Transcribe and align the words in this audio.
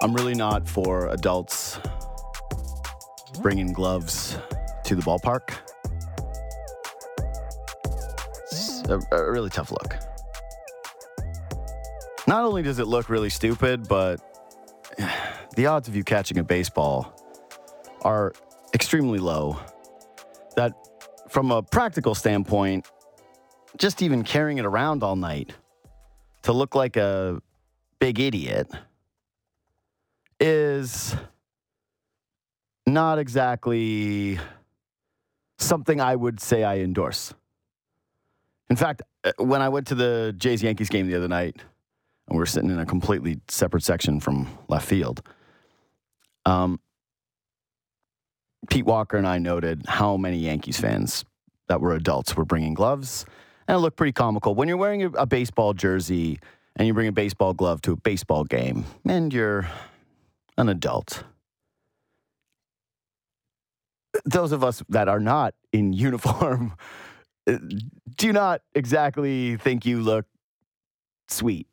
I'm 0.00 0.14
really 0.14 0.34
not 0.34 0.66
for 0.66 1.08
adults 1.08 1.78
bringing 3.42 3.72
gloves 3.72 4.38
to 4.84 4.94
the 4.94 5.02
ballpark. 5.02 5.50
It's 8.44 8.82
a, 8.88 9.00
a 9.12 9.30
really 9.30 9.50
tough 9.50 9.70
look. 9.70 9.96
Not 12.26 12.44
only 12.44 12.62
does 12.62 12.78
it 12.78 12.86
look 12.86 13.10
really 13.10 13.28
stupid, 13.28 13.86
but 13.88 14.20
the 15.56 15.66
odds 15.66 15.88
of 15.88 15.96
you 15.96 16.04
catching 16.04 16.38
a 16.38 16.44
baseball 16.44 17.12
are 18.02 18.32
extremely 18.74 19.18
low. 19.18 19.58
That, 20.56 20.72
from 21.28 21.50
a 21.50 21.62
practical 21.62 22.14
standpoint, 22.14 22.86
just 23.76 24.02
even 24.02 24.24
carrying 24.24 24.58
it 24.58 24.64
around 24.64 25.02
all 25.02 25.16
night 25.16 25.52
to 26.42 26.52
look 26.52 26.74
like 26.74 26.96
a 26.96 27.40
big 27.98 28.18
idiot 28.18 28.70
is 30.40 31.14
not 32.86 33.18
exactly 33.18 34.38
something 35.58 36.00
I 36.00 36.16
would 36.16 36.40
say 36.40 36.64
I 36.64 36.78
endorse. 36.78 37.34
In 38.70 38.76
fact, 38.76 39.02
uh, 39.24 39.32
when 39.38 39.62
I 39.62 39.68
went 39.68 39.86
to 39.88 39.94
the 39.94 40.34
Jays 40.36 40.62
Yankees 40.62 40.88
game 40.88 41.08
the 41.08 41.16
other 41.16 41.28
night, 41.28 41.56
and 42.28 42.36
we 42.36 42.38
were 42.38 42.46
sitting 42.46 42.70
in 42.70 42.78
a 42.78 42.86
completely 42.86 43.40
separate 43.48 43.82
section 43.82 44.20
from 44.20 44.46
left 44.68 44.86
field, 44.86 45.22
um, 46.46 46.80
Pete 48.68 48.84
Walker 48.84 49.16
and 49.16 49.26
I 49.26 49.38
noted 49.38 49.84
how 49.86 50.16
many 50.16 50.38
Yankees 50.38 50.80
fans 50.80 51.24
that 51.68 51.80
were 51.80 51.94
adults 51.94 52.36
were 52.36 52.44
bringing 52.44 52.74
gloves, 52.74 53.24
and 53.66 53.76
it 53.76 53.78
looked 53.78 53.96
pretty 53.96 54.12
comical. 54.12 54.54
When 54.54 54.68
you're 54.68 54.76
wearing 54.76 55.02
a, 55.16 55.26
baseball 55.26 55.74
jersey 55.74 56.38
and 56.76 56.86
you 56.86 56.94
bring 56.94 57.08
a 57.08 57.12
baseball 57.12 57.54
glove 57.54 57.80
to 57.82 57.92
a 57.92 57.96
baseball 57.96 58.44
game, 58.44 58.84
and 59.06 59.32
you're 59.32 59.68
an 60.56 60.68
adult. 60.68 61.24
Those 64.24 64.52
of 64.52 64.64
us 64.64 64.82
that 64.88 65.08
are 65.08 65.20
not 65.20 65.54
in 65.72 65.92
uniform 65.92 66.74
do 68.16 68.32
not 68.32 68.62
exactly 68.74 69.56
think 69.56 69.86
you 69.86 70.00
look 70.00 70.26
sweet. 71.28 71.66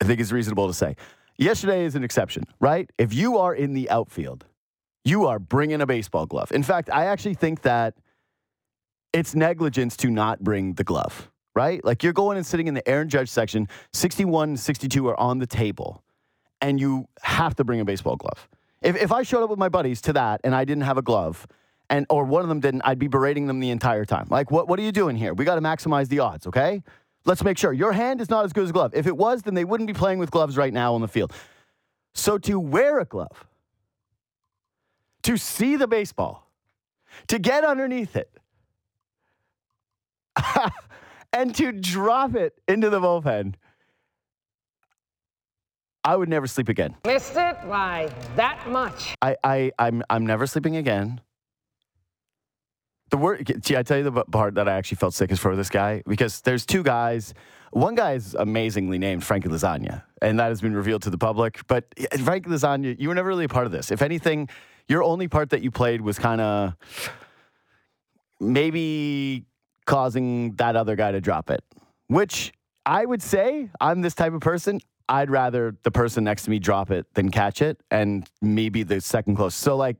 I 0.00 0.04
think 0.04 0.20
it's 0.20 0.32
reasonable 0.32 0.66
to 0.68 0.74
say. 0.74 0.96
Yesterday 1.36 1.84
is 1.84 1.94
an 1.94 2.02
exception, 2.02 2.44
right? 2.60 2.90
If 2.98 3.12
you 3.12 3.38
are 3.38 3.54
in 3.54 3.74
the 3.74 3.88
outfield, 3.90 4.44
you 5.08 5.26
are 5.26 5.38
bringing 5.38 5.80
a 5.80 5.86
baseball 5.86 6.26
glove. 6.26 6.52
In 6.52 6.62
fact, 6.62 6.90
I 6.90 7.06
actually 7.06 7.34
think 7.34 7.62
that 7.62 7.94
it's 9.12 9.34
negligence 9.34 9.96
to 9.98 10.10
not 10.10 10.40
bring 10.40 10.74
the 10.74 10.84
glove, 10.84 11.30
right? 11.54 11.84
Like 11.84 12.02
you're 12.02 12.12
going 12.12 12.36
and 12.36 12.46
sitting 12.46 12.66
in 12.66 12.74
the 12.74 12.86
Aaron 12.88 13.08
Judge 13.08 13.28
section, 13.28 13.68
61 13.92 14.56
62 14.56 15.08
are 15.08 15.18
on 15.18 15.38
the 15.38 15.46
table 15.46 16.02
and 16.60 16.80
you 16.80 17.08
have 17.22 17.54
to 17.56 17.64
bring 17.64 17.80
a 17.80 17.84
baseball 17.84 18.16
glove. 18.16 18.48
If, 18.82 18.96
if 18.96 19.12
I 19.12 19.22
showed 19.22 19.42
up 19.42 19.50
with 19.50 19.58
my 19.58 19.68
buddies 19.68 20.00
to 20.02 20.12
that 20.14 20.40
and 20.44 20.54
I 20.54 20.64
didn't 20.64 20.84
have 20.84 20.98
a 20.98 21.02
glove, 21.02 21.46
and 21.90 22.04
or 22.10 22.24
one 22.24 22.42
of 22.42 22.48
them 22.48 22.60
didn't, 22.60 22.82
I'd 22.84 22.98
be 22.98 23.08
berating 23.08 23.46
them 23.46 23.60
the 23.60 23.70
entire 23.70 24.04
time. 24.04 24.26
Like, 24.30 24.50
what, 24.50 24.68
what 24.68 24.78
are 24.78 24.82
you 24.82 24.92
doing 24.92 25.16
here? 25.16 25.32
We 25.32 25.44
got 25.44 25.54
to 25.54 25.60
maximize 25.60 26.08
the 26.08 26.18
odds, 26.18 26.46
okay? 26.46 26.82
Let's 27.24 27.42
make 27.42 27.56
sure 27.56 27.72
your 27.72 27.92
hand 27.92 28.20
is 28.20 28.28
not 28.28 28.44
as 28.44 28.52
good 28.52 28.64
as 28.64 28.70
a 28.70 28.72
glove. 28.72 28.94
If 28.94 29.06
it 29.06 29.16
was, 29.16 29.42
then 29.42 29.54
they 29.54 29.64
wouldn't 29.64 29.86
be 29.86 29.94
playing 29.94 30.18
with 30.18 30.30
gloves 30.30 30.56
right 30.56 30.72
now 30.72 30.94
on 30.94 31.00
the 31.00 31.08
field. 31.08 31.32
So 32.14 32.36
to 32.38 32.60
wear 32.60 32.98
a 32.98 33.04
glove, 33.04 33.46
to 35.28 35.36
see 35.36 35.76
the 35.76 35.86
baseball, 35.86 36.50
to 37.26 37.38
get 37.38 37.62
underneath 37.62 38.16
it, 38.16 38.30
and 41.34 41.54
to 41.54 41.70
drop 41.70 42.34
it 42.34 42.54
into 42.66 42.88
the 42.88 42.98
bullpen 42.98 43.54
I 46.02 46.16
would 46.16 46.30
never 46.30 46.46
sleep 46.46 46.70
again. 46.70 46.96
Missed 47.04 47.36
it 47.36 47.56
by 47.68 48.10
that 48.36 48.66
much. 48.70 49.14
I, 49.20 49.36
I, 49.44 49.72
I'm, 49.78 50.02
I'm 50.08 50.24
never 50.24 50.46
sleeping 50.46 50.76
again. 50.76 51.20
The 53.10 53.18
word, 53.18 53.62
see, 53.62 53.76
I 53.76 53.82
tell 53.82 53.98
you 53.98 54.04
the 54.04 54.24
part 54.24 54.54
that 54.54 54.66
I 54.66 54.78
actually 54.78 54.96
felt 54.96 55.12
sick 55.12 55.30
is 55.30 55.38
for 55.38 55.54
this 55.54 55.68
guy 55.68 56.02
because 56.06 56.40
there's 56.40 56.64
two 56.64 56.82
guys. 56.82 57.34
One 57.72 57.94
guy 57.94 58.14
is 58.14 58.34
amazingly 58.34 58.98
named 58.98 59.22
Frankie 59.22 59.50
Lasagna, 59.50 60.04
and 60.22 60.40
that 60.40 60.48
has 60.48 60.62
been 60.62 60.74
revealed 60.74 61.02
to 61.02 61.10
the 61.10 61.18
public. 61.18 61.60
But 61.66 61.84
eh, 61.98 62.16
Frankie 62.16 62.48
Lasagna, 62.48 62.98
you 62.98 63.08
were 63.08 63.14
never 63.14 63.28
really 63.28 63.44
a 63.44 63.48
part 63.48 63.66
of 63.66 63.72
this. 63.72 63.90
If 63.90 64.00
anything, 64.00 64.48
your 64.88 65.02
only 65.02 65.28
part 65.28 65.50
that 65.50 65.62
you 65.62 65.70
played 65.70 66.00
was 66.00 66.18
kind 66.18 66.40
of 66.40 66.74
maybe 68.40 69.44
causing 69.86 70.54
that 70.56 70.76
other 70.76 70.96
guy 70.96 71.12
to 71.12 71.20
drop 71.20 71.50
it, 71.50 71.62
which 72.08 72.52
I 72.86 73.04
would 73.04 73.22
say 73.22 73.70
I'm 73.80 74.00
this 74.00 74.14
type 74.14 74.32
of 74.32 74.40
person. 74.40 74.80
I'd 75.08 75.30
rather 75.30 75.74
the 75.84 75.90
person 75.90 76.24
next 76.24 76.42
to 76.44 76.50
me 76.50 76.58
drop 76.58 76.90
it 76.90 77.06
than 77.14 77.30
catch 77.30 77.62
it 77.62 77.80
and 77.90 78.28
me 78.42 78.68
be 78.68 78.82
the 78.82 79.00
second 79.00 79.36
closest. 79.36 79.62
So, 79.62 79.76
like, 79.76 79.96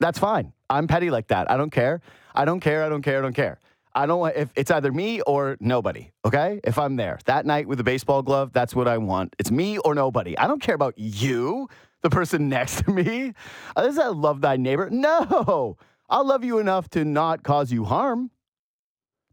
that's 0.00 0.18
fine. 0.18 0.52
I'm 0.68 0.86
petty 0.86 1.10
like 1.10 1.28
that. 1.28 1.50
I 1.50 1.56
don't 1.56 1.70
care. 1.70 2.00
I 2.34 2.44
don't 2.44 2.60
care. 2.60 2.84
I 2.84 2.88
don't 2.88 3.02
care. 3.02 3.18
I 3.18 3.22
don't 3.22 3.34
care. 3.34 3.58
I 3.94 4.06
don't 4.06 4.20
want 4.20 4.36
if 4.36 4.50
it's 4.54 4.70
either 4.70 4.92
me 4.92 5.20
or 5.22 5.56
nobody. 5.60 6.10
Okay, 6.24 6.60
if 6.62 6.78
I'm 6.78 6.96
there 6.96 7.18
that 7.24 7.44
night 7.44 7.66
with 7.66 7.80
a 7.80 7.84
baseball 7.84 8.22
glove, 8.22 8.52
that's 8.52 8.74
what 8.74 8.86
I 8.86 8.98
want. 8.98 9.34
It's 9.38 9.50
me 9.50 9.78
or 9.78 9.94
nobody. 9.94 10.38
I 10.38 10.46
don't 10.46 10.62
care 10.62 10.76
about 10.76 10.94
you, 10.96 11.68
the 12.02 12.10
person 12.10 12.48
next 12.48 12.84
to 12.84 12.90
me. 12.90 13.34
Does 13.76 13.96
that 13.96 14.16
love 14.16 14.40
thy 14.40 14.56
neighbor? 14.56 14.88
No, 14.90 15.76
I'll 16.08 16.26
love 16.26 16.44
you 16.44 16.58
enough 16.58 16.88
to 16.90 17.04
not 17.04 17.42
cause 17.42 17.70
you 17.70 17.84
harm, 17.84 18.30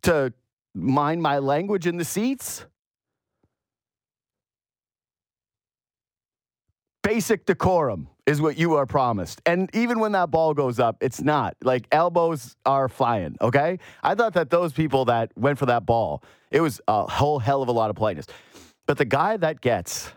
to 0.04 0.34
mind 0.74 1.22
my 1.22 1.40
language 1.40 1.88
in 1.88 1.98
the 1.98 2.06
seats. 2.06 2.66
basic 7.08 7.46
decorum 7.46 8.10
is 8.26 8.42
what 8.42 8.58
you 8.58 8.76
are 8.76 8.86
promised. 8.86 9.42
And 9.46 9.70
even 9.74 10.00
when 10.00 10.12
that 10.12 10.30
ball 10.30 10.54
goes 10.54 10.78
up, 10.78 10.98
it's 11.00 11.22
not. 11.22 11.56
Like 11.64 11.88
elbows 11.90 12.58
are 12.66 12.90
flying, 12.90 13.38
okay? 13.40 13.80
I 14.04 14.14
thought 14.14 14.34
that 14.34 14.50
those 14.50 14.74
people 14.74 15.06
that 15.06 15.32
went 15.38 15.58
for 15.58 15.68
that 15.68 15.86
ball, 15.86 16.22
it 16.52 16.60
was 16.60 16.82
a 16.90 17.10
whole 17.10 17.40
hell 17.40 17.62
of 17.62 17.70
a 17.70 17.72
lot 17.72 17.90
of 17.90 17.96
politeness. 17.96 18.28
But 18.88 18.98
the 18.98 19.06
guy 19.06 19.38
that 19.38 19.62
gets 19.62 20.12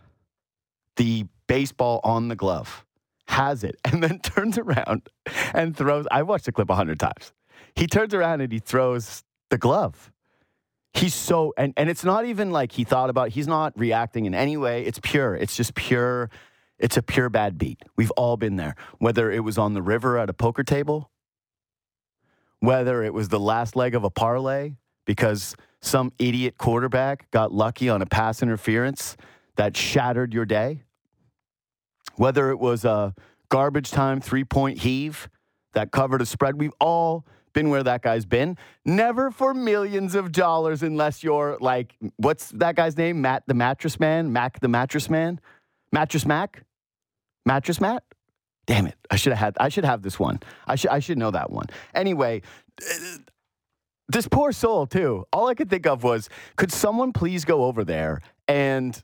the 0.96 1.26
baseball 1.50 2.00
on 2.04 2.28
the 2.28 2.36
glove 2.36 2.86
has 3.26 3.64
it 3.64 3.76
and 3.84 4.02
then 4.02 4.20
turns 4.20 4.56
around 4.56 5.08
and 5.52 5.76
throws. 5.76 6.06
I 6.10 6.22
watched 6.22 6.44
the 6.44 6.52
clip 6.52 6.70
a 6.70 6.76
hundred 6.76 7.00
times. 7.00 7.32
He 7.74 7.88
turns 7.88 8.14
around 8.14 8.40
and 8.40 8.52
he 8.52 8.60
throws 8.60 9.24
the 9.50 9.58
glove. 9.58 10.12
He's 10.94 11.14
so 11.14 11.52
and 11.58 11.72
and 11.76 11.90
it's 11.90 12.04
not 12.04 12.24
even 12.24 12.52
like 12.52 12.72
he 12.72 12.84
thought 12.84 13.10
about. 13.10 13.30
He's 13.30 13.48
not 13.48 13.72
reacting 13.76 14.26
in 14.26 14.34
any 14.34 14.56
way. 14.56 14.84
It's 14.84 15.00
pure. 15.02 15.34
It's 15.34 15.56
just 15.56 15.74
pure 15.74 16.30
it's 16.78 16.96
a 16.96 17.02
pure 17.02 17.28
bad 17.28 17.58
beat. 17.58 17.82
We've 17.96 18.12
all 18.12 18.36
been 18.36 18.56
there. 18.56 18.74
Whether 18.98 19.30
it 19.30 19.40
was 19.40 19.58
on 19.58 19.74
the 19.74 19.82
river 19.82 20.18
at 20.18 20.30
a 20.30 20.32
poker 20.32 20.62
table, 20.62 21.10
whether 22.60 23.02
it 23.02 23.12
was 23.12 23.28
the 23.28 23.40
last 23.40 23.76
leg 23.76 23.94
of 23.94 24.04
a 24.04 24.10
parlay 24.10 24.76
because 25.04 25.56
some 25.82 26.12
idiot 26.18 26.56
quarterback 26.58 27.30
got 27.32 27.52
lucky 27.52 27.88
on 27.88 28.02
a 28.02 28.06
pass 28.06 28.42
interference 28.42 29.16
that 29.56 29.76
shattered 29.76 30.32
your 30.32 30.46
day, 30.46 30.84
whether 32.16 32.50
it 32.50 32.58
was 32.58 32.84
a 32.84 33.14
garbage 33.48 33.90
time 33.90 34.20
three 34.20 34.44
point 34.44 34.78
heave 34.78 35.28
that 35.74 35.90
covered 35.92 36.22
a 36.22 36.26
spread. 36.26 36.58
We've 36.58 36.74
all 36.80 37.26
been 37.52 37.68
where 37.70 37.82
that 37.82 38.02
guy's 38.02 38.24
been. 38.24 38.56
Never 38.84 39.30
for 39.30 39.54
millions 39.54 40.14
of 40.14 40.32
dollars 40.32 40.82
unless 40.82 41.22
you're 41.24 41.58
like, 41.60 41.96
what's 42.16 42.50
that 42.52 42.76
guy's 42.76 42.96
name? 42.96 43.20
Matt 43.20 43.44
the 43.46 43.54
Mattress 43.54 43.98
Man? 43.98 44.32
Mac 44.32 44.60
the 44.60 44.68
Mattress 44.68 45.10
Man? 45.10 45.40
Mattress 45.92 46.26
Mac? 46.26 46.64
Mattress 47.44 47.80
Matt? 47.80 48.04
Damn 48.66 48.86
it. 48.86 48.94
I 49.10 49.16
should 49.16 49.32
have 49.32 49.38
had 49.38 49.56
I 49.58 49.68
should 49.68 49.84
have 49.84 50.02
this 50.02 50.18
one. 50.18 50.40
I 50.66 50.76
should 50.76 50.90
I 50.90 51.00
should 51.00 51.18
know 51.18 51.30
that 51.32 51.50
one. 51.50 51.66
Anyway, 51.94 52.42
uh, 52.80 53.18
this 54.08 54.28
poor 54.28 54.52
soul 54.52 54.86
too. 54.86 55.24
All 55.32 55.48
I 55.48 55.54
could 55.54 55.70
think 55.70 55.86
of 55.86 56.04
was 56.04 56.28
could 56.56 56.70
someone 56.70 57.12
please 57.12 57.44
go 57.44 57.64
over 57.64 57.84
there 57.84 58.20
and 58.46 59.02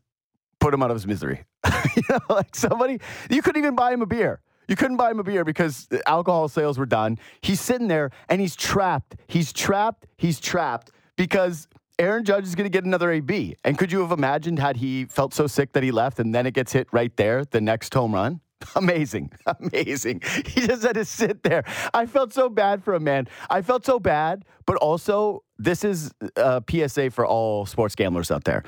put 0.60 0.72
him 0.72 0.82
out 0.82 0.90
of 0.90 0.96
his 0.96 1.06
misery? 1.06 1.44
you 1.96 2.02
know, 2.10 2.18
like 2.28 2.54
somebody 2.54 3.00
you 3.30 3.42
couldn't 3.42 3.62
even 3.62 3.74
buy 3.74 3.92
him 3.92 4.02
a 4.02 4.06
beer. 4.06 4.40
You 4.68 4.76
couldn't 4.76 4.96
buy 4.96 5.10
him 5.10 5.20
a 5.20 5.24
beer 5.24 5.44
because 5.44 5.88
alcohol 6.06 6.48
sales 6.48 6.78
were 6.78 6.86
done. 6.86 7.18
He's 7.40 7.60
sitting 7.60 7.88
there 7.88 8.10
and 8.28 8.40
he's 8.40 8.56
trapped. 8.56 9.16
He's 9.28 9.52
trapped. 9.52 10.06
He's 10.16 10.40
trapped 10.40 10.90
because 11.16 11.68
Aaron 11.98 12.24
Judge 12.24 12.44
is 12.44 12.54
going 12.54 12.64
to 12.64 12.70
get 12.70 12.84
another 12.84 13.10
AB. 13.12 13.56
And 13.64 13.78
could 13.78 13.92
you 13.92 14.00
have 14.00 14.10
imagined 14.10 14.58
had 14.58 14.76
he 14.76 15.04
felt 15.04 15.32
so 15.34 15.46
sick 15.46 15.72
that 15.72 15.82
he 15.82 15.90
left 15.90 16.18
and 16.18 16.34
then 16.34 16.46
it 16.46 16.54
gets 16.54 16.72
hit 16.72 16.88
right 16.92 17.16
there, 17.16 17.44
the 17.44 17.60
next 17.60 17.94
home 17.94 18.12
run? 18.12 18.40
Amazing. 18.76 19.30
Amazing. 19.60 20.22
He 20.46 20.66
just 20.66 20.82
had 20.82 20.94
to 20.94 21.04
sit 21.04 21.42
there. 21.42 21.64
I 21.94 22.06
felt 22.06 22.32
so 22.32 22.48
bad 22.48 22.82
for 22.82 22.94
him, 22.94 23.04
man. 23.04 23.28
I 23.50 23.62
felt 23.62 23.84
so 23.86 23.98
bad, 23.98 24.44
but 24.66 24.76
also, 24.76 25.42
this 25.58 25.84
is 25.84 26.12
a 26.36 26.62
PSA 26.68 27.10
for 27.10 27.24
all 27.24 27.66
sports 27.66 27.94
gamblers 27.94 28.30
out 28.30 28.44
there. 28.44 28.64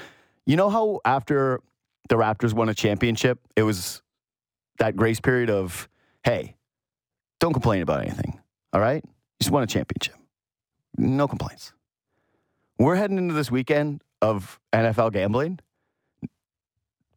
You 0.46 0.56
know 0.56 0.70
how 0.70 1.00
after 1.04 1.60
the 2.08 2.16
Raptors 2.16 2.52
won 2.52 2.68
a 2.68 2.74
championship, 2.74 3.38
it 3.56 3.62
was 3.62 4.02
that 4.78 4.96
grace 4.96 5.20
period 5.20 5.50
of 5.50 5.88
hey, 6.24 6.56
don't 7.40 7.52
complain 7.52 7.82
about 7.82 8.02
anything. 8.02 8.40
All 8.72 8.80
right? 8.80 9.02
You 9.04 9.12
just 9.40 9.50
won 9.50 9.62
a 9.62 9.66
championship. 9.66 10.16
No 10.96 11.28
complaints. 11.28 11.72
We're 12.78 12.96
heading 12.96 13.18
into 13.18 13.34
this 13.34 13.50
weekend 13.50 14.02
of 14.20 14.60
NFL 14.72 15.12
gambling. 15.12 15.60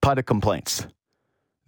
Pot 0.01 0.17
of 0.17 0.25
complaints. 0.25 0.87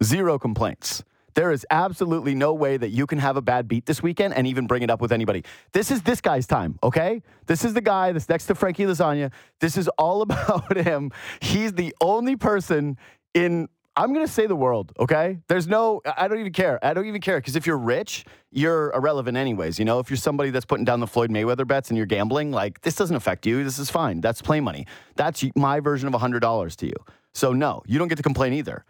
Zero 0.02 0.38
complaints. 0.38 1.04
There 1.34 1.50
is 1.52 1.66
absolutely 1.70 2.34
no 2.34 2.54
way 2.54 2.76
that 2.76 2.90
you 2.90 3.06
can 3.06 3.18
have 3.18 3.36
a 3.36 3.42
bad 3.42 3.68
beat 3.68 3.86
this 3.86 4.02
weekend 4.02 4.34
and 4.34 4.46
even 4.46 4.66
bring 4.66 4.82
it 4.82 4.90
up 4.90 5.00
with 5.00 5.12
anybody. 5.12 5.44
This 5.72 5.90
is 5.90 6.02
this 6.02 6.20
guy's 6.20 6.46
time, 6.46 6.78
okay? 6.82 7.22
This 7.46 7.64
is 7.64 7.74
the 7.74 7.80
guy 7.80 8.12
that's 8.12 8.28
next 8.28 8.46
to 8.46 8.54
Frankie 8.54 8.84
Lasagna. 8.84 9.32
This 9.60 9.76
is 9.76 9.88
all 9.98 10.22
about 10.28 10.76
him. 10.76 11.10
He's 11.40 11.72
the 11.72 11.94
only 12.00 12.36
person 12.36 12.98
in 13.34 13.68
I'm 13.96 14.12
going 14.12 14.26
to 14.26 14.32
say 14.32 14.48
the 14.48 14.56
world, 14.56 14.92
okay? 14.98 15.38
There's 15.46 15.68
no, 15.68 16.00
I 16.04 16.26
don't 16.26 16.40
even 16.40 16.52
care. 16.52 16.84
I 16.84 16.94
don't 16.94 17.06
even 17.06 17.20
care 17.20 17.38
because 17.38 17.54
if 17.54 17.64
you're 17.64 17.78
rich, 17.78 18.24
you're 18.50 18.92
irrelevant 18.92 19.36
anyways. 19.36 19.78
You 19.78 19.84
know, 19.84 20.00
if 20.00 20.10
you're 20.10 20.16
somebody 20.16 20.50
that's 20.50 20.64
putting 20.64 20.84
down 20.84 20.98
the 20.98 21.06
Floyd 21.06 21.30
Mayweather 21.30 21.66
bets 21.66 21.90
and 21.90 21.96
you're 21.96 22.06
gambling, 22.06 22.50
like 22.50 22.80
this 22.80 22.96
doesn't 22.96 23.14
affect 23.14 23.46
you. 23.46 23.62
This 23.62 23.78
is 23.78 23.90
fine. 23.90 24.20
That's 24.20 24.42
play 24.42 24.60
money. 24.60 24.86
That's 25.14 25.44
my 25.54 25.78
version 25.78 26.12
of 26.12 26.20
$100 26.20 26.76
to 26.76 26.86
you. 26.86 26.94
So, 27.34 27.52
no, 27.52 27.84
you 27.86 28.00
don't 28.00 28.08
get 28.08 28.16
to 28.16 28.22
complain 28.24 28.52
either. 28.52 28.84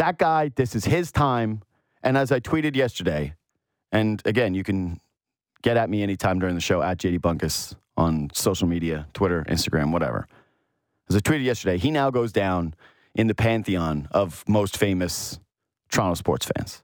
That 0.00 0.16
guy, 0.16 0.50
this 0.56 0.74
is 0.74 0.86
his 0.86 1.12
time. 1.12 1.60
And 2.02 2.16
as 2.16 2.32
I 2.32 2.40
tweeted 2.40 2.74
yesterday, 2.74 3.34
and 3.92 4.22
again, 4.24 4.54
you 4.54 4.64
can 4.64 4.98
get 5.60 5.76
at 5.76 5.90
me 5.90 6.02
anytime 6.02 6.38
during 6.38 6.54
the 6.54 6.60
show 6.62 6.80
at 6.80 6.96
JD 6.96 7.18
Bunkis 7.18 7.74
on 7.98 8.30
social 8.32 8.66
media, 8.66 9.08
Twitter, 9.12 9.44
Instagram, 9.46 9.92
whatever. 9.92 10.26
As 11.10 11.16
I 11.16 11.18
tweeted 11.18 11.44
yesterday, 11.44 11.76
he 11.76 11.90
now 11.90 12.08
goes 12.08 12.32
down 12.32 12.72
in 13.14 13.26
the 13.26 13.34
pantheon 13.34 14.08
of 14.10 14.42
most 14.48 14.78
famous 14.78 15.38
Toronto 15.90 16.14
sports 16.14 16.46
fans. 16.46 16.82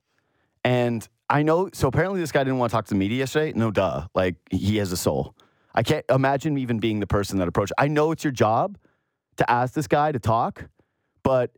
And 0.62 1.08
I 1.30 1.42
know, 1.42 1.70
so 1.72 1.88
apparently 1.88 2.20
this 2.20 2.32
guy 2.32 2.44
didn't 2.44 2.58
want 2.58 2.68
to 2.68 2.76
talk 2.76 2.84
to 2.84 2.92
the 2.92 2.98
media 2.98 3.20
yesterday. 3.20 3.58
No, 3.58 3.70
duh. 3.70 4.08
Like, 4.14 4.34
he 4.50 4.76
has 4.76 4.92
a 4.92 4.96
soul. 4.98 5.34
I 5.74 5.82
can't 5.82 6.04
imagine 6.10 6.58
even 6.58 6.80
being 6.80 7.00
the 7.00 7.06
person 7.06 7.38
that 7.38 7.48
approached. 7.48 7.72
I 7.78 7.88
know 7.88 8.12
it's 8.12 8.24
your 8.24 8.32
job 8.34 8.76
to 9.38 9.50
ask 9.50 9.72
this 9.72 9.86
guy 9.86 10.12
to 10.12 10.18
talk, 10.18 10.68
but 11.22 11.52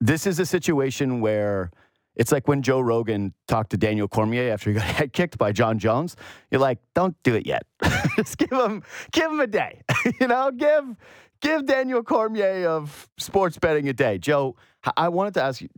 this 0.00 0.26
is 0.26 0.38
a 0.38 0.46
situation 0.46 1.20
where 1.20 1.70
it's 2.18 2.32
like 2.32 2.48
when 2.48 2.62
Joe 2.62 2.80
Rogan 2.80 3.32
talked 3.46 3.70
to 3.70 3.76
Daniel 3.76 4.08
Cormier 4.08 4.52
after 4.52 4.70
he 4.70 4.74
got 4.74 4.84
head 4.98 5.12
kicked 5.12 5.38
by 5.38 5.52
Jon 5.52 5.78
Jones. 5.78 6.16
You're 6.50 6.60
like, 6.60 6.78
don't 6.94 7.16
do 7.22 7.34
it 7.34 7.46
yet. 7.46 7.62
Just 8.16 8.36
give 8.36 8.52
him, 8.52 8.82
give 9.12 9.30
him 9.30 9.40
a 9.40 9.46
day. 9.46 9.82
you 10.20 10.26
know, 10.26 10.50
give 10.50 10.96
give 11.40 11.66
Daniel 11.66 12.02
Cormier 12.02 12.66
of 12.68 13.08
sports 13.16 13.56
betting 13.56 13.88
a 13.88 13.92
day. 13.92 14.18
Joe, 14.18 14.56
I 14.96 15.08
wanted 15.08 15.34
to 15.34 15.42
ask 15.42 15.60
you. 15.60 15.68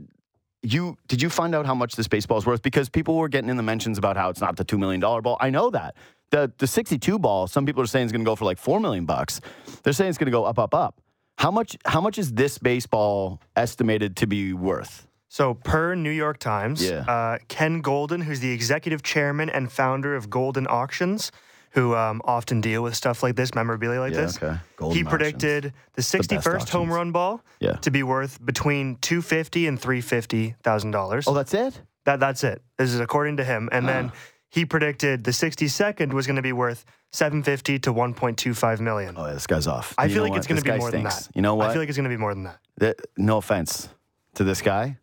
You 0.63 0.99
did 1.09 1.23
you 1.23 1.31
find 1.31 1.55
out 1.55 1.65
how 1.65 1.75
much 1.75 1.97
this 1.97 2.07
baseball 2.07 2.37
is 2.37 2.45
worth? 2.45 2.61
Because 2.61 2.91
people 2.91 3.17
were 3.17 3.31
getting 3.31 3.49
in 3.49 3.57
the 3.57 3.63
mentions 3.63 3.97
about 3.97 4.19
how 4.19 4.29
it's 4.29 4.43
not 4.43 4.57
the 4.57 4.65
two 4.65 4.77
million 4.77 5.01
dollar 5.01 5.23
ball. 5.23 5.39
I 5.41 5.49
know 5.49 5.71
that 5.71 5.95
the 6.33 6.53
the 6.59 6.67
sixty 6.67 6.99
two 6.99 7.19
ball. 7.19 7.47
Some 7.47 7.65
people 7.65 7.83
are 7.83 7.87
saying 7.87 8.05
is 8.05 8.13
going 8.13 8.23
to 8.23 8.29
go 8.29 8.37
for 8.37 8.45
like 8.45 8.59
four 8.59 8.79
million 8.79 9.07
bucks. 9.07 9.41
They're 9.83 9.95
saying 9.95 10.11
it's 10.11 10.19
going 10.19 10.27
to 10.27 10.33
go 10.33 10.45
up, 10.45 10.59
up, 10.59 10.75
up. 10.75 11.01
How 11.41 11.51
much? 11.51 11.75
How 11.87 12.03
much 12.03 12.19
is 12.19 12.35
this 12.35 12.59
baseball 12.59 13.41
estimated 13.57 14.15
to 14.17 14.27
be 14.27 14.53
worth? 14.53 15.07
So, 15.29 15.55
per 15.55 15.95
New 15.95 16.11
York 16.11 16.39
Times, 16.39 16.83
Yeah. 16.85 16.99
uh, 17.09 17.39
Ken 17.49 17.83
Goldin, 17.83 18.25
who's 18.25 18.41
the 18.41 18.53
executive 18.53 19.03
chairman 19.03 19.49
and 19.49 19.73
founder 19.73 20.15
of 20.15 20.29
Goldin 20.29 20.67
Auctions, 20.69 21.33
who 21.71 21.95
um, 21.95 22.21
often 22.27 22.61
deal 22.61 22.83
with 22.83 22.95
stuff 22.95 23.23
like 23.23 23.37
this, 23.37 23.55
memorabilia 23.55 24.01
like 24.01 24.13
Yeah, 24.13 24.21
this, 24.21 24.37
okay. 24.37 24.59
Goldin 24.77 24.93
he 24.97 25.03
predicted 25.03 25.73
the 25.95 26.03
best 26.03 26.13
61st 26.13 26.69
home 26.69 26.93
run 26.93 27.11
ball 27.11 27.41
Yeah. 27.59 27.77
to 27.77 27.91
be 27.91 28.03
worth 28.03 28.45
between 28.45 28.97
two 28.97 29.23
fifty 29.23 29.67
and 29.67 29.81
three 29.81 30.03
fifty 30.03 30.57
thousand 30.63 30.91
dollars. 30.91 31.27
Oh, 31.27 31.33
that's 31.33 31.55
it. 31.55 31.81
That 32.05 32.21
that's 32.21 32.45
it. 32.45 32.61
This 32.77 32.93
is 32.93 33.01
according 33.01 33.39
to 33.39 33.45
him. 33.45 33.71
And 33.73 33.89
then 33.89 34.13
he 34.51 34.67
predicted 34.67 35.25
the 35.25 35.31
62nd 35.31 36.13
was 36.13 36.27
going 36.27 36.37
to 36.37 36.43
be 36.43 36.53
worth 36.53 36.85
750 37.13 37.79
to 37.81 37.93
1.25 37.93 38.81
million. 38.81 39.15
Oh, 39.19 39.27
yeah, 39.27 39.33
this 39.33 39.47
guy's 39.47 39.67
off. 39.67 39.95
I 39.99 40.05
You 40.05 40.11
feel 40.15 40.25
know 40.25 40.31
like 40.31 40.39
it's 40.39 40.49
what? 40.49 40.49
going 40.49 40.63
to 40.63 40.63
This 40.63 40.65
be 40.65 40.71
guy 40.71 40.79
more 40.79 40.91
than 40.91 41.01
stinks. 41.11 41.27
that. 41.27 41.37
You 41.37 41.43
know 41.43 41.55
what? 41.57 41.69
I 41.71 41.73
feel 41.73 41.83
like 41.83 41.89
it's 41.89 41.99
going 41.99 42.05
to 42.09 42.15
be 42.15 42.17
more 42.17 42.35
than 42.35 42.49
that. 42.79 43.01
No 43.17 43.39
offense 43.39 43.89
to 44.35 44.45
this 44.45 44.63
guy. 44.63 44.99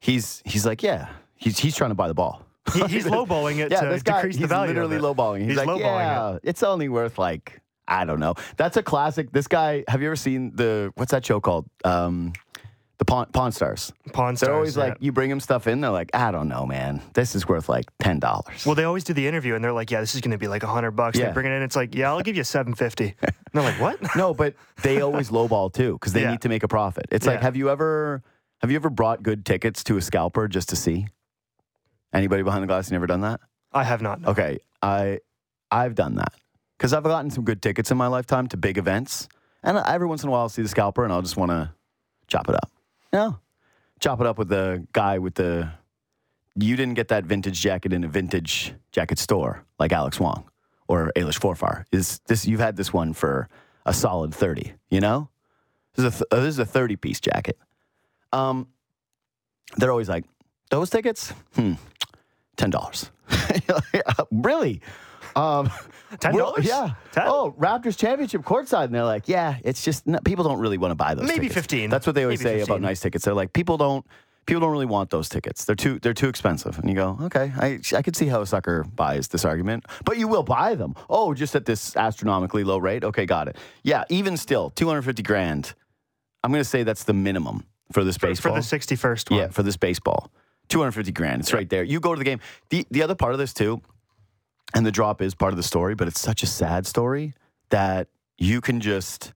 He's 0.00 0.42
he's 0.44 0.64
like, 0.64 0.82
yeah, 0.82 1.08
he's 1.36 1.58
he's 1.58 1.74
trying 1.76 1.90
to 1.90 1.94
buy 1.94 2.08
the 2.08 2.14
ball. 2.14 2.44
He, 2.72 2.80
he's 2.86 3.04
lowballing 3.06 3.58
it 3.58 3.70
yeah, 3.72 3.80
to 3.80 3.88
this 3.88 4.02
guy, 4.02 4.16
decrease 4.18 4.36
he's 4.36 4.42
the 4.42 4.46
value. 4.46 4.68
literally 4.72 4.96
of 4.96 5.02
it. 5.02 5.06
lowballing. 5.06 5.38
He's, 5.40 5.48
He's 5.48 5.56
like, 5.56 5.66
lowballing 5.68 5.82
yeah, 5.82 6.38
it's 6.42 6.62
only 6.62 6.88
worth 6.88 7.18
like 7.18 7.60
I 7.88 8.04
don't 8.04 8.20
know. 8.20 8.34
That's 8.56 8.76
a 8.76 8.82
classic. 8.82 9.32
This 9.32 9.48
guy. 9.48 9.84
Have 9.88 10.00
you 10.02 10.08
ever 10.08 10.16
seen 10.16 10.54
the 10.54 10.92
what's 10.94 11.10
that 11.10 11.24
show 11.26 11.40
called? 11.40 11.66
Um, 11.84 12.32
the 12.98 13.04
Pawn, 13.04 13.26
Pawn 13.32 13.52
Stars. 13.52 13.92
Pawn 14.12 14.36
Stars. 14.36 14.48
They're 14.48 14.54
always 14.54 14.76
yeah. 14.76 14.84
like, 14.84 14.96
you 15.00 15.12
bring 15.12 15.30
them 15.30 15.38
stuff 15.38 15.68
in. 15.68 15.80
They're 15.80 15.90
like, 15.90 16.10
I 16.14 16.32
don't 16.32 16.48
know, 16.48 16.66
man. 16.66 17.00
This 17.14 17.36
is 17.36 17.46
worth 17.46 17.68
like 17.68 17.86
ten 18.00 18.18
dollars. 18.18 18.66
Well, 18.66 18.74
they 18.74 18.82
always 18.84 19.04
do 19.04 19.12
the 19.12 19.26
interview, 19.26 19.54
and 19.54 19.62
they're 19.62 19.72
like, 19.72 19.90
"Yeah, 19.90 20.00
this 20.00 20.14
is 20.16 20.20
going 20.20 20.32
to 20.32 20.38
be 20.38 20.48
like 20.48 20.64
a 20.64 20.66
hundred 20.66 20.92
bucks." 20.92 21.16
Yeah. 21.16 21.26
They 21.26 21.32
bring 21.32 21.46
it 21.46 21.50
in, 21.52 21.62
it's 21.62 21.76
like, 21.76 21.94
"Yeah, 21.94 22.10
I'll 22.10 22.20
give 22.22 22.36
you 22.36 22.42
seven 22.44 22.74
fifty. 22.74 23.14
And 23.22 23.32
they're 23.52 23.62
like, 23.62 23.80
"What?" 23.80 24.16
No, 24.16 24.34
but 24.34 24.54
they 24.82 25.00
always 25.00 25.30
lowball 25.30 25.72
too 25.72 25.92
because 25.94 26.12
they 26.12 26.22
Yeah. 26.22 26.32
need 26.32 26.40
to 26.42 26.48
make 26.48 26.64
a 26.64 26.68
profit. 26.68 27.06
It's 27.10 27.24
like, 27.26 27.40
have 27.40 27.56
you 27.56 27.70
ever 27.70 28.22
have 28.62 28.70
you 28.70 28.76
ever 28.76 28.90
brought 28.90 29.22
good 29.22 29.46
tickets 29.46 29.84
to 29.84 29.96
a 29.96 30.02
scalper 30.02 30.48
just 30.48 30.68
to 30.70 30.76
see? 30.76 31.06
Anybody 32.12 32.42
behind 32.42 32.62
the 32.62 32.66
glass? 32.66 32.90
You 32.90 32.94
never 32.94 33.06
done 33.06 33.20
that? 33.20 33.40
I 33.72 33.84
have 33.84 34.02
not. 34.02 34.20
no. 34.22 34.30
Okay, 34.30 34.58
I 34.82 35.20
I've 35.70 35.94
done 35.94 36.16
that 36.16 36.32
because 36.76 36.92
I've 36.92 37.04
gotten 37.04 37.30
some 37.30 37.44
good 37.44 37.62
tickets 37.62 37.90
in 37.92 37.96
my 37.96 38.06
lifetime 38.08 38.48
to 38.48 38.56
big 38.56 38.76
events, 38.76 39.28
and 39.62 39.78
every 39.78 40.06
once 40.08 40.22
in 40.24 40.28
a 40.28 40.32
while 40.32 40.40
I'll 40.40 40.48
see 40.48 40.62
the 40.62 40.68
scalper 40.68 41.04
and 41.04 41.12
I'll 41.12 41.22
just 41.22 41.36
want 41.36 41.50
to 41.52 41.70
chop 42.26 42.48
it 42.48 42.54
up. 42.56 42.70
Know, 43.12 43.38
chop 44.00 44.20
it 44.20 44.26
up 44.26 44.38
with 44.38 44.48
the 44.48 44.86
guy 44.92 45.18
with 45.18 45.34
the. 45.34 45.70
You 46.54 46.76
didn't 46.76 46.94
get 46.94 47.08
that 47.08 47.24
vintage 47.24 47.60
jacket 47.60 47.92
in 47.92 48.02
a 48.02 48.08
vintage 48.08 48.74
jacket 48.90 49.18
store 49.18 49.64
like 49.78 49.92
Alex 49.92 50.18
Wong 50.18 50.50
or 50.88 51.12
Alish 51.14 51.38
Forfar. 51.38 51.84
Is 51.92 52.20
this 52.26 52.46
you've 52.46 52.60
had 52.60 52.76
this 52.76 52.92
one 52.92 53.12
for 53.12 53.48
a 53.86 53.92
solid 53.92 54.34
thirty? 54.34 54.72
You 54.90 55.00
know, 55.00 55.28
this 55.94 56.04
is 56.04 56.14
a 56.14 56.16
th- 56.18 56.28
uh, 56.32 56.40
this 56.40 56.54
is 56.54 56.58
a 56.58 56.66
thirty 56.66 56.96
piece 56.96 57.20
jacket. 57.20 57.58
Um, 58.32 58.68
they're 59.76 59.90
always 59.92 60.08
like 60.08 60.24
those 60.70 60.90
tickets. 60.90 61.32
Hmm, 61.54 61.74
ten 62.56 62.70
dollars. 62.70 63.10
really? 64.32 64.80
Um, 65.38 65.68
$10? 66.12 66.64
Yeah. 66.64 66.94
10? 67.12 67.24
Oh, 67.26 67.54
Raptors 67.58 67.96
championship 67.96 68.42
courtside, 68.42 68.84
and 68.84 68.94
they're 68.94 69.04
like, 69.04 69.28
yeah, 69.28 69.58
it's 69.62 69.84
just 69.84 70.06
no, 70.06 70.18
people 70.24 70.44
don't 70.44 70.58
really 70.58 70.78
want 70.78 70.90
to 70.92 70.96
buy 70.96 71.14
those. 71.14 71.26
Maybe 71.26 71.48
tickets. 71.48 71.54
15. 71.54 71.90
That's 71.90 72.06
what 72.06 72.14
they 72.14 72.22
always 72.24 72.42
Maybe 72.42 72.58
say 72.60 72.64
about 72.64 72.80
nice 72.80 73.00
tickets. 73.00 73.24
They're 73.24 73.34
like, 73.34 73.52
people 73.52 73.76
don't. 73.76 74.06
People 74.46 74.62
don't 74.62 74.72
really 74.72 74.86
want 74.86 75.10
those 75.10 75.28
tickets. 75.28 75.66
They're 75.66 75.76
too 75.76 75.98
they're 75.98 76.14
too 76.14 76.28
expensive. 76.30 76.78
And 76.78 76.88
you 76.88 76.94
go, 76.94 77.18
okay, 77.24 77.52
I 77.58 77.80
I 77.94 78.00
could 78.00 78.16
see 78.16 78.28
how 78.28 78.40
a 78.40 78.46
sucker 78.46 78.82
buys 78.82 79.28
this 79.28 79.44
argument, 79.44 79.84
but 80.06 80.16
you 80.16 80.26
will 80.26 80.42
buy 80.42 80.74
them. 80.74 80.94
Oh, 81.10 81.34
just 81.34 81.54
at 81.54 81.66
this 81.66 81.94
astronomically 81.96 82.64
low 82.64 82.78
rate. 82.78 83.04
Okay, 83.04 83.26
got 83.26 83.48
it. 83.48 83.56
Yeah, 83.82 84.04
even 84.08 84.38
still, 84.38 84.70
two 84.70 84.86
hundred 84.88 85.02
fifty 85.02 85.22
grand. 85.22 85.74
I'm 86.42 86.50
going 86.50 86.62
to 86.62 86.68
say 86.68 86.82
that's 86.82 87.04
the 87.04 87.12
minimum 87.12 87.64
for 87.92 88.04
this 88.04 88.16
For, 88.16 88.28
baseball. 88.28 88.54
for 88.54 88.62
the 88.62 88.78
61st 88.78 89.30
one. 89.30 89.40
Yeah, 89.40 89.48
for 89.48 89.62
this 89.62 89.76
baseball. 89.76 90.30
250 90.68 91.12
grand. 91.12 91.40
It's 91.40 91.52
right 91.52 91.68
there. 91.68 91.82
You 91.82 92.00
go 92.00 92.14
to 92.14 92.18
the 92.18 92.24
game. 92.24 92.40
The 92.70 92.86
the 92.90 93.02
other 93.02 93.14
part 93.14 93.32
of 93.32 93.38
this 93.38 93.52
too, 93.52 93.82
and 94.74 94.84
the 94.84 94.92
drop 94.92 95.22
is 95.22 95.34
part 95.34 95.52
of 95.52 95.56
the 95.56 95.62
story, 95.62 95.94
but 95.94 96.08
it's 96.08 96.20
such 96.20 96.42
a 96.42 96.46
sad 96.46 96.86
story 96.86 97.34
that 97.70 98.08
you 98.38 98.60
can 98.60 98.80
just 98.80 99.32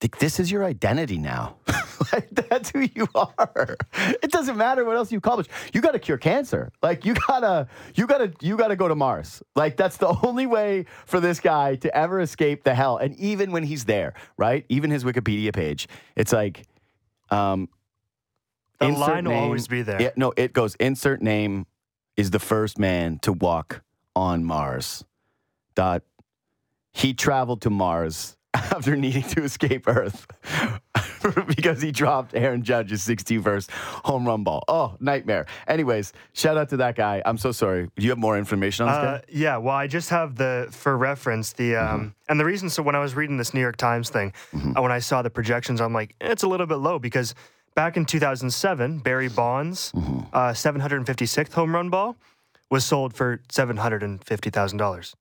think 0.00 0.18
this 0.18 0.40
is 0.40 0.50
your 0.50 0.64
identity 0.64 1.16
now. 1.16 1.56
like 2.12 2.28
that's 2.30 2.70
who 2.70 2.88
you 2.94 3.06
are. 3.14 3.76
It 3.94 4.30
doesn't 4.30 4.56
matter 4.56 4.84
what 4.84 4.96
else 4.96 5.12
you 5.12 5.18
accomplish. 5.18 5.46
You 5.72 5.80
got 5.80 5.92
to 5.92 5.98
cure 5.98 6.18
cancer. 6.18 6.72
Like 6.82 7.04
you 7.04 7.14
gotta, 7.14 7.68
you 7.94 8.06
gotta, 8.06 8.32
you 8.40 8.56
gotta 8.56 8.76
go 8.76 8.88
to 8.88 8.94
Mars. 8.94 9.42
Like 9.54 9.76
that's 9.76 9.96
the 9.96 10.14
only 10.24 10.46
way 10.46 10.86
for 11.06 11.20
this 11.20 11.40
guy 11.40 11.76
to 11.76 11.96
ever 11.96 12.20
escape 12.20 12.64
the 12.64 12.74
hell. 12.74 12.96
And 12.96 13.16
even 13.16 13.52
when 13.52 13.62
he's 13.62 13.84
there, 13.84 14.14
right? 14.36 14.66
Even 14.68 14.90
his 14.90 15.04
Wikipedia 15.04 15.52
page, 15.54 15.88
it's 16.16 16.32
like, 16.32 16.64
um, 17.30 17.68
The 18.80 18.88
line 18.88 19.24
will 19.26 19.34
always 19.34 19.68
be 19.68 19.82
there. 19.82 20.02
Yeah, 20.02 20.10
no, 20.16 20.32
it 20.36 20.52
goes 20.52 20.74
insert 20.76 21.22
name 21.22 21.66
is 22.16 22.30
the 22.30 22.40
first 22.40 22.78
man 22.78 23.18
to 23.20 23.32
walk 23.32 23.82
on 24.14 24.44
Mars. 24.44 25.04
Dot. 25.74 26.02
He 26.92 27.14
traveled 27.14 27.62
to 27.62 27.70
Mars 27.70 28.36
after 28.54 28.96
needing 28.96 29.22
to 29.22 29.42
escape 29.44 29.88
Earth 29.88 30.26
because 31.46 31.80
he 31.80 31.90
dropped 31.90 32.34
Aaron 32.34 32.62
Judge's 32.62 33.00
61st 33.06 33.70
home 34.04 34.26
run 34.26 34.44
ball. 34.44 34.62
Oh, 34.68 34.96
nightmare. 35.00 35.46
Anyways, 35.66 36.12
shout 36.34 36.58
out 36.58 36.68
to 36.70 36.76
that 36.78 36.94
guy. 36.96 37.22
I'm 37.24 37.38
so 37.38 37.52
sorry. 37.52 37.88
Do 37.96 38.02
you 38.02 38.10
have 38.10 38.18
more 38.18 38.36
information 38.36 38.86
on 38.86 38.92
this 38.92 38.98
Uh, 38.98 39.18
guy? 39.18 39.24
yeah, 39.32 39.56
well, 39.56 39.74
I 39.74 39.86
just 39.86 40.10
have 40.10 40.36
the 40.36 40.68
for 40.70 40.96
reference 40.98 41.52
the 41.54 41.76
um 41.76 42.00
Mm-hmm. 42.00 42.08
and 42.28 42.40
the 42.40 42.44
reason. 42.44 42.68
So 42.68 42.82
when 42.82 42.94
I 42.94 42.98
was 43.00 43.14
reading 43.14 43.38
this 43.38 43.54
New 43.54 43.60
York 43.60 43.76
Times 43.78 44.10
thing, 44.10 44.34
uh, 44.54 44.82
when 44.82 44.92
I 44.92 44.98
saw 44.98 45.22
the 45.22 45.30
projections, 45.30 45.80
I'm 45.80 45.94
like, 45.94 46.14
eh, 46.20 46.32
it's 46.32 46.42
a 46.42 46.48
little 46.48 46.66
bit 46.66 46.76
low 46.76 46.98
because 46.98 47.34
back 47.74 47.96
in 47.96 48.04
2007, 48.04 48.98
Barry 48.98 49.28
Bonds' 49.28 49.92
Mm-hmm. 49.92 50.20
uh, 50.34 50.50
756th 50.52 51.54
home 51.54 51.74
run 51.74 51.88
ball 51.88 52.16
was 52.72 52.84
sold 52.84 53.14
for 53.14 53.40
seven 53.50 53.76
hundred 53.76 54.02
and 54.02 54.24
fifty 54.24 54.50
thousand 54.50 54.78
dollars, 54.78 55.14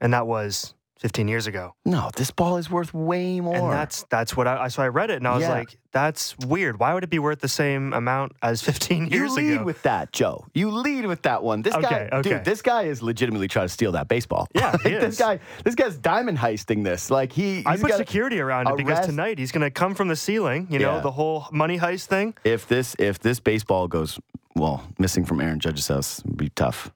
and 0.00 0.12
that 0.12 0.26
was 0.26 0.74
15 0.98 1.28
years 1.28 1.46
ago. 1.46 1.74
No, 1.86 2.10
this 2.14 2.30
ball 2.30 2.58
is 2.58 2.68
worth 2.70 2.92
way 2.92 3.40
more. 3.40 3.54
And 3.56 3.72
that's 3.72 4.02
that's 4.10 4.36
what 4.36 4.46
I 4.46 4.68
so 4.68 4.82
I 4.82 4.88
read 4.88 5.08
it 5.08 5.16
and 5.16 5.26
I 5.26 5.32
was 5.34 5.40
Yeah. 5.44 5.54
like, 5.60 5.78
that's 5.92 6.36
weird. 6.40 6.78
Why 6.78 6.92
would 6.92 7.02
it 7.04 7.08
be 7.08 7.18
worth 7.18 7.40
the 7.40 7.48
same 7.48 7.94
amount 7.94 8.32
as 8.42 8.60
15 8.60 9.06
years 9.06 9.32
ago? 9.32 9.40
you 9.40 9.48
lead 9.48 9.54
ago? 9.54 9.64
with 9.64 9.80
that, 9.84 10.12
Joe. 10.12 10.44
You 10.52 10.70
lead 10.70 11.06
with 11.06 11.22
that 11.22 11.42
one. 11.42 11.62
This 11.62 11.74
Okay, 11.74 11.88
guy, 12.12 12.18
okay. 12.18 12.28
dude, 12.34 12.44
this 12.44 12.60
guy 12.60 12.82
is 12.82 13.00
legitimately 13.02 13.48
trying 13.48 13.64
to 13.68 13.72
steal 13.72 13.92
that 13.92 14.08
baseball. 14.08 14.46
Yeah, 14.54 14.72
Like, 14.84 15.00
this 15.00 15.16
guy, 15.18 15.40
this 15.64 15.74
guy's 15.74 15.96
diamond 15.96 16.36
heisting 16.36 16.84
this. 16.84 17.10
Like 17.10 17.32
he, 17.32 17.62
I 17.64 17.78
put 17.78 17.94
security 17.94 18.38
around 18.38 18.68
it 18.68 18.76
because 18.76 19.06
tonight 19.06 19.38
he's 19.38 19.52
going 19.52 19.62
to 19.64 19.70
come 19.70 19.94
from 19.94 20.08
the 20.08 20.16
ceiling, 20.16 20.66
you 20.68 20.80
know, 20.80 20.96
Yeah. 20.96 21.00
the 21.00 21.12
whole 21.12 21.46
money 21.50 21.78
heist 21.78 22.08
thing. 22.08 22.34
if 22.44 22.68
this 22.68 22.94
if 22.98 23.20
this 23.20 23.40
baseball 23.40 23.88
goes 23.88 24.20
well 24.54 24.86
missing 24.98 25.24
from 25.24 25.40
Aaron 25.40 25.60
Judge's 25.60 25.88
house 25.88 26.22
would 26.24 26.36
be 26.36 26.50
tough. 26.50 26.92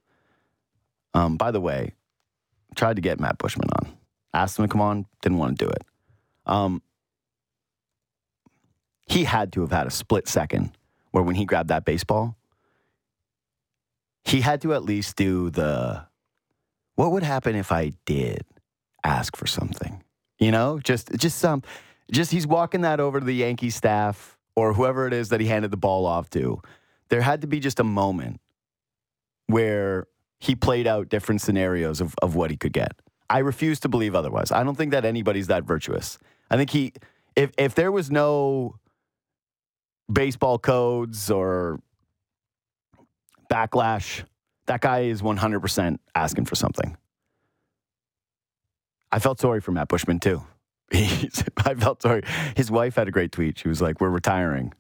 Um, 1.15 1.37
by 1.37 1.51
the 1.51 1.61
way, 1.61 1.95
tried 2.75 2.97
to 2.97 3.03
get 3.03 3.21
Matt 3.21 3.39
Buschmann 3.39 3.71
on, 3.81 3.93
asked 4.33 4.59
him 4.59 4.65
to 4.65 4.69
come 4.73 4.81
on, 4.81 5.07
didn't 5.23 5.39
want 5.39 5.59
to 5.59 5.65
do 5.65 5.71
it. 5.71 5.85
Um, 6.47 6.83
he 9.07 9.25
had 9.25 9.53
to 9.53 9.61
have 9.61 9.73
had 9.73 9.87
a 9.87 9.91
split 9.91 10.29
second 10.29 10.77
where 11.11 11.23
when 11.23 11.37
he 11.37 11.45
grabbed 11.45 11.69
that 11.69 11.85
baseball, 11.85 12.37
he 14.25 14.41
had 14.41 14.63
to 14.63 14.75
at 14.75 14.83
least 14.83 15.17
do 15.17 15.51
the 15.51 16.07
what 16.97 17.13
would 17.13 17.23
happen 17.23 17.57
if 17.57 17.73
I 17.73 17.93
did 18.07 18.45
ask 19.05 19.37
for 19.37 19.47
something? 19.47 20.03
You 20.39 20.51
know, 20.51 20.79
just 20.79 21.13
just 21.17 21.39
some 21.39 21.63
just 22.11 22.31
he's 22.31 22.47
walking 22.47 22.83
that 22.83 23.01
over 23.01 23.21
to 23.21 23.27
the 23.27 23.35
Yankee 23.35 23.71
staff 23.71 24.39
or 24.57 24.73
whoever 24.73 25.07
it 25.07 25.13
is 25.13 25.29
that 25.31 25.41
he 25.41 25.47
handed 25.47 25.71
the 25.71 25.77
ball 25.77 26.07
off 26.07 26.31
to. 26.31 26.61
There 27.09 27.21
had 27.21 27.41
to 27.43 27.47
be 27.47 27.61
just 27.61 27.81
a 27.81 27.85
moment 27.85 28.41
where 29.47 30.07
he 30.41 30.55
played 30.55 30.87
out 30.87 31.09
different 31.09 31.41
scenarios 31.41 32.01
of, 32.01 32.15
of 32.23 32.35
what 32.35 32.51
he 32.51 32.57
could 32.57 32.73
get. 32.73 32.93
I 33.31 33.39
refuse 33.39 33.81
to 33.81 33.89
believe 33.89 34.15
otherwise. 34.15 34.53
I 34.53 34.63
don't 34.63 34.77
think 34.77 34.93
that 34.93 35.05
anybody's 35.05 35.47
that 35.47 35.65
virtuous. 35.65 36.19
I 36.51 36.57
think 36.57 36.71
he 36.71 36.93
if 37.37 37.51
if 37.57 37.75
there 37.75 37.91
was 37.91 38.11
no 38.11 38.77
baseball 40.13 40.59
codes 40.59 41.31
or 41.31 41.81
backlash, 43.51 44.25
that 44.67 44.81
guy 44.81 45.01
is 45.01 45.23
100% 45.23 45.99
asking 46.15 46.45
for 46.45 46.55
something. 46.55 46.97
I 49.11 49.19
felt 49.19 49.41
sorry 49.41 49.61
for 49.61 49.73
Matt 49.73 49.89
Buschmann 49.89 50.21
too. 50.21 50.43
I 50.93 51.75
felt 51.75 52.03
sorry. 52.03 52.23
His 52.57 52.71
wife 52.71 52.97
had 52.97 53.09
a 53.09 53.11
great 53.11 53.33
tweet. 53.33 53.59
She 53.59 53.69
was 53.69 53.81
like, 53.81 54.01
"We're 54.01 54.11
retiring." 54.11 54.75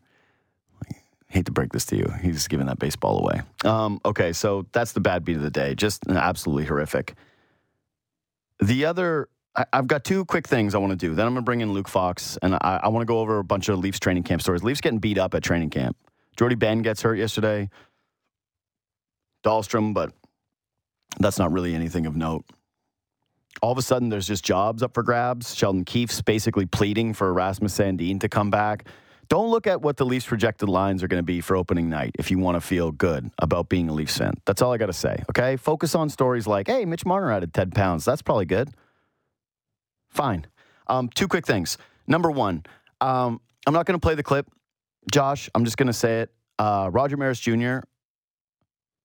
Hate 1.34 1.46
to 1.46 1.52
break 1.52 1.72
this 1.72 1.84
to 1.86 1.96
you. 1.96 2.06
He's 2.22 2.46
giving 2.46 2.66
that 2.66 2.78
baseball 2.78 3.18
away. 3.18 3.42
Um, 3.64 4.00
okay, 4.04 4.32
so 4.32 4.66
that's 4.70 4.92
the 4.92 5.00
bad 5.00 5.24
beat 5.24 5.34
of 5.34 5.42
the 5.42 5.50
day. 5.50 5.74
Just 5.74 6.08
absolutely 6.08 6.64
horrific. 6.64 7.14
The 8.60 8.84
other, 8.84 9.28
I, 9.56 9.64
I've 9.72 9.88
got 9.88 10.04
two 10.04 10.24
quick 10.26 10.46
things 10.46 10.76
I 10.76 10.78
want 10.78 10.92
to 10.92 10.96
do. 10.96 11.12
Then 11.16 11.26
I'm 11.26 11.32
going 11.32 11.42
to 11.42 11.44
bring 11.44 11.60
in 11.60 11.72
Luke 11.72 11.88
Fox, 11.88 12.38
and 12.40 12.54
I, 12.54 12.82
I 12.84 12.88
want 12.88 13.02
to 13.02 13.06
go 13.06 13.18
over 13.18 13.40
a 13.40 13.44
bunch 13.44 13.68
of 13.68 13.80
Leafs 13.80 13.98
training 13.98 14.22
camp 14.22 14.42
stories. 14.42 14.62
Leafs 14.62 14.80
getting 14.80 15.00
beat 15.00 15.18
up 15.18 15.34
at 15.34 15.42
training 15.42 15.70
camp. 15.70 15.96
Jordie 16.36 16.54
Benn 16.54 16.82
gets 16.82 17.02
hurt 17.02 17.16
yesterday. 17.16 17.68
Dahlstrom, 19.42 19.92
but 19.92 20.12
that's 21.18 21.40
not 21.40 21.50
really 21.50 21.74
anything 21.74 22.06
of 22.06 22.14
note. 22.14 22.44
All 23.60 23.72
of 23.72 23.78
a 23.78 23.82
sudden, 23.82 24.08
there's 24.08 24.28
just 24.28 24.44
jobs 24.44 24.84
up 24.84 24.94
for 24.94 25.02
grabs. 25.02 25.52
Sheldon 25.52 25.84
Keefe's 25.84 26.22
basically 26.22 26.66
pleading 26.66 27.12
for 27.12 27.32
Rasmus 27.32 27.76
Sandin 27.76 28.20
to 28.20 28.28
come 28.28 28.50
back. 28.50 28.86
Don't 29.28 29.50
look 29.50 29.66
at 29.66 29.82
what 29.82 29.96
the 29.96 30.04
Leafs 30.04 30.26
projected 30.26 30.68
lines 30.68 31.02
are 31.02 31.08
going 31.08 31.18
to 31.18 31.24
be 31.24 31.40
for 31.40 31.56
opening 31.56 31.88
night 31.88 32.12
if 32.18 32.30
you 32.30 32.38
want 32.38 32.56
to 32.56 32.60
feel 32.60 32.92
good 32.92 33.30
about 33.38 33.68
being 33.68 33.88
a 33.88 33.92
Leafs 33.92 34.18
fan. 34.18 34.34
That's 34.44 34.62
all 34.62 34.72
I 34.72 34.78
got 34.78 34.86
to 34.86 34.92
say, 34.92 35.22
okay? 35.30 35.56
Focus 35.56 35.94
on 35.94 36.08
stories 36.08 36.46
like, 36.46 36.68
hey, 36.68 36.84
Mitch 36.84 37.04
Marner 37.06 37.32
added 37.32 37.54
10 37.54 37.70
pounds. 37.70 38.04
That's 38.04 38.22
probably 38.22 38.46
good. 38.46 38.70
Fine. 40.10 40.46
Um, 40.86 41.08
two 41.08 41.28
quick 41.28 41.46
things. 41.46 41.78
Number 42.06 42.30
one, 42.30 42.64
um, 43.00 43.40
I'm 43.66 43.72
not 43.72 43.86
going 43.86 43.98
to 43.98 44.04
play 44.04 44.14
the 44.14 44.22
clip. 44.22 44.46
Josh, 45.10 45.48
I'm 45.54 45.64
just 45.64 45.76
going 45.76 45.86
to 45.86 45.92
say 45.92 46.20
it. 46.20 46.32
Uh, 46.58 46.90
Roger 46.92 47.16
Maris 47.16 47.40
Jr., 47.40 47.78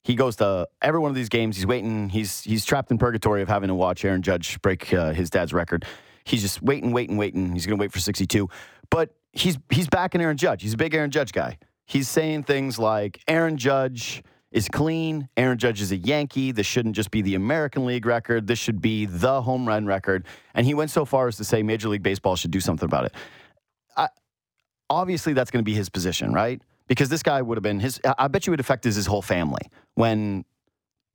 he 0.03 0.15
goes 0.15 0.38
to 0.38 0.67
every 0.81 0.99
one 0.99 1.09
of 1.09 1.15
these 1.15 1.29
games. 1.29 1.55
He's 1.57 1.67
waiting. 1.67 2.09
He's 2.09 2.41
he's 2.41 2.63
trapped 2.63 2.89
in 2.89 2.97
purgatory 2.97 3.41
of 3.41 3.49
having 3.49 3.67
to 3.67 3.75
watch 3.75 4.05
Aaron 4.05 4.21
Judge 4.21 4.61
break 4.61 4.93
uh, 4.93 5.11
his 5.11 5.29
dad's 5.29 5.53
record. 5.53 5.85
He's 6.23 6.41
just 6.41 6.61
waiting, 6.61 6.91
waiting, 6.91 7.17
waiting. 7.17 7.53
He's 7.53 7.65
going 7.65 7.77
to 7.77 7.81
wait 7.81 7.91
for 7.91 7.99
62. 7.99 8.49
But 8.89 9.13
he's 9.33 9.57
he's 9.69 9.88
backing 9.88 10.21
Aaron 10.21 10.38
Judge. 10.38 10.62
He's 10.62 10.74
a 10.74 10.77
big 10.77 10.93
Aaron 10.93 11.12
Judge 11.12 11.31
guy. 11.31 11.57
He's 11.86 12.07
saying 12.07 12.43
things 12.43 12.77
like 12.77 13.19
Aaron 13.27 13.57
Judge 13.57 14.24
is 14.51 14.67
clean. 14.67 15.29
Aaron 15.38 15.57
Judge 15.57 15.81
is 15.81 15.91
a 15.91 15.98
Yankee. 15.98 16.51
This 16.51 16.65
shouldn't 16.65 16.95
just 16.95 17.12
be 17.12 17.21
the 17.21 17.36
American 17.36 17.86
League 17.86 18.05
record. 18.05 18.48
This 18.48 18.59
should 18.59 18.81
be 18.81 19.05
the 19.05 19.41
home 19.41 19.67
run 19.67 19.86
record. 19.86 20.25
And 20.53 20.65
he 20.65 20.74
went 20.74 20.91
so 20.91 21.05
far 21.05 21.27
as 21.27 21.38
to 21.38 21.43
say 21.43 21.63
Major 21.63 21.89
League 21.89 22.03
Baseball 22.03 22.36
should 22.36 22.51
do 22.51 22.59
something 22.59 22.86
about 22.86 23.05
it. 23.05 23.13
I, 23.95 24.09
obviously, 24.89 25.33
that's 25.33 25.51
going 25.51 25.63
to 25.63 25.69
be 25.69 25.75
his 25.75 25.89
position, 25.89 26.33
right? 26.33 26.62
Because 26.88 27.09
this 27.09 27.21
guy 27.21 27.41
would 27.41 27.57
have 27.57 27.63
been 27.63 27.79
his. 27.79 28.00
I 28.17 28.27
bet 28.27 28.48
you 28.48 28.53
it 28.53 28.59
affected 28.59 28.93
his 28.95 29.05
whole 29.05 29.21
family 29.21 29.62
when 29.95 30.45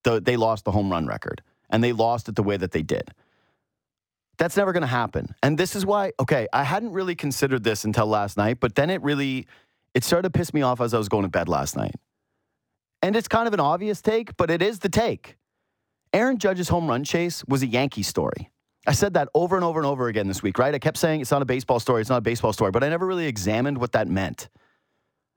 the, 0.05 0.21
they 0.21 0.37
lost 0.37 0.65
the 0.65 0.71
home 0.71 0.91
run 0.91 1.07
record 1.07 1.43
and 1.71 1.83
they 1.83 1.93
lost 1.93 2.29
it 2.29 2.37
the 2.37 2.43
way 2.43 2.57
that 2.57 2.71
they 2.71 2.83
did. 2.83 3.11
That's 4.39 4.57
never 4.57 4.73
going 4.73 4.83
to 4.83 4.87
happen. 4.87 5.35
And 5.43 5.59
this 5.59 5.77
is 5.77 5.87
why, 5.87 6.13
okay, 6.19 6.49
I 6.53 6.65
hadn't 6.65 6.93
really 6.93 7.15
considered 7.15 7.65
this 7.65 7.85
until 7.85 8.07
last 8.07 8.37
night, 8.37 8.59
but 8.61 8.75
then 8.75 8.91
it 8.91 9.03
really, 9.03 9.47
it 9.95 10.05
started 10.05 10.33
to 10.33 10.39
piss 10.39 10.53
me 10.53 10.63
off 10.63 10.81
as 10.81 10.93
I 10.93 10.99
was 10.99 11.09
going 11.09 11.23
to 11.23 11.29
bed 11.29 11.49
last 11.49 11.77
night. 11.77 11.95
And 13.03 13.15
it's 13.15 13.29
kind 13.29 13.47
of 13.47 13.55
an 13.55 13.61
obvious 13.61 14.01
take, 14.01 14.37
but 14.37 14.51
it 14.51 14.63
is 14.63 14.81
the 14.81 14.89
take. 14.89 15.37
Aaron 16.13 16.39
Judge's 16.39 16.69
home 16.69 16.89
run 16.89 17.05
chase 17.05 17.45
was 17.47 17.63
a 17.63 17.67
Yankee 17.67 18.03
story. 18.03 18.51
I 18.87 18.93
said 18.93 19.15
that 19.15 19.29
over 19.35 19.57
and 19.57 19.65
over 19.65 19.79
and 19.81 19.87
over 19.87 20.09
again 20.09 20.29
this 20.29 20.43
week, 20.43 20.59
right? 20.59 20.75
I 20.75 20.79
kept 20.79 20.97
saying 20.97 21.21
it's 21.21 21.31
not 21.31 21.43
a 21.43 21.47
baseball 21.47 21.81
story, 21.81 22.01
it's 22.01 22.11
not 22.11 22.19
a 22.19 22.23
baseball 22.23 22.53
story, 22.53 22.71
but 22.71 22.85
I 22.85 22.89
never 22.89 23.07
really 23.07 23.27
examined 23.27 23.79
what 23.79 23.93
that 23.93 24.09
meant. 24.09 24.49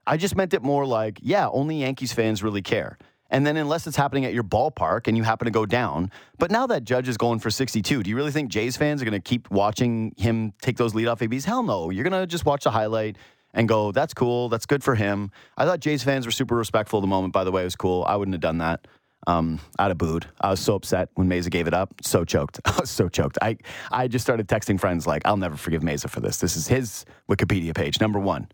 I 0.06 0.16
just 0.16 0.36
meant 0.36 0.54
it 0.54 0.62
more 0.62 0.86
like, 0.86 1.18
yeah, 1.22 1.48
only 1.48 1.80
Yankees 1.80 2.12
fans 2.12 2.42
really 2.42 2.62
care. 2.62 2.98
And 3.30 3.46
then 3.46 3.56
unless 3.56 3.86
it's 3.86 3.96
happening 3.96 4.24
at 4.24 4.32
your 4.32 4.44
ballpark 4.44 5.06
and 5.06 5.16
you 5.16 5.22
happen 5.22 5.44
to 5.44 5.50
go 5.50 5.66
down, 5.66 6.10
but 6.38 6.50
now 6.50 6.66
that 6.66 6.84
Judge 6.84 7.08
is 7.08 7.16
going 7.16 7.38
for 7.40 7.50
62, 7.50 8.02
do 8.02 8.10
you 8.10 8.16
really 8.16 8.30
think 8.30 8.50
Jays 8.50 8.76
fans 8.76 9.02
are 9.02 9.04
going 9.04 9.20
to 9.20 9.28
keep 9.28 9.50
watching 9.50 10.14
him 10.16 10.52
take 10.62 10.76
those 10.76 10.94
leadoff 10.94 11.20
ABs? 11.20 11.44
Hell 11.44 11.62
no. 11.62 11.90
You're 11.90 12.04
going 12.04 12.20
to 12.20 12.26
just 12.26 12.46
watch 12.46 12.64
the 12.64 12.70
highlight 12.70 13.16
and 13.52 13.68
go, 13.68 13.92
that's 13.92 14.14
cool. 14.14 14.48
That's 14.48 14.66
good 14.66 14.82
for 14.82 14.94
him. 14.94 15.30
I 15.56 15.64
thought 15.64 15.80
Jays 15.80 16.02
fans 16.02 16.26
were 16.26 16.32
super 16.32 16.56
respectful 16.56 16.98
of 16.98 17.02
the 17.02 17.08
moment, 17.08 17.32
by 17.32 17.44
the 17.44 17.52
way. 17.52 17.62
It 17.62 17.64
was 17.66 17.76
cool. 17.76 18.04
I 18.06 18.16
wouldn't 18.16 18.34
have 18.34 18.40
done 18.40 18.58
that. 18.58 18.86
Um, 19.26 19.60
I'd 19.78 19.88
have 19.88 19.98
booed. 19.98 20.26
I 20.40 20.50
was 20.50 20.60
so 20.60 20.74
upset 20.74 21.10
when 21.14 21.28
Mayza 21.28 21.50
gave 21.50 21.66
it 21.66 21.74
up. 21.74 21.92
So 22.02 22.24
choked. 22.24 22.60
I 22.64 22.78
was 22.80 22.90
so 22.90 23.08
choked. 23.08 23.36
I, 23.42 23.58
I 23.90 24.08
just 24.08 24.24
started 24.24 24.48
texting 24.48 24.80
friends 24.80 25.06
like, 25.06 25.22
I'll 25.26 25.36
never 25.36 25.56
forgive 25.56 25.82
Mayza 25.82 26.08
for 26.08 26.20
this. 26.20 26.38
This 26.38 26.56
is 26.56 26.68
his 26.68 27.04
Wikipedia 27.28 27.74
page. 27.74 28.00
Number 28.00 28.18
one 28.18 28.48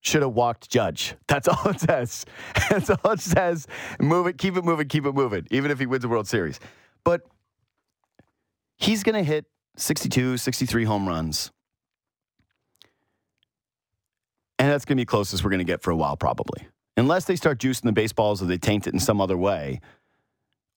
should 0.00 0.22
have 0.22 0.32
walked 0.32 0.70
Judge. 0.70 1.14
That's 1.26 1.48
all 1.48 1.68
it 1.68 1.80
says. 1.80 2.24
That's 2.70 2.90
all 2.90 3.12
it 3.12 3.20
says. 3.20 3.66
Move 4.00 4.26
it, 4.26 4.38
keep 4.38 4.56
it 4.56 4.64
moving, 4.64 4.88
keep 4.88 5.04
it 5.04 5.14
moving, 5.14 5.46
even 5.50 5.70
if 5.70 5.78
he 5.78 5.86
wins 5.86 6.02
the 6.02 6.08
World 6.08 6.28
Series. 6.28 6.60
But 7.04 7.22
he's 8.76 9.02
going 9.02 9.14
to 9.14 9.22
hit 9.22 9.46
62, 9.76 10.36
63 10.36 10.84
home 10.84 11.08
runs. 11.08 11.50
And 14.58 14.68
that's 14.68 14.84
going 14.84 14.96
to 14.96 15.00
be 15.00 15.06
closest 15.06 15.44
we're 15.44 15.50
going 15.50 15.58
to 15.58 15.64
get 15.64 15.82
for 15.82 15.92
a 15.92 15.96
while, 15.96 16.16
probably. 16.16 16.66
Unless 16.96 17.26
they 17.26 17.36
start 17.36 17.58
juicing 17.60 17.82
the 17.82 17.92
baseballs 17.92 18.42
or 18.42 18.46
they 18.46 18.58
taint 18.58 18.88
it 18.88 18.92
in 18.92 18.98
some 18.98 19.20
other 19.20 19.36
way. 19.36 19.80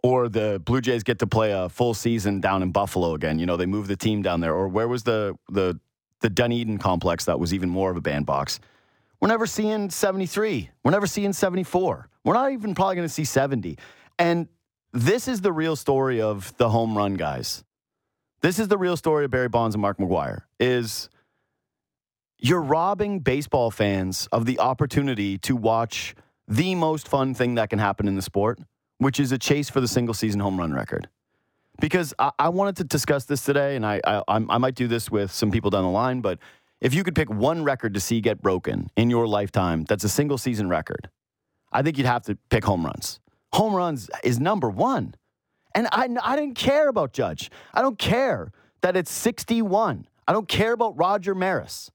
Or 0.04 0.30
the 0.30 0.62
Blue 0.64 0.82
Jays 0.82 1.04
get 1.04 1.20
to 1.20 1.28
play 1.28 1.52
a 1.52 1.68
full 1.68 1.94
season 1.94 2.42
down 2.42 2.62
in 2.62 2.72
Buffalo 2.72 3.14
again. 3.14 3.40
You 3.40 3.46
know, 3.48 3.58
they 3.58 3.66
move 3.66 3.88
the 3.88 3.96
team 3.96 4.22
down 4.22 4.40
there. 4.40 4.54
Or 4.54 4.68
where 4.68 4.88
was 4.88 5.04
the 5.04 5.36
the 5.50 5.80
the 6.22 6.30
Dunedin 6.30 6.78
complex 6.78 7.26
that 7.26 7.40
was 7.40 7.54
even 7.54 7.70
more 7.70 7.90
of 7.90 7.98
a 7.98 8.02
bandbox? 8.02 8.60
We're 9.22 9.28
never 9.28 9.46
seeing 9.46 9.92
73. 9.92 10.72
We're 10.84 10.92
never 10.92 11.06
seeing 11.06 11.32
74. 11.32 12.10
We're 12.26 12.34
not 12.34 12.52
even 12.52 12.74
probably 12.74 12.96
going 12.96 13.08
to 13.08 13.14
see 13.14 13.24
70. 13.24 13.78
And 14.18 14.48
this 14.92 15.28
is 15.28 15.42
the 15.42 15.54
real 15.54 15.76
story 15.76 16.20
of 16.20 16.56
the 16.58 16.70
home 16.70 16.98
run 16.98 17.14
guys. 17.14 17.64
This 18.42 18.58
is 18.58 18.68
the 18.68 18.78
real 18.78 18.98
story 18.98 19.26
of 19.26 19.32
Barry 19.32 19.48
Bonds 19.48 19.76
and 19.76 19.82
Mark 19.82 20.00
McGwire 20.00 20.42
is 20.60 21.10
you're 22.40 22.62
robbing 22.62 23.20
baseball 23.20 23.70
fans 23.70 24.28
of 24.32 24.48
the 24.48 24.60
opportunity 24.60 25.38
to 25.40 25.56
watch 25.56 26.16
the 26.48 26.74
most 26.74 27.08
fun 27.08 27.36
thing 27.36 27.56
that 27.56 27.70
can 27.70 27.78
happen 27.78 28.08
in 28.08 28.16
the 28.16 28.22
sport, 28.24 28.60
which 28.98 29.20
is 29.20 29.32
a 29.32 29.38
chase 29.38 29.70
for 29.70 29.80
the 29.80 29.88
single 29.88 30.16
season 30.16 30.40
home 30.40 30.58
run 30.58 30.74
record. 30.74 31.08
Because 31.80 32.16
I, 32.18 32.32
I 32.40 32.50
wanted 32.50 32.78
to 32.78 32.84
discuss 32.84 33.26
this 33.26 33.46
today, 33.46 33.76
and 33.76 33.86
I, 33.86 34.02
I 34.06 34.24
I 34.28 34.58
might 34.58 34.76
do 34.76 34.88
this 34.88 35.10
with 35.10 35.32
some 35.32 35.52
people 35.52 35.70
down 35.70 35.84
the 35.84 35.90
line, 35.90 36.22
but 36.22 36.40
if 36.82 36.94
you 36.94 37.04
could 37.04 37.16
pick 37.16 37.30
one 37.30 37.64
record 37.64 37.94
to 37.94 38.00
see 38.00 38.20
get 38.22 38.42
broken 38.42 38.90
in 38.96 39.10
your 39.10 39.28
lifetime 39.28 39.86
that's 39.86 40.04
a 40.04 40.10
single 40.10 40.38
season 40.38 40.68
record, 40.68 41.10
I 41.72 41.82
think 41.82 41.98
you'd 41.98 42.08
have 42.08 42.24
to 42.24 42.38
pick 42.50 42.66
home 42.66 42.86
runs. 42.86 43.20
Home 43.54 43.74
runs 43.74 44.10
is 44.24 44.40
number 44.40 44.70
one. 44.70 45.16
And 45.74 45.88
I, 45.92 46.10
I 46.22 46.36
didn't 46.36 46.56
care 46.56 46.90
about 46.90 47.14
Judge. 47.14 47.50
I 47.74 47.82
don't 47.82 47.98
care 47.98 48.52
that 48.82 48.98
it's 48.98 49.12
61. 49.12 50.08
I 50.28 50.34
don't 50.34 50.48
care 50.48 50.74
about 50.74 50.98
Roger 50.98 51.34
Maris. 51.36 51.92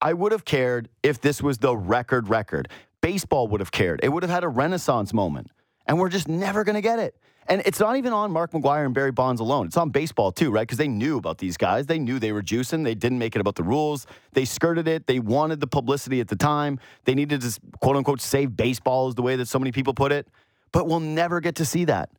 I 0.00 0.14
would 0.14 0.32
have 0.32 0.44
cared 0.44 0.88
if 1.02 1.20
this 1.20 1.42
was 1.42 1.58
the 1.58 1.76
record 1.76 2.28
record. 2.28 2.68
Baseball 3.02 3.48
would 3.48 3.60
have 3.60 3.70
cared. 3.70 4.00
It 4.02 4.08
would 4.08 4.22
have 4.22 4.30
had 4.30 4.44
a 4.44 4.48
renaissance 4.48 5.12
moment. 5.12 5.50
And 5.86 5.98
we're 5.98 6.08
just 6.08 6.28
never 6.28 6.64
going 6.64 6.74
to 6.74 6.80
get 6.80 6.98
it. 6.98 7.16
And 7.48 7.62
it's 7.64 7.80
not 7.80 7.96
even 7.96 8.12
on 8.12 8.30
Mark 8.30 8.52
McGwire 8.52 8.84
and 8.84 8.94
Barry 8.94 9.10
Bonds 9.10 9.40
alone. 9.40 9.66
It's 9.66 9.76
on 9.76 9.90
baseball 9.90 10.30
too, 10.30 10.50
right? 10.50 10.62
Because 10.62 10.78
they 10.78 10.88
knew 10.88 11.16
about 11.16 11.38
these 11.38 11.56
guys. 11.56 11.86
They 11.86 11.98
knew 11.98 12.18
they 12.18 12.32
were 12.32 12.42
juicing. 12.42 12.84
They 12.84 12.94
didn't 12.94 13.18
make 13.18 13.34
it 13.34 13.40
about 13.40 13.56
the 13.56 13.64
rules. 13.64 14.06
They 14.32 14.44
skirted 14.44 14.86
it. 14.86 15.06
They 15.06 15.18
wanted 15.18 15.60
the 15.60 15.66
publicity 15.66 16.20
at 16.20 16.28
the 16.28 16.36
time. 16.36 16.78
They 17.04 17.14
needed 17.14 17.40
to 17.40 17.60
quote 17.80 17.96
unquote 17.96 18.20
save 18.20 18.56
baseball, 18.56 19.08
is 19.08 19.14
the 19.16 19.22
way 19.22 19.36
that 19.36 19.46
so 19.46 19.58
many 19.58 19.72
people 19.72 19.94
put 19.94 20.12
it. 20.12 20.28
But 20.72 20.86
we'll 20.86 21.00
never 21.00 21.40
get 21.40 21.56
to 21.56 21.64
see 21.64 21.86
that. 21.86 22.10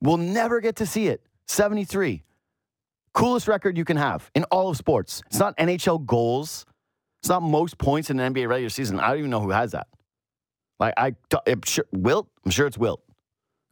We'll 0.00 0.16
never 0.16 0.60
get 0.60 0.76
to 0.76 0.86
see 0.86 1.06
it. 1.06 1.22
73. 1.46 2.24
Coolest 3.12 3.46
record 3.46 3.78
you 3.78 3.84
can 3.84 3.96
have 3.96 4.28
in 4.34 4.42
all 4.44 4.68
of 4.68 4.76
sports. 4.76 5.22
It's 5.26 5.38
not 5.38 5.56
NHL 5.56 6.04
goals. 6.04 6.66
It's 7.22 7.28
not 7.28 7.42
most 7.42 7.78
points 7.78 8.10
in 8.10 8.18
an 8.18 8.34
NBA 8.34 8.48
regular 8.48 8.68
season. 8.68 8.98
I 8.98 9.10
don't 9.10 9.18
even 9.18 9.30
know 9.30 9.40
who 9.40 9.50
has 9.50 9.72
that. 9.72 9.86
Like 10.80 10.94
I, 10.96 11.14
I'm 11.46 11.62
sure 11.64 11.86
Wilt. 11.92 12.28
I'm 12.44 12.50
sure 12.50 12.66
it's 12.66 12.76
Wilt. 12.76 13.03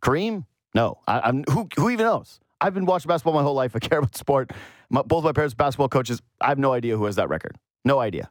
Kareem. 0.02 0.47
No, 0.75 0.99
I, 1.06 1.28
am 1.28 1.44
who. 1.50 1.68
Who 1.76 1.90
even 1.90 2.06
knows? 2.06 2.40
I've 2.61 2.75
been 2.75 2.87
watching 2.87 3.09
basketball 3.09 3.35
my 3.35 3.42
whole 3.42 3.54
life. 3.54 3.75
I 3.75 3.78
care 3.78 3.99
about 3.99 4.16
sport. 4.16 4.52
My, 4.90 5.02
both 5.02 5.25
my 5.25 5.32
parents 5.32 5.54
basketball 5.54 5.88
coaches. 5.88 6.21
I 6.40 6.49
have 6.49 6.59
no 6.59 6.73
idea 6.73 6.97
who 6.97 7.04
has 7.06 7.16
that 7.16 7.28
record. 7.28 7.56
No 7.85 7.99
idea. 7.99 8.30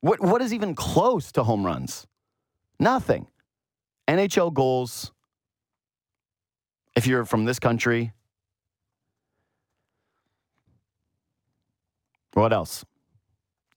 What 0.00 0.20
what 0.20 0.42
is 0.42 0.52
even 0.52 0.74
close 0.74 1.32
to 1.32 1.42
home 1.42 1.64
runs? 1.64 2.06
Nothing. 2.78 3.26
NHL 4.08 4.52
goals. 4.52 5.12
If 6.94 7.06
you're 7.06 7.24
from 7.24 7.44
this 7.44 7.58
country, 7.58 8.12
What 12.36 12.52
else? 12.52 12.84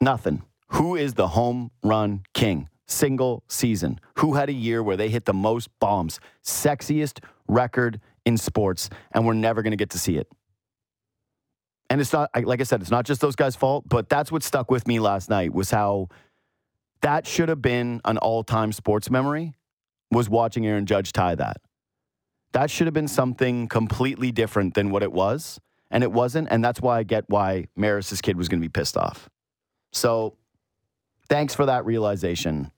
Nothing. 0.02 0.44
Who 0.72 0.98
is 0.98 1.14
the 1.14 1.30
home 1.30 1.72
run 1.82 2.24
king? 2.34 2.68
Single 2.90 3.44
season. 3.48 4.00
Who 4.18 4.34
had 4.34 4.50
a 4.50 4.54
year 4.54 4.82
where 4.82 4.98
they 4.98 5.10
hit 5.10 5.26
the 5.26 5.34
most 5.34 5.70
bombs? 5.80 6.20
Sexiest 6.44 7.24
record 7.48 8.02
in 8.26 8.38
sports, 8.38 8.90
and 9.12 9.26
we're 9.26 9.34
never 9.34 9.62
going 9.62 9.72
to 9.72 9.78
get 9.78 9.92
to 9.92 10.00
see 10.00 10.18
it. 10.18 10.28
And 11.90 12.02
it's 12.02 12.14
not, 12.14 12.30
like 12.44 12.62
I 12.62 12.64
said, 12.64 12.82
it's 12.82 12.92
not 12.92 13.06
just 13.06 13.22
those 13.22 13.36
guys' 13.36 13.56
fault, 13.56 13.88
but 13.88 14.10
that's 14.10 14.32
what 14.32 14.44
stuck 14.44 14.70
with 14.70 14.88
me 14.88 15.00
last 15.00 15.30
night 15.30 15.54
was 15.54 15.72
how 15.72 16.10
that 17.02 17.26
should 17.26 17.50
have 17.50 17.62
been 17.62 18.02
an 18.06 18.18
all 18.18 18.44
time 18.44 18.72
sports 18.72 19.10
memory, 19.10 19.54
was 20.12 20.30
watching 20.30 20.66
Aaron 20.68 20.86
Judge 20.86 21.12
tie 21.12 21.36
that. 21.36 21.58
That 22.52 22.70
should 22.70 22.88
have 22.88 22.94
been 22.94 23.08
something 23.08 23.68
completely 23.68 24.32
different 24.32 24.74
than 24.74 24.90
what 24.90 25.04
it 25.04 25.12
was 25.12 25.60
and 25.92 26.04
it 26.04 26.12
wasn't. 26.12 26.48
And 26.52 26.64
that's 26.64 26.82
why 26.82 27.00
I 27.00 27.04
get 27.04 27.26
why 27.28 27.68
Maris's 27.78 28.22
kid 28.22 28.38
was 28.38 28.48
going 28.50 28.62
to 28.62 28.66
be 28.66 28.72
pissed 28.72 28.98
off. 28.98 29.30
So 29.92 30.38
thanks 31.28 31.56
for 31.56 31.66
that 31.66 31.86
realization. 31.86 32.72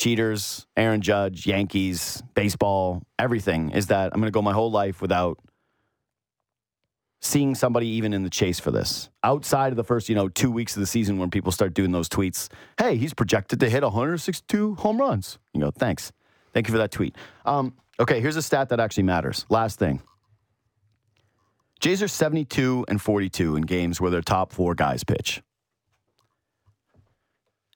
Cheaters, 0.00 0.66
Aaron 0.78 1.02
Judge, 1.02 1.46
Yankees, 1.46 2.22
baseball, 2.34 3.02
everything 3.18 3.70
is 3.72 3.88
that 3.88 4.12
I'm 4.14 4.20
going 4.20 4.32
to 4.32 4.34
go 4.34 4.40
my 4.40 4.54
whole 4.54 4.70
life 4.70 5.02
without 5.02 5.38
seeing 7.20 7.54
somebody 7.54 7.86
even 7.86 8.14
in 8.14 8.22
the 8.22 8.30
chase 8.30 8.58
for 8.58 8.70
this. 8.70 9.10
Outside 9.22 9.74
of 9.74 9.76
the 9.76 9.84
first, 9.84 10.08
you 10.08 10.14
know, 10.14 10.30
two 10.30 10.50
weeks 10.50 10.74
of 10.74 10.80
the 10.80 10.86
season 10.86 11.18
when 11.18 11.30
people 11.30 11.52
start 11.52 11.74
doing 11.74 11.92
those 11.92 12.08
tweets, 12.08 12.48
hey, 12.78 12.96
he's 12.96 13.12
projected 13.12 13.60
to 13.60 13.68
hit 13.68 13.82
162 13.82 14.76
home 14.76 14.98
runs. 14.98 15.38
You 15.52 15.60
go, 15.60 15.70
thanks. 15.70 16.12
Thank 16.54 16.66
you 16.66 16.72
for 16.72 16.78
that 16.78 16.92
tweet. 16.92 17.14
Um, 17.44 17.74
okay, 18.00 18.22
here's 18.22 18.36
a 18.36 18.42
stat 18.42 18.70
that 18.70 18.80
actually 18.80 19.02
matters. 19.02 19.44
Last 19.50 19.78
thing. 19.78 20.00
Jays 21.78 22.02
are 22.02 22.08
72 22.08 22.86
and 22.88 23.02
42 23.02 23.54
in 23.54 23.62
games 23.64 24.00
where 24.00 24.10
their 24.10 24.22
top 24.22 24.54
four 24.54 24.74
guys 24.74 25.04
pitch. 25.04 25.42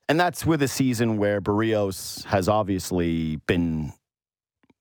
And 0.09 0.21
that's 0.21 0.45
with 0.45 0.63
a 0.63 0.69
season 0.69 1.17
where 1.17 1.41
Berrios 1.41 2.25
has 2.27 2.49
obviously 2.49 3.37
been 3.47 3.93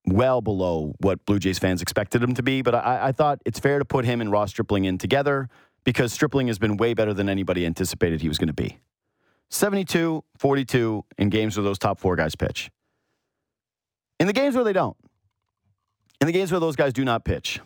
well 0.05 0.41
below 0.41 0.95
what 0.99 1.25
Blue 1.25 1.39
Jays 1.39 1.59
fans 1.59 1.81
expected 1.81 2.21
him 2.21 2.33
to 2.33 2.43
be. 2.43 2.61
But 2.61 2.75
I, 2.75 3.07
I, 3.07 3.11
thought 3.13 3.39
it's 3.45 3.59
fair 3.59 3.79
to 3.79 3.85
put 3.85 4.03
him 4.03 4.19
and 4.19 4.31
Ross 4.31 4.49
Stripling 4.49 4.83
in 4.83 4.97
together 4.97 5.47
because 5.85 6.11
Stripling 6.11 6.47
has 6.47 6.59
been 6.59 6.75
way 6.75 6.93
better 6.93 7.13
than 7.13 7.29
anybody 7.29 7.65
anticipated 7.65 8.21
he 8.21 8.27
was 8.27 8.37
going 8.37 8.47
to 8.47 8.53
be. 8.53 8.79
72, 9.49 10.23
42 10.37 11.05
in 11.17 11.29
games 11.29 11.55
where 11.55 11.63
those 11.63 11.79
top 11.79 11.99
four 11.99 12.15
guys 12.15 12.35
pitch. 12.35 12.69
In 14.19 14.27
the 14.27 14.33
games 14.33 14.55
where 14.55 14.63
they 14.63 14.73
don't, 14.73 14.97
in 16.19 16.27
the 16.27 16.33
games 16.33 16.51
where 16.51 16.59
those 16.59 16.75
guys 16.75 16.91
do 16.91 17.05
not 17.05 17.23
pitch, 17.23 17.59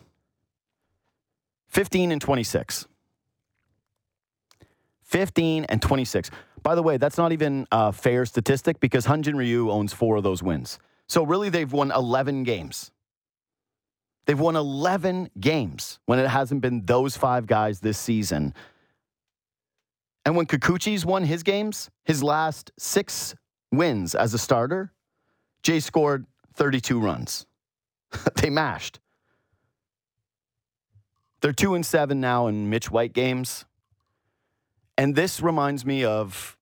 15 1.68 2.12
and 2.12 2.20
26. 2.20 2.86
15 5.02 5.64
and 5.64 5.80
26. 5.80 6.30
By 6.68 6.74
the 6.74 6.82
way, 6.82 6.98
that's 6.98 7.16
not 7.16 7.32
even 7.32 7.66
a 7.72 7.94
fair 7.94 8.26
statistic 8.26 8.78
because 8.78 9.06
Hyun-Jin 9.06 9.36
Ryu 9.36 9.70
owns 9.70 9.94
four 9.94 10.16
of 10.16 10.22
those 10.22 10.42
wins. 10.42 10.78
So 11.06 11.22
really, 11.22 11.48
they've 11.48 11.72
won 11.72 11.90
11 11.90 12.42
games. 12.42 12.90
They've 14.26 14.38
won 14.38 14.54
11 14.54 15.30
games 15.40 15.98
when 16.04 16.18
it 16.18 16.28
hasn't 16.28 16.60
been 16.60 16.84
those 16.84 17.16
five 17.16 17.46
guys 17.46 17.80
this 17.80 17.96
season. 17.96 18.52
And 20.26 20.36
when 20.36 20.44
Kikuchi's 20.44 21.06
won 21.06 21.24
his 21.24 21.42
games, 21.42 21.88
his 22.04 22.22
last 22.22 22.70
six 22.76 23.34
wins 23.72 24.14
as 24.14 24.34
a 24.34 24.38
starter, 24.38 24.92
Jay 25.62 25.80
scored 25.80 26.26
32 26.52 27.00
runs. 27.00 27.46
they 28.42 28.50
mashed. 28.50 29.00
They're 31.40 31.54
two 31.54 31.74
and 31.74 31.86
seven 31.86 32.20
now 32.20 32.46
in 32.46 32.68
Mitch 32.68 32.90
White 32.90 33.14
games. 33.14 33.64
And 34.98 35.14
this 35.14 35.40
reminds 35.40 35.86
me 35.86 36.04
of 36.04 36.57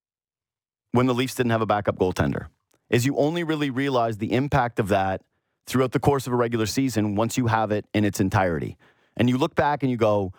when 0.96 1.06
the 1.06 1.14
Leafs 1.14 1.34
didn't 1.34 1.52
have 1.52 1.60
a 1.60 1.66
backup 1.66 1.98
goaltender. 1.98 2.46
Is 2.88 3.04
you 3.04 3.16
only 3.16 3.44
really 3.44 3.68
realize 3.68 4.16
the 4.16 4.32
impact 4.32 4.78
of 4.78 4.88
that 4.88 5.20
throughout 5.66 5.92
the 5.92 6.00
course 6.00 6.26
of 6.26 6.32
a 6.32 6.36
regular 6.36 6.64
season 6.66 7.14
once 7.16 7.36
you 7.36 7.48
have 7.48 7.70
it 7.70 7.84
in 7.92 8.04
its 8.04 8.18
entirety. 8.18 8.78
And 9.16 9.28
you 9.28 9.36
look 9.36 9.54
back 9.54 9.82
and 9.82 9.90
you 9.90 9.96
go, 9.98 10.32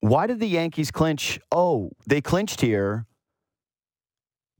why 0.00 0.26
did 0.26 0.40
the 0.40 0.46
Yankees 0.46 0.90
clinch? 0.90 1.38
Oh, 1.52 1.90
they 2.06 2.20
clinched 2.20 2.60
here 2.60 3.06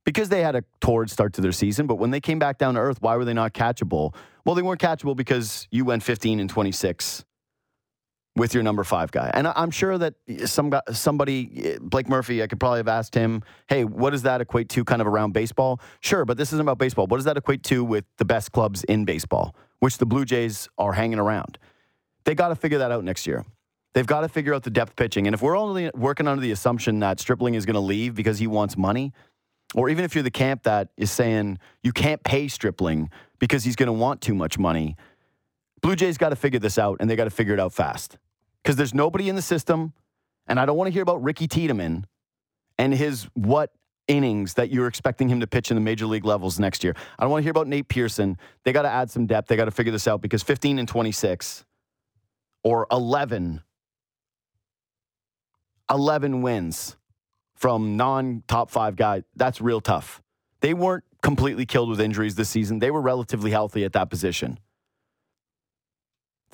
because 0.05 0.29
they 0.29 0.43
had 0.43 0.57
a 0.57 0.65
torrid 0.81 1.11
start 1.11 1.33
to 1.35 1.41
their 1.41 1.53
season. 1.53 1.87
But 1.87 1.97
when 1.97 2.11
they 2.11 2.21
came 2.21 2.39
back 2.39 2.59
down 2.59 2.75
to 2.75 2.81
earth, 2.81 3.01
why 3.01 3.17
were 3.17 3.25
they 3.25 3.35
not 3.35 3.55
catchable? 3.55 4.15
Well, 4.45 4.55
they 4.55 4.63
weren't 4.63 4.81
catchable 4.81 5.17
because 5.17 5.69
you 5.71 5.85
went 5.85 6.03
15 6.03 6.41
and 6.41 6.51
26 6.51 7.25
with 8.37 8.53
your 8.53 8.63
number 8.63 8.83
five 8.83 9.13
guy. 9.13 9.31
And 9.33 9.47
I'm 9.47 9.71
sure 9.71 9.97
that 9.99 10.15
some 10.47 10.73
somebody, 10.91 11.79
Blake 11.81 12.09
Murphy, 12.09 12.43
I 12.43 12.47
could 12.47 12.59
probably 12.59 12.79
have 12.79 12.89
asked 12.89 13.15
him, 13.15 13.43
hey, 13.69 13.85
what 13.85 14.11
does 14.11 14.23
that 14.23 14.41
equate 14.41 14.69
to 14.71 14.85
kind 14.85 15.01
of 15.01 15.07
around 15.07 15.33
baseball? 15.33 15.81
Sure, 16.01 16.25
but 16.25 16.37
this 16.37 16.49
isn't 16.53 16.61
about 16.61 16.79
baseball. 16.79 17.07
What 17.07 17.19
does 17.19 17.27
that 17.27 17.37
equate 17.37 17.63
to 17.65 17.85
with 17.85 18.05
the 18.19 18.25
best 18.25 18.53
clubs 18.53 18.83
in 18.85 19.05
baseball, 19.05 19.55
which 19.79 19.99
the 19.99 20.07
Blue 20.07 20.25
Jays 20.25 20.69
are 20.79 20.93
hanging 20.93 21.19
around? 21.19 21.59
They 22.25 22.35
got 22.35 22.49
to 22.49 22.57
figure 22.57 22.79
that 22.79 22.91
out 22.91 23.05
next 23.05 23.27
year. 23.27 23.45
They've 23.93 24.07
got 24.07 24.23
to 24.23 24.29
figure 24.29 24.53
out 24.53 24.65
the 24.65 24.71
depth 24.71 24.97
pitching. 24.97 25.29
And 25.29 25.35
if 25.35 25.41
we're 25.41 25.57
only 25.57 25.91
working 25.95 26.27
under 26.27 26.43
the 26.43 26.51
assumption 26.51 26.99
that 27.01 27.21
Stripling 27.21 27.55
is 27.55 27.65
going 27.65 27.75
to 27.75 27.81
leave 27.81 28.17
because 28.17 28.41
he 28.41 28.49
wants 28.49 28.77
money, 28.77 29.13
or 29.77 29.89
even 29.89 30.05
if 30.05 30.17
you're 30.17 30.25
the 30.25 30.33
camp 30.33 30.65
that 30.65 30.89
is 30.97 31.13
saying 31.13 31.59
you 31.85 31.93
can't 31.93 32.25
pay 32.25 32.49
Stripling 32.49 33.11
because 33.39 33.63
he's 33.63 33.77
going 33.77 33.87
to 33.87 33.93
want 33.93 34.21
too 34.21 34.35
much 34.35 34.59
money, 34.59 34.97
Blue 35.85 35.95
Jays 35.95 36.17
got 36.17 36.31
to 36.31 36.37
figure 36.37 36.59
this 36.59 36.79
out 36.79 36.97
and 37.01 37.11
they 37.11 37.15
got 37.15 37.25
to 37.25 37.31
figure 37.31 37.53
it 37.53 37.61
out 37.61 37.75
fast 37.75 38.17
because 38.63 38.77
there's 38.77 38.95
nobody 38.95 39.29
in 39.29 39.37
the 39.37 39.43
system. 39.43 39.93
And 40.47 40.59
I 40.59 40.65
don't 40.65 40.79
want 40.79 40.89
to 40.89 40.93
hear 40.93 41.03
about 41.03 41.23
Ricky 41.23 41.47
Tiedemann 41.47 42.07
and 42.79 42.95
his 42.95 43.25
what 43.35 43.71
innings 44.09 44.55
that 44.55 44.71
you're 44.71 44.87
expecting 44.87 45.29
him 45.29 45.41
to 45.41 45.47
pitch 45.47 45.71
in 45.71 45.75
the 45.75 45.83
major 45.83 46.07
league 46.07 46.25
levels 46.25 46.59
next 46.59 46.85
year. 46.85 46.95
I 47.19 47.23
don't 47.23 47.31
want 47.31 47.41
to 47.41 47.45
hear 47.45 47.51
about 47.51 47.67
Nate 47.67 47.87
Pearson. 47.87 48.39
They 48.63 48.73
got 48.73 48.83
to 48.83 48.89
add 48.89 49.11
some 49.11 49.27
depth. 49.27 49.49
They 49.49 49.57
got 49.57 49.67
to 49.67 49.71
figure 49.71 49.93
this 49.93 50.09
out 50.09 50.23
because 50.23 50.43
15 50.43 50.79
and 50.79 50.89
26 50.89 51.67
or 52.63 52.87
11 52.91 53.63
11 55.91 56.41
wins 56.41 56.97
from 57.55 57.99
non 57.99 58.43
top 58.49 58.71
5 58.71 58.97
guys. 58.97 59.25
That's 59.37 59.61
real 59.61 59.83
tough. 59.83 60.23
They 60.63 60.73
weren't 60.73 61.05
completely 61.21 61.67
killed 61.67 61.91
with 61.91 62.01
injuries 62.01 62.37
this 62.37 62.49
season. 62.49 62.79
They 62.79 62.91
were 62.91 63.03
relatively 63.03 63.51
healthy 63.51 63.85
at 63.85 63.93
that 63.93 64.09
position. 64.09 64.59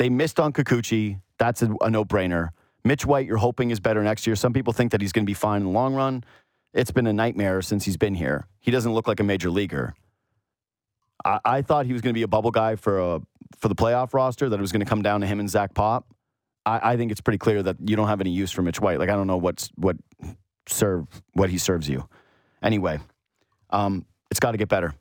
They 0.01 0.09
missed 0.09 0.41
on 0.41 0.55
Kikuchi. 0.55 1.21
That's 1.37 1.61
a, 1.61 1.71
a 1.83 1.91
no 1.91 2.07
brainer. 2.07 2.49
Mitch 2.85 3.05
White, 3.05 3.27
you're 3.27 3.37
hoping 3.37 3.71
is 3.71 3.81
better 3.81 4.03
next 4.03 4.27
year. 4.27 4.35
Some 4.35 4.55
people 4.55 4.73
think 4.73 4.93
that 4.93 5.03
he's 5.03 5.13
going 5.13 5.27
to 5.27 5.31
be 5.31 5.35
fine 5.35 5.61
in 5.61 5.67
the 5.67 5.73
long 5.73 5.95
run. 5.95 6.25
It's 6.73 6.91
been 6.91 7.07
a 7.07 7.13
nightmare 7.13 7.61
since 7.61 7.85
he's 7.85 7.99
been 7.99 8.15
here. 8.15 8.47
He 8.61 8.71
doesn't 8.71 8.95
look 8.95 9.07
like 9.07 9.21
a 9.21 9.23
major 9.23 9.51
leaguer. 9.51 9.93
I, 11.23 11.41
I 11.45 11.61
thought 11.61 11.85
he 11.85 11.93
was 11.93 12.01
going 12.01 12.15
to 12.15 12.19
be 12.19 12.23
a 12.23 12.29
bubble 12.29 12.51
guy 12.51 12.77
for 12.77 12.99
a 12.99 13.21
for 13.59 13.69
the 13.69 13.75
playoff 13.75 14.15
roster. 14.15 14.49
That 14.49 14.57
it 14.57 14.63
was 14.63 14.73
going 14.73 14.81
to 14.81 14.89
come 14.89 15.03
down 15.03 15.21
to 15.21 15.27
him 15.27 15.39
and 15.39 15.51
Zach 15.51 15.75
Pop. 15.75 16.07
I, 16.65 16.93
I 16.93 16.97
think 16.97 17.13
it's 17.13 17.21
pretty 17.21 17.37
clear 17.37 17.63
that 17.63 17.77
you 17.85 17.95
don't 17.95 18.09
have 18.09 18.23
any 18.23 18.31
use 18.31 18.51
for 18.51 18.63
Mitch 18.63 18.81
White. 18.81 18.99
Like 18.99 19.11
I 19.11 19.17
don't 19.17 19.27
know 19.27 19.37
what's 19.37 19.69
what 19.77 19.99
serve 20.67 21.09
what 21.35 21.51
he 21.51 21.59
serves 21.59 21.91
you. 21.91 22.09
Anyway, 22.63 23.01
um, 23.69 24.07
it's 24.31 24.41
got 24.41 24.53
to 24.53 24.57
get 24.57 24.71
better. 24.71 24.95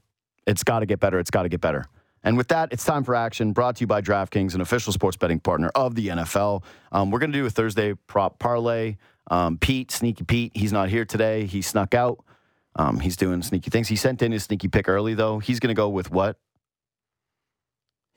It's 0.45 0.65
got 0.65 0.79
to 0.79 0.85
get 0.85 0.99
better. 0.99 1.19
It's 1.19 1.31
got 1.31 1.43
to 1.43 1.49
get 1.49 1.61
better. 1.61 1.85
And 2.23 2.37
with 2.37 2.49
that, 2.49 2.73
it's 2.73 2.83
time 2.83 3.03
for 3.03 3.15
action. 3.15 3.53
Brought 3.53 3.77
to 3.77 3.81
you 3.81 3.87
by 3.87 4.01
DraftKings, 4.01 4.55
an 4.55 4.61
official 4.61 4.91
sports 4.93 5.17
betting 5.17 5.39
partner 5.39 5.69
of 5.75 5.95
the 5.95 6.07
NFL. 6.09 6.63
Um, 6.91 7.11
we're 7.11 7.19
going 7.19 7.31
to 7.31 7.37
do 7.37 7.45
a 7.45 7.49
Thursday 7.49 7.93
prop 8.07 8.39
parlay. 8.39 8.97
Um, 9.31 9.57
Pete, 9.57 9.91
Sneaky 9.91 10.23
Pete, 10.23 10.51
he's 10.55 10.73
not 10.73 10.89
here 10.89 11.05
today. 11.05 11.45
He 11.45 11.61
snuck 11.61 11.93
out. 11.93 12.23
Um, 12.75 12.99
he's 12.99 13.15
doing 13.15 13.41
sneaky 13.41 13.69
things. 13.69 13.87
He 13.87 13.95
sent 13.95 14.21
in 14.21 14.31
his 14.31 14.43
sneaky 14.43 14.67
pick 14.67 14.87
early, 14.89 15.13
though. 15.13 15.39
He's 15.39 15.59
going 15.59 15.69
to 15.69 15.79
go 15.79 15.89
with 15.89 16.11
what? 16.11 16.37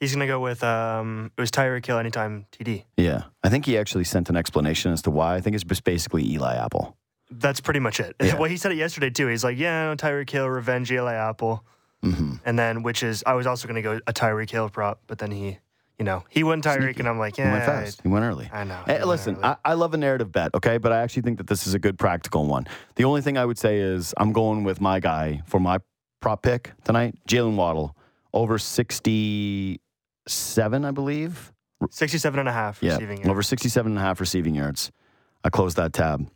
He's 0.01 0.13
gonna 0.13 0.27
go 0.27 0.41
with 0.41 0.65
um, 0.65 1.31
it 1.39 1.41
was 1.41 1.53
Tyreek 1.53 1.87
Hill 1.87 1.97
anytime 1.97 2.47
TD. 2.51 2.83
Yeah. 2.97 3.23
I 3.45 3.49
think 3.49 3.67
he 3.67 3.79
actually 3.79 4.03
sent 4.03 4.29
an 4.31 4.37
explanation 4.37 4.91
as 4.91 5.01
to 5.03 5.13
why. 5.13 5.37
I 5.37 5.41
think 5.41 5.55
it's 5.55 5.63
just 5.63 5.85
basically 5.85 6.29
Eli 6.29 6.57
Apple. 6.57 6.97
That's 7.31 7.61
pretty 7.61 7.79
much 7.79 8.01
it. 8.01 8.17
Yeah. 8.21 8.35
well, 8.35 8.51
he 8.51 8.57
said 8.57 8.73
it 8.73 8.79
yesterday 8.79 9.11
too. 9.11 9.29
He's 9.29 9.45
like, 9.45 9.57
yeah, 9.57 9.95
Tyreek 9.95 10.29
Hill, 10.29 10.49
revenge 10.51 10.91
Eli 10.91 11.15
Apple, 11.15 11.65
hmm 12.03 12.35
and 12.45 12.59
then 12.59 12.83
which 12.83 13.03
is 13.03 13.23
I 13.27 13.35
was 13.35 13.47
also 13.47 13.69
gonna 13.69 13.83
go 13.83 14.01
a 14.07 14.13
Tyreek 14.13 14.51
Hill 14.51 14.69
prop, 14.69 15.01
but 15.07 15.19
then 15.19 15.31
he, 15.31 15.59
you 15.99 16.05
know, 16.05 16.25
he 16.29 16.43
went 16.43 16.65
Tyreek, 16.65 16.99
and 16.99 17.09
I'm 17.09 17.19
like, 17.19 17.39
yeah, 17.39 17.47
He 17.47 17.53
went 17.53 17.65
fast. 17.65 18.01
He 18.03 18.09
went 18.09 18.25
early. 18.25 18.51
I 18.53 18.65
know. 18.65 18.83
Hey, 18.87 19.03
listen. 19.05 19.39
I, 19.43 19.57
I 19.65 19.75
love 19.75 19.95
a 19.95 19.97
narrative 19.97 20.33
bet, 20.33 20.53
okay? 20.55 20.79
But 20.79 20.91
I 20.93 21.01
actually 21.03 21.23
think 21.23 21.39
that 21.39 21.47
this 21.47 21.67
is 21.67 21.75
a 21.75 21.79
good 21.79 21.99
practical 21.99 22.47
one. 22.47 22.67
The 22.97 23.05
only 23.05 23.21
thing 23.23 23.39
I 23.39 23.45
would 23.45 23.59
say 23.59 23.79
is 23.79 24.13
I'm 24.17 24.33
going 24.33 24.65
with 24.65 24.81
my 24.81 24.99
guy 24.99 25.43
for 25.47 25.61
my 25.61 25.79
prop 26.21 26.43
pick 26.43 26.73
tonight, 26.85 27.15
Jalen 27.29 27.55
Waddle, 27.57 27.97
over 28.33 28.59
67, 28.59 29.81
I 30.85 30.91
believe. 30.91 31.53
67 31.91 32.39
and 32.41 32.49
a 32.49 32.53
half 32.53 32.83
Yeah, 32.83 32.95
receiving 32.95 33.19
yards. 33.19 33.29
over 33.31 33.43
67 33.43 33.93
and 33.93 33.99
a 33.99 34.03
half 34.03 34.19
receiving 34.21 34.55
yards. 34.55 34.91
I 35.45 35.51
closed 35.51 35.77
that 35.77 35.93
tab. 35.93 36.29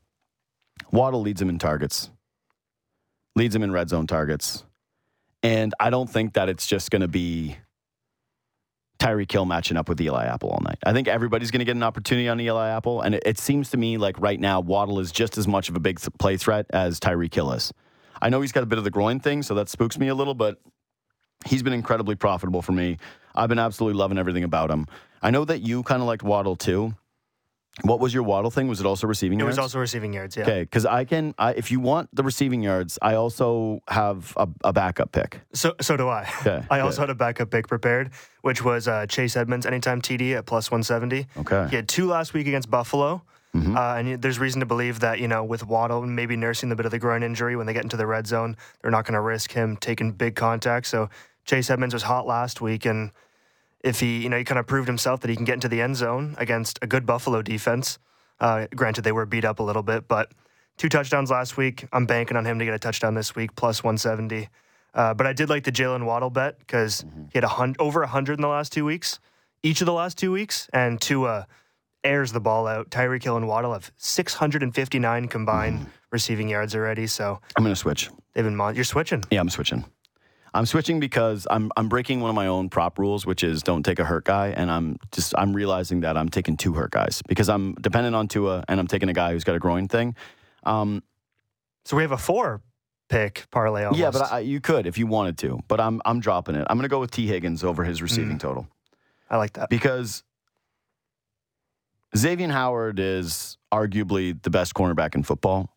Waddle 0.92 1.20
leads 1.22 1.40
him 1.42 1.48
in 1.48 1.58
targets, 1.58 2.10
leads 3.34 3.54
him 3.54 3.62
in 3.62 3.72
red 3.72 3.88
zone 3.88 4.06
targets. 4.06 4.64
And 5.42 5.74
I 5.78 5.90
don't 5.90 6.08
think 6.08 6.34
that 6.34 6.48
it's 6.48 6.66
just 6.66 6.90
going 6.90 7.02
to 7.02 7.08
be 7.08 7.56
Tyreek 8.98 9.30
Hill 9.30 9.44
matching 9.44 9.76
up 9.76 9.88
with 9.88 10.00
Eli 10.00 10.24
Apple 10.24 10.50
all 10.50 10.60
night. 10.64 10.78
I 10.84 10.92
think 10.92 11.08
everybody's 11.08 11.50
going 11.50 11.60
to 11.60 11.64
get 11.64 11.76
an 11.76 11.82
opportunity 11.82 12.28
on 12.28 12.40
Eli 12.40 12.68
Apple. 12.70 13.02
And 13.02 13.14
it, 13.14 13.22
it 13.26 13.38
seems 13.38 13.70
to 13.70 13.76
me 13.76 13.98
like 13.98 14.18
right 14.20 14.40
now, 14.40 14.60
Waddle 14.60 14.98
is 15.00 15.12
just 15.12 15.38
as 15.38 15.46
much 15.46 15.68
of 15.68 15.76
a 15.76 15.80
big 15.80 16.00
play 16.18 16.36
threat 16.36 16.66
as 16.70 16.98
Tyreek 16.98 17.34
Hill 17.34 17.52
is. 17.52 17.72
I 18.20 18.30
know 18.30 18.40
he's 18.40 18.52
got 18.52 18.62
a 18.62 18.66
bit 18.66 18.78
of 18.78 18.84
the 18.84 18.90
groin 18.90 19.20
thing, 19.20 19.42
so 19.42 19.54
that 19.54 19.68
spooks 19.68 19.98
me 19.98 20.08
a 20.08 20.14
little, 20.14 20.34
but 20.34 20.58
he's 21.44 21.62
been 21.62 21.74
incredibly 21.74 22.14
profitable 22.14 22.62
for 22.62 22.72
me. 22.72 22.96
I've 23.34 23.50
been 23.50 23.58
absolutely 23.58 23.98
loving 23.98 24.16
everything 24.16 24.44
about 24.44 24.70
him. 24.70 24.86
I 25.22 25.30
know 25.30 25.44
that 25.44 25.60
you 25.60 25.82
kind 25.82 26.00
of 26.00 26.08
liked 26.08 26.22
Waddle 26.22 26.56
too. 26.56 26.94
What 27.82 28.00
was 28.00 28.14
your 28.14 28.22
Waddle 28.22 28.50
thing? 28.50 28.68
Was 28.68 28.80
it 28.80 28.86
also 28.86 29.06
receiving 29.06 29.38
yards? 29.38 29.56
it 29.56 29.58
yards? 29.58 29.58
was 29.58 29.74
also 29.74 29.78
receiving 29.80 30.12
yards. 30.14 30.36
Yeah. 30.36 30.44
Okay, 30.44 30.62
because 30.62 30.86
I 30.86 31.04
can, 31.04 31.34
I, 31.38 31.52
if 31.52 31.70
you 31.70 31.78
want 31.78 32.08
the 32.14 32.22
receiving 32.22 32.62
yards, 32.62 32.98
I 33.02 33.14
also 33.14 33.80
have 33.88 34.32
a, 34.36 34.48
a 34.64 34.72
backup 34.72 35.12
pick. 35.12 35.40
So 35.52 35.74
so 35.80 35.96
do 35.96 36.08
I. 36.08 36.28
Okay, 36.40 36.64
I 36.70 36.80
also 36.80 37.02
had 37.02 37.10
a 37.10 37.14
backup 37.14 37.50
pick 37.50 37.68
prepared, 37.68 38.10
which 38.40 38.64
was 38.64 38.88
uh, 38.88 39.06
Chase 39.06 39.36
Edmonds 39.36 39.66
anytime 39.66 40.00
TD 40.00 40.36
at 40.36 40.46
plus 40.46 40.70
170. 40.70 41.26
Okay. 41.38 41.66
He 41.70 41.76
had 41.76 41.88
two 41.88 42.06
last 42.06 42.32
week 42.34 42.46
against 42.46 42.70
Buffalo. 42.70 43.22
Mhm. 43.54 43.74
Uh, 43.76 43.98
and 43.98 44.22
there's 44.22 44.38
reason 44.38 44.60
to 44.60 44.66
believe 44.66 45.00
that, 45.00 45.18
you 45.18 45.28
know, 45.28 45.42
with 45.42 45.66
Waddle 45.66 46.02
maybe 46.02 46.36
nursing 46.36 46.68
the 46.68 46.76
bit 46.76 46.84
of 46.84 46.92
the 46.92 46.98
groin 46.98 47.22
injury 47.22 47.56
when 47.56 47.66
they 47.66 47.72
get 47.72 47.84
into 47.84 47.96
the 47.96 48.06
red 48.06 48.26
zone, 48.26 48.54
they're 48.82 48.90
not 48.90 49.06
going 49.06 49.14
to 49.14 49.20
risk 49.20 49.52
him 49.52 49.76
taking 49.78 50.12
big 50.12 50.34
contact. 50.34 50.86
So 50.86 51.08
Chase 51.46 51.70
Edmonds 51.70 51.94
was 51.94 52.02
hot 52.02 52.26
last 52.26 52.60
week. 52.60 52.84
And 52.84 53.12
if 53.86 54.00
he, 54.00 54.22
you 54.22 54.28
know, 54.28 54.36
he 54.36 54.44
kind 54.44 54.58
of 54.58 54.66
proved 54.66 54.88
himself 54.88 55.20
that 55.20 55.30
he 55.30 55.36
can 55.36 55.44
get 55.44 55.54
into 55.54 55.68
the 55.68 55.80
end 55.80 55.96
zone 55.96 56.34
against 56.38 56.78
a 56.82 56.86
good 56.86 57.06
Buffalo 57.06 57.40
defense. 57.40 57.98
Uh, 58.40 58.66
granted, 58.74 59.02
they 59.02 59.12
were 59.12 59.24
beat 59.26 59.44
up 59.44 59.60
a 59.60 59.62
little 59.62 59.82
bit, 59.82 60.08
but 60.08 60.32
two 60.76 60.88
touchdowns 60.88 61.30
last 61.30 61.56
week. 61.56 61.86
I'm 61.92 62.04
banking 62.04 62.36
on 62.36 62.44
him 62.44 62.58
to 62.58 62.64
get 62.64 62.74
a 62.74 62.78
touchdown 62.78 63.14
this 63.14 63.34
week, 63.36 63.54
plus 63.56 63.82
170. 63.84 64.48
Uh, 64.92 65.14
but 65.14 65.26
I 65.26 65.32
did 65.32 65.48
like 65.48 65.64
the 65.64 65.72
Jalen 65.72 66.04
Waddle 66.04 66.30
bet 66.30 66.58
because 66.58 67.04
he 67.30 67.36
had 67.36 67.44
a 67.44 67.48
hun- 67.48 67.76
over 67.78 68.00
100 68.00 68.34
in 68.34 68.40
the 68.42 68.48
last 68.48 68.72
two 68.72 68.84
weeks, 68.84 69.20
each 69.62 69.80
of 69.80 69.86
the 69.86 69.92
last 69.92 70.18
two 70.18 70.32
weeks, 70.32 70.68
and 70.72 71.00
Tua 71.00 71.46
airs 72.02 72.32
the 72.32 72.40
ball 72.40 72.66
out. 72.66 72.90
Tyreek 72.90 73.22
Hill 73.22 73.36
and 73.36 73.46
Waddle 73.46 73.72
have 73.72 73.90
659 73.96 75.28
combined 75.28 75.86
receiving 76.10 76.48
yards 76.48 76.74
already, 76.74 77.06
so 77.06 77.40
I'm 77.56 77.62
going 77.64 77.74
to 77.74 77.78
switch. 77.78 78.10
they've 78.32 78.44
been. 78.44 78.56
Mon- 78.56 78.74
you're 78.74 78.84
switching. 78.84 79.22
Yeah, 79.30 79.40
I'm 79.40 79.50
switching. 79.50 79.84
I'm 80.54 80.64
switching 80.66 81.00
because 81.00 81.46
I'm 81.50 81.70
I'm 81.76 81.88
breaking 81.88 82.20
one 82.20 82.30
of 82.30 82.34
my 82.36 82.46
own 82.46 82.68
prop 82.70 82.98
rules, 82.98 83.26
which 83.26 83.44
is 83.44 83.62
don't 83.62 83.82
take 83.82 83.98
a 83.98 84.04
hurt 84.04 84.24
guy, 84.24 84.48
and 84.48 84.70
I'm 84.70 84.96
just 85.12 85.34
I'm 85.36 85.54
realizing 85.54 86.00
that 86.00 86.16
I'm 86.16 86.28
taking 86.28 86.56
two 86.56 86.72
hurt 86.74 86.90
guys 86.90 87.20
because 87.28 87.48
I'm 87.48 87.74
dependent 87.74 88.16
on 88.16 88.28
Tua, 88.28 88.64
and 88.68 88.80
I'm 88.80 88.86
taking 88.86 89.08
a 89.08 89.12
guy 89.12 89.32
who's 89.32 89.44
got 89.44 89.54
a 89.56 89.58
groin 89.58 89.86
thing. 89.88 90.14
Um, 90.64 91.02
So 91.84 91.96
we 91.96 92.02
have 92.02 92.12
a 92.12 92.16
four 92.18 92.62
pick 93.08 93.46
parlay. 93.50 93.84
Almost. 93.84 94.00
yeah, 94.00 94.10
but 94.10 94.32
I, 94.32 94.40
you 94.40 94.60
could 94.60 94.86
if 94.86 94.96
you 94.98 95.06
wanted 95.06 95.36
to, 95.38 95.60
but 95.68 95.78
I'm 95.80 96.00
I'm 96.04 96.20
dropping 96.20 96.54
it. 96.54 96.66
I'm 96.70 96.76
going 96.78 96.84
to 96.84 96.88
go 96.88 97.00
with 97.00 97.10
Tee 97.10 97.26
Higgins 97.26 97.62
over 97.62 97.84
his 97.84 97.98
Mm. 97.98 98.02
receiving 98.02 98.38
total. 98.38 98.66
I 99.28 99.36
like 99.36 99.52
that. 99.54 99.68
because 99.68 100.22
Xavier 102.16 102.48
Howard 102.48 102.98
is 102.98 103.58
arguably 103.72 104.40
the 104.42 104.50
best 104.50 104.74
cornerback 104.74 105.14
in 105.14 105.22
football, 105.22 105.76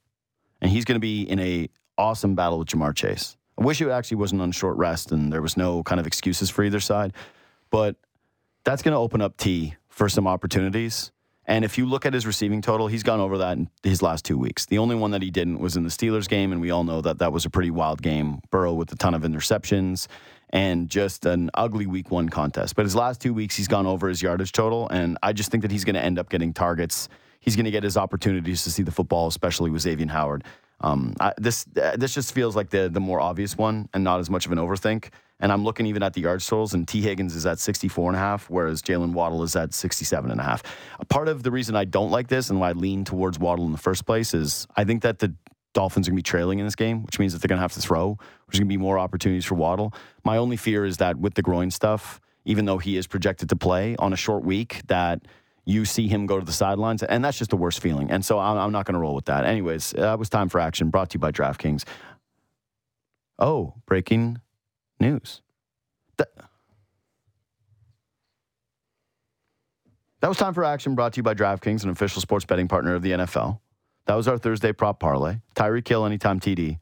and 0.61 0.71
he's 0.71 0.85
going 0.85 0.95
to 0.95 0.99
be 0.99 1.23
in 1.23 1.39
a 1.39 1.69
awesome 1.97 2.35
battle 2.35 2.59
with 2.59 2.69
Ja'Marr 2.69 2.95
Chase. 2.95 3.35
I 3.59 3.63
wish 3.63 3.81
it 3.81 3.89
actually 3.89 4.17
wasn't 4.17 4.41
on 4.41 4.51
short 4.51 4.77
rest 4.77 5.11
and 5.11 5.33
there 5.33 5.41
was 5.41 5.57
no 5.57 5.83
kind 5.83 5.99
of 5.99 6.07
excuses 6.07 6.49
for 6.49 6.63
either 6.63 6.79
side, 6.79 7.13
but 7.69 7.97
that's 8.63 8.81
going 8.81 8.93
to 8.93 8.99
open 8.99 9.21
up 9.21 9.35
T 9.35 9.75
for 9.89 10.07
some 10.07 10.27
opportunities. 10.27 11.11
And 11.45 11.65
if 11.65 11.77
you 11.77 11.85
look 11.85 12.05
at 12.05 12.13
his 12.13 12.25
receiving 12.27 12.61
total, 12.61 12.87
he's 12.87 13.03
gone 13.03 13.19
over 13.19 13.39
that 13.39 13.57
in 13.57 13.69
his 13.83 14.01
last 14.01 14.23
two 14.23 14.37
weeks. 14.37 14.67
The 14.67 14.77
only 14.77 14.95
one 14.95 15.11
that 15.11 15.21
he 15.21 15.31
didn't 15.31 15.59
was 15.59 15.75
in 15.75 15.83
the 15.83 15.89
Steelers 15.89 16.29
game, 16.29 16.51
and 16.51 16.61
we 16.61 16.69
all 16.69 16.83
know 16.83 17.01
that 17.01 17.17
that 17.17 17.33
was 17.33 17.43
a 17.43 17.49
pretty 17.49 17.71
wild 17.71 18.01
game. 18.01 18.39
Burrow 18.51 18.73
with 18.73 18.91
a 18.93 18.95
ton 18.95 19.15
of 19.15 19.23
interceptions 19.23 20.07
and 20.51 20.89
just 20.89 21.25
an 21.25 21.49
ugly 21.55 21.87
week 21.87 22.11
one 22.11 22.29
contest. 22.29 22.75
But 22.75 22.85
his 22.85 22.95
last 22.95 23.19
two 23.19 23.33
weeks, 23.33 23.55
he's 23.55 23.67
gone 23.67 23.87
over 23.87 24.07
his 24.07 24.21
yardage 24.21 24.51
total, 24.51 24.87
and 24.89 25.17
I 25.23 25.33
just 25.33 25.51
think 25.51 25.63
that 25.63 25.71
he's 25.71 25.83
going 25.83 25.95
to 25.95 26.03
end 26.03 26.19
up 26.19 26.29
getting 26.29 26.53
targets. 26.53 27.09
He's 27.39 27.55
going 27.55 27.65
to 27.65 27.71
get 27.71 27.83
his 27.83 27.97
opportunities 27.97 28.63
to 28.63 28.71
see 28.71 28.83
the 28.83 28.91
football, 28.91 29.27
especially 29.27 29.71
with 29.71 29.81
Xavier 29.81 30.07
Howard. 30.07 30.43
Um, 30.81 31.13
I, 31.19 31.33
this 31.37 31.65
uh, 31.81 31.97
this 31.97 32.13
just 32.13 32.33
feels 32.33 32.55
like 32.55 32.69
the 32.69 32.89
the 32.89 32.99
more 32.99 33.19
obvious 33.19 33.57
one, 33.57 33.89
and 33.93 34.03
not 34.03 34.19
as 34.19 34.29
much 34.29 34.45
of 34.45 34.51
an 34.51 34.57
overthink. 34.57 35.09
And 35.41 35.53
I'm 35.53 35.63
looking 35.63 35.85
even 35.85 36.03
at 36.03 36.13
the 36.13 36.21
yard 36.21 36.41
totals, 36.41 36.73
and 36.73 36.87
Tee 36.87 37.01
Higgins 37.01 37.33
is 37.33 37.45
at 37.45 37.59
64 37.59 38.09
and 38.09 38.15
a 38.17 38.19
half, 38.19 38.49
whereas 38.49 38.81
Jalen 38.81 39.13
Waddle 39.13 39.41
is 39.43 39.55
at 39.55 39.73
67 39.73 40.31
and 40.31 40.39
a 40.39 40.43
half. 40.43 40.63
A 40.99 41.05
part 41.05 41.29
of 41.29 41.43
the 41.43 41.51
reason 41.51 41.77
I 41.77 41.85
don't 41.85 42.11
like 42.11 42.27
this 42.27 42.49
and 42.49 42.59
why 42.59 42.69
I 42.69 42.73
lean 42.73 43.05
towards 43.05 43.39
Waddle 43.39 43.65
in 43.65 43.71
the 43.71 43.77
first 43.77 44.05
place 44.05 44.33
is 44.33 44.67
I 44.75 44.83
think 44.83 45.01
that 45.03 45.19
the 45.19 45.33
Dolphins 45.73 46.07
are 46.07 46.11
going 46.11 46.17
to 46.17 46.19
be 46.19 46.23
trailing 46.23 46.59
in 46.59 46.65
this 46.65 46.75
game, 46.75 47.03
which 47.03 47.19
means 47.19 47.31
that 47.31 47.41
they're 47.41 47.47
going 47.47 47.57
to 47.57 47.61
have 47.61 47.73
to 47.73 47.81
throw. 47.81 48.17
There's 48.47 48.59
going 48.59 48.67
to 48.67 48.73
be 48.73 48.77
more 48.77 48.99
opportunities 48.99 49.45
for 49.45 49.55
Waddle. 49.55 49.93
My 50.25 50.37
only 50.37 50.57
fear 50.57 50.83
is 50.83 50.97
that 50.97 51.17
with 51.17 51.35
the 51.35 51.41
groin 51.41 51.71
stuff, 51.71 52.19
even 52.43 52.65
though 52.65 52.79
he 52.79 52.97
is 52.97 53.07
projected 53.07 53.49
to 53.49 53.55
play 53.55 53.95
on 53.97 54.11
a 54.11 54.17
short 54.17 54.43
week, 54.43 54.81
that 54.87 55.21
you 55.69 55.85
see 55.85 56.07
him 56.07 56.25
go 56.25 56.39
to 56.39 56.45
the 56.45 56.51
sidelines, 56.51 57.03
and 57.03 57.23
that's 57.23 57.37
just 57.37 57.51
the 57.51 57.57
worst 57.57 57.79
feeling. 57.79 58.09
And 58.09 58.25
so 58.25 58.39
I'm, 58.39 58.57
I'm 58.57 58.71
not 58.71 58.85
going 58.85 58.93
to 58.93 58.99
roll 58.99 59.13
with 59.13 59.25
that. 59.25 59.45
Anyways, 59.45 59.91
that 59.91 60.17
was 60.17 60.27
time 60.27 60.49
for 60.49 60.59
action. 60.59 60.89
Brought 60.89 61.11
to 61.11 61.15
you 61.15 61.19
by 61.19 61.31
DraftKings. 61.31 61.83
Oh, 63.37 63.75
breaking 63.85 64.41
news. 64.99 65.41
That, 66.17 66.29
that 70.21 70.27
was 70.27 70.37
time 70.37 70.55
for 70.55 70.63
action. 70.65 70.95
Brought 70.95 71.13
to 71.13 71.17
you 71.17 71.23
by 71.23 71.35
DraftKings, 71.35 71.83
an 71.83 71.91
official 71.91 72.19
sports 72.19 72.45
betting 72.45 72.67
partner 72.67 72.95
of 72.95 73.03
the 73.03 73.11
NFL. 73.11 73.59
That 74.07 74.15
was 74.15 74.27
our 74.27 74.39
Thursday 74.39 74.73
prop 74.73 74.99
parlay. 74.99 75.37
Tyreek 75.55 75.87
Hill, 75.87 76.03
anytime 76.03 76.39
TD. 76.39 76.79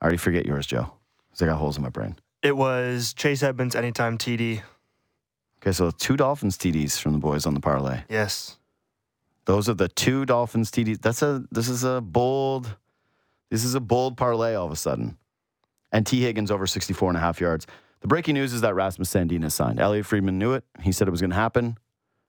I 0.00 0.04
already 0.04 0.18
forget 0.18 0.46
yours, 0.46 0.68
Joe, 0.68 0.92
because 1.30 1.42
I 1.42 1.46
got 1.46 1.56
holes 1.56 1.76
in 1.76 1.82
my 1.82 1.88
brain. 1.88 2.14
It 2.44 2.56
was 2.56 3.12
Chase 3.12 3.42
Edmonds 3.42 3.74
anytime 3.74 4.18
TD. 4.18 4.62
Okay, 5.64 5.72
so 5.72 5.90
two 5.90 6.18
Dolphins 6.18 6.58
TDs 6.58 7.00
from 7.00 7.12
the 7.12 7.18
boys 7.18 7.46
on 7.46 7.54
the 7.54 7.60
parlay. 7.60 8.02
Yes. 8.10 8.58
Those 9.46 9.66
are 9.66 9.72
the 9.72 9.88
two 9.88 10.26
Dolphins 10.26 10.70
TDs. 10.70 11.00
That's 11.00 11.22
a 11.22 11.42
this 11.50 11.70
is 11.70 11.84
a 11.84 12.02
bold 12.02 12.76
this 13.50 13.64
is 13.64 13.74
a 13.74 13.80
bold 13.80 14.18
parlay 14.18 14.54
all 14.54 14.66
of 14.66 14.72
a 14.72 14.76
sudden. 14.76 15.16
And 15.90 16.06
Tee 16.06 16.20
Higgins 16.20 16.50
over 16.50 16.66
64 16.66 17.08
and 17.08 17.16
a 17.16 17.20
half 17.20 17.40
yards. 17.40 17.66
The 18.00 18.08
breaking 18.08 18.34
news 18.34 18.52
is 18.52 18.60
that 18.60 18.74
Rasmus 18.74 19.10
Sandin 19.10 19.42
has 19.42 19.54
signed. 19.54 19.80
Elliotte 19.80 20.04
Friedman 20.04 20.38
knew 20.38 20.52
it. 20.52 20.64
He 20.82 20.92
said 20.92 21.08
it 21.08 21.12
was 21.12 21.22
going 21.22 21.30
to 21.30 21.36
happen. 21.36 21.78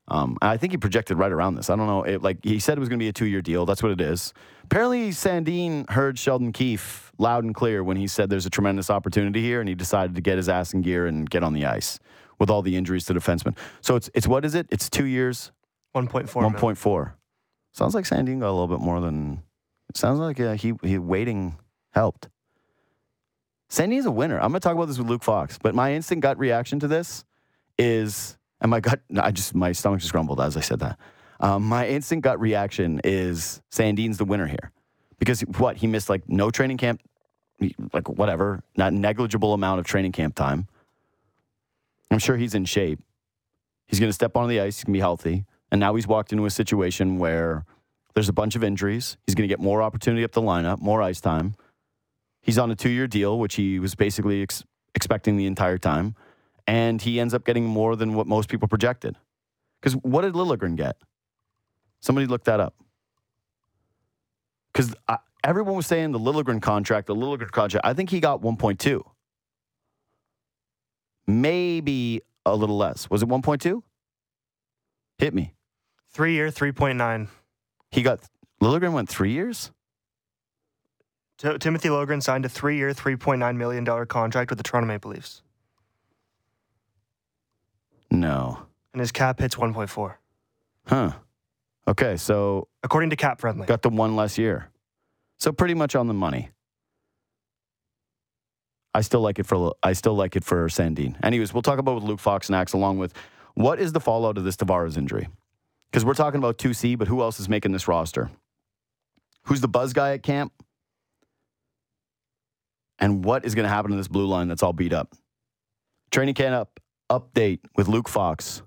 Um, 0.08 0.38
I 0.42 0.56
think 0.56 0.72
he 0.72 0.78
projected 0.78 1.18
right 1.18 1.32
around 1.32 1.56
this. 1.56 1.70
I 1.70 1.76
don't 1.76 1.88
know. 1.88 2.04
It, 2.04 2.22
like 2.22 2.38
he 2.42 2.60
said, 2.60 2.78
it 2.78 2.80
was 2.80 2.88
going 2.88 3.00
to 3.00 3.04
be 3.04 3.10
a 3.10 3.14
two-year 3.14 3.42
deal. 3.42 3.66
That's 3.66 3.84
what 3.84 3.92
it 3.92 4.00
is. 4.00 4.34
Apparently, 4.64 5.10
Sandin 5.10 5.90
heard 5.90 6.18
Sheldon 6.18 6.54
Keefe 6.54 7.12
loud 7.18 7.44
and 7.44 7.54
clear 7.54 7.84
when 7.84 7.98
he 7.98 8.08
said 8.08 8.30
there's 8.30 8.46
a 8.46 8.52
tremendous 8.52 8.90
opportunity 8.90 9.42
here, 9.42 9.60
and 9.60 9.68
he 9.68 9.76
decided 9.76 10.16
to 10.16 10.22
get 10.22 10.38
his 10.38 10.48
ass 10.48 10.74
in 10.74 10.82
gear 10.82 11.08
and 11.08 11.30
get 11.30 11.44
on 11.44 11.54
the 11.54 11.66
ice 11.66 12.00
with 12.40 12.50
all 12.50 12.62
the 12.62 12.76
injuries 12.76 13.06
to 13.06 13.14
defensemen. 13.14 13.58
So 13.82 13.96
it's 13.96 14.10
it's 14.14 14.28
what 14.28 14.46
is 14.46 14.56
it? 14.56 14.68
It's 14.70 14.90
two 14.90 15.06
years, 15.06 15.52
1.4. 15.96 16.36
one 16.36 16.52
mil. 16.52 16.60
point 16.60 16.78
four. 16.78 17.16
Sounds 17.72 17.94
like 17.94 18.06
Sandin 18.06 18.40
got 18.40 18.50
a 18.50 18.56
little 18.56 18.68
bit 18.68 18.80
more 18.80 19.02
than. 19.02 19.44
It 19.90 19.98
sounds 19.98 20.20
like 20.20 20.40
uh, 20.40 20.54
he 20.54 20.74
he 20.84 20.98
waiting 20.98 21.58
helped. 21.94 22.30
Sandin's 23.70 24.06
a 24.06 24.12
winner. 24.12 24.36
I'm 24.36 24.52
going 24.52 24.54
to 24.54 24.60
talk 24.60 24.76
about 24.76 24.88
this 24.88 24.98
with 24.98 25.08
Luke 25.08 25.24
Fox, 25.24 25.58
but 25.58 25.74
my 25.74 25.94
instant 25.94 26.22
gut 26.22 26.38
reaction 26.38 26.80
to 26.80 26.88
this 26.88 27.26
is, 27.78 28.38
and 28.62 28.70
my 28.70 28.80
gut, 28.80 29.02
I 29.18 29.32
just 29.32 29.56
my 29.56 29.72
stomach 29.72 30.00
just 30.02 30.12
grumbled 30.12 30.40
as 30.40 30.56
I 30.56 30.62
said 30.62 30.80
that. 30.80 30.98
Um, 31.40 31.64
my 31.64 31.88
instant 31.88 32.22
gut 32.22 32.40
reaction 32.40 33.02
is 33.04 33.62
Sandin's 33.72 34.18
the 34.18 34.26
winner 34.26 34.48
here, 34.48 34.72
because 35.20 35.42
what 35.42 35.78
he 35.78 35.88
missed 35.88 36.10
like 36.10 36.30
no 36.30 36.52
training 36.52 36.78
camp, 36.78 37.02
like 37.92 38.08
whatever, 38.08 38.64
not 38.78 38.94
negligible 38.94 39.54
amount 39.54 39.80
of 39.80 39.86
training 39.86 40.12
camp 40.12 40.36
time. 40.36 40.68
I'm 42.12 42.20
sure 42.20 42.38
he's 42.38 42.56
in 42.56 42.66
shape. 42.66 43.00
He's 43.88 44.00
going 44.00 44.10
to 44.10 44.14
step 44.14 44.36
onto 44.36 44.50
the 44.50 44.62
ice. 44.62 44.78
He's 44.78 44.84
going 44.84 44.94
to 44.94 44.98
be 44.98 45.02
healthy. 45.02 45.46
And 45.72 45.80
now 45.80 45.96
he's 45.96 46.08
walked 46.08 46.32
into 46.32 46.46
a 46.46 46.50
situation 46.50 47.18
where 47.18 47.66
there's 48.14 48.30
a 48.30 48.34
bunch 48.34 48.56
of 48.56 48.64
injuries. 48.64 49.18
He's 49.26 49.36
going 49.36 49.48
to 49.48 49.52
get 49.52 49.60
more 49.60 49.82
opportunity 49.82 50.24
up 50.24 50.32
the 50.32 50.42
lineup, 50.42 50.80
more 50.80 51.02
ice 51.02 51.22
time. 51.22 51.56
He's 52.42 52.58
on 52.58 52.72
a 52.72 52.76
two 52.76 52.90
year 52.90 53.08
deal, 53.08 53.40
which 53.40 53.56
he 53.56 53.80
was 53.80 53.96
basically 53.96 54.44
ex- 54.44 54.64
expecting 54.94 55.36
the 55.36 55.46
entire 55.48 55.78
time, 55.78 56.16
and 56.68 57.02
he 57.02 57.20
ends 57.20 57.34
up 57.34 57.44
getting 57.44 57.66
more 57.66 57.96
than 57.96 58.14
what 58.14 58.28
most 58.28 58.50
people 58.50 58.68
projected. 58.68 59.18
Because 59.82 59.94
what 60.04 60.22
did 60.22 60.34
Liljegren 60.34 60.76
get? 60.76 60.98
Somebody 62.02 62.28
look 62.28 62.44
that 62.46 62.60
up. 62.60 62.76
Because 64.72 64.94
everyone 65.44 65.76
was 65.76 65.88
saying 65.88 66.12
the 66.12 66.20
Liljegren 66.20 66.62
contract, 66.62 67.08
the 67.08 67.16
Liljegren 67.16 67.52
contract. 67.52 67.86
I 67.86 67.94
think 67.94 68.10
he 68.10 68.20
got 68.20 68.42
1.2, 68.42 69.02
maybe 71.28 72.22
a 72.46 72.56
little 72.56 72.78
less. 72.78 73.10
Was 73.10 73.24
it 73.24 73.30
1.2? 73.30 73.82
Hit 75.18 75.34
me. 75.34 75.54
Three 76.10 76.34
year, 76.34 76.48
3.9. 76.50 77.28
He 77.92 78.02
got 78.02 78.20
Liljegren 78.62 78.94
went 78.94 79.10
three 79.10 79.32
years. 79.32 79.72
T- 81.38 81.58
Timothy 81.58 81.90
Liljegren 81.90 82.24
signed 82.24 82.46
a 82.46 82.50
three 82.50 82.78
year, 82.78 82.92
$3.9 82.92 83.56
million 83.58 84.06
contract 84.06 84.50
with 84.50 84.58
the 84.58 84.64
Toronto 84.64 84.88
Maple 84.88 85.12
Leafs. 85.12 85.42
No. 88.12 88.60
And 88.94 89.00
his 89.02 89.12
cap 89.12 89.40
hits 89.40 89.56
1.4. 89.56 90.16
Huh. 90.88 91.12
Okay, 91.88 92.18
so 92.18 92.68
According 92.84 93.10
to 93.12 93.16
Cap 93.16 93.40
Friendly. 93.42 93.68
got 93.68 93.82
the 93.82 93.90
one 93.90 94.16
less 94.16 94.38
year. 94.38 94.70
So 95.38 95.52
pretty 95.52 95.74
much 95.74 95.96
on 95.96 96.08
the 96.08 96.14
money. 96.14 96.50
I 98.96 99.02
still 99.02 99.20
like 99.20 99.40
it 99.40 99.46
for 99.46 99.74
I 99.84 99.92
still 99.92 100.16
like 100.16 100.38
it 100.38 100.46
for 100.46 100.68
Sandin. 100.70 101.18
Anyways, 101.22 101.54
we'll 101.54 101.62
talk 101.62 101.80
about 101.80 101.96
with 101.96 102.06
Luke 102.06 102.22
Fox 102.22 102.50
next, 102.50 102.72
along 102.72 102.98
with 102.98 103.14
what 103.54 103.78
is 103.78 103.92
the 103.92 104.00
fallout 104.00 104.38
of 104.38 104.46
this 104.46 104.56
Tavares 104.56 104.98
injury? 104.98 105.28
Because 105.92 106.06
we're 106.06 106.14
talking 106.14 106.38
about 106.38 106.58
2C, 106.58 106.98
but 106.98 107.10
who 107.10 107.22
else 107.22 107.38
is 107.38 107.50
making 107.50 107.74
this 107.74 107.90
roster? 107.90 108.32
Who's 109.44 109.60
the 109.60 109.68
buzz 109.68 109.92
guy 109.92 110.14
at 110.14 110.24
camp? 110.24 110.54
And 112.98 113.26
what 113.26 113.44
is 113.44 113.54
going 113.54 113.66
to 113.66 113.70
happen 113.70 113.92
to 113.92 113.98
this 113.98 114.08
blue 114.08 114.28
line 114.28 114.48
that's 114.48 114.64
all 114.64 114.72
beat 114.72 114.94
up? 114.94 115.14
Training 116.10 116.34
camp 116.34 116.56
up 116.56 116.80
update 117.12 117.60
with 117.76 117.90
Luke 117.90 118.08
Fox 118.08 118.62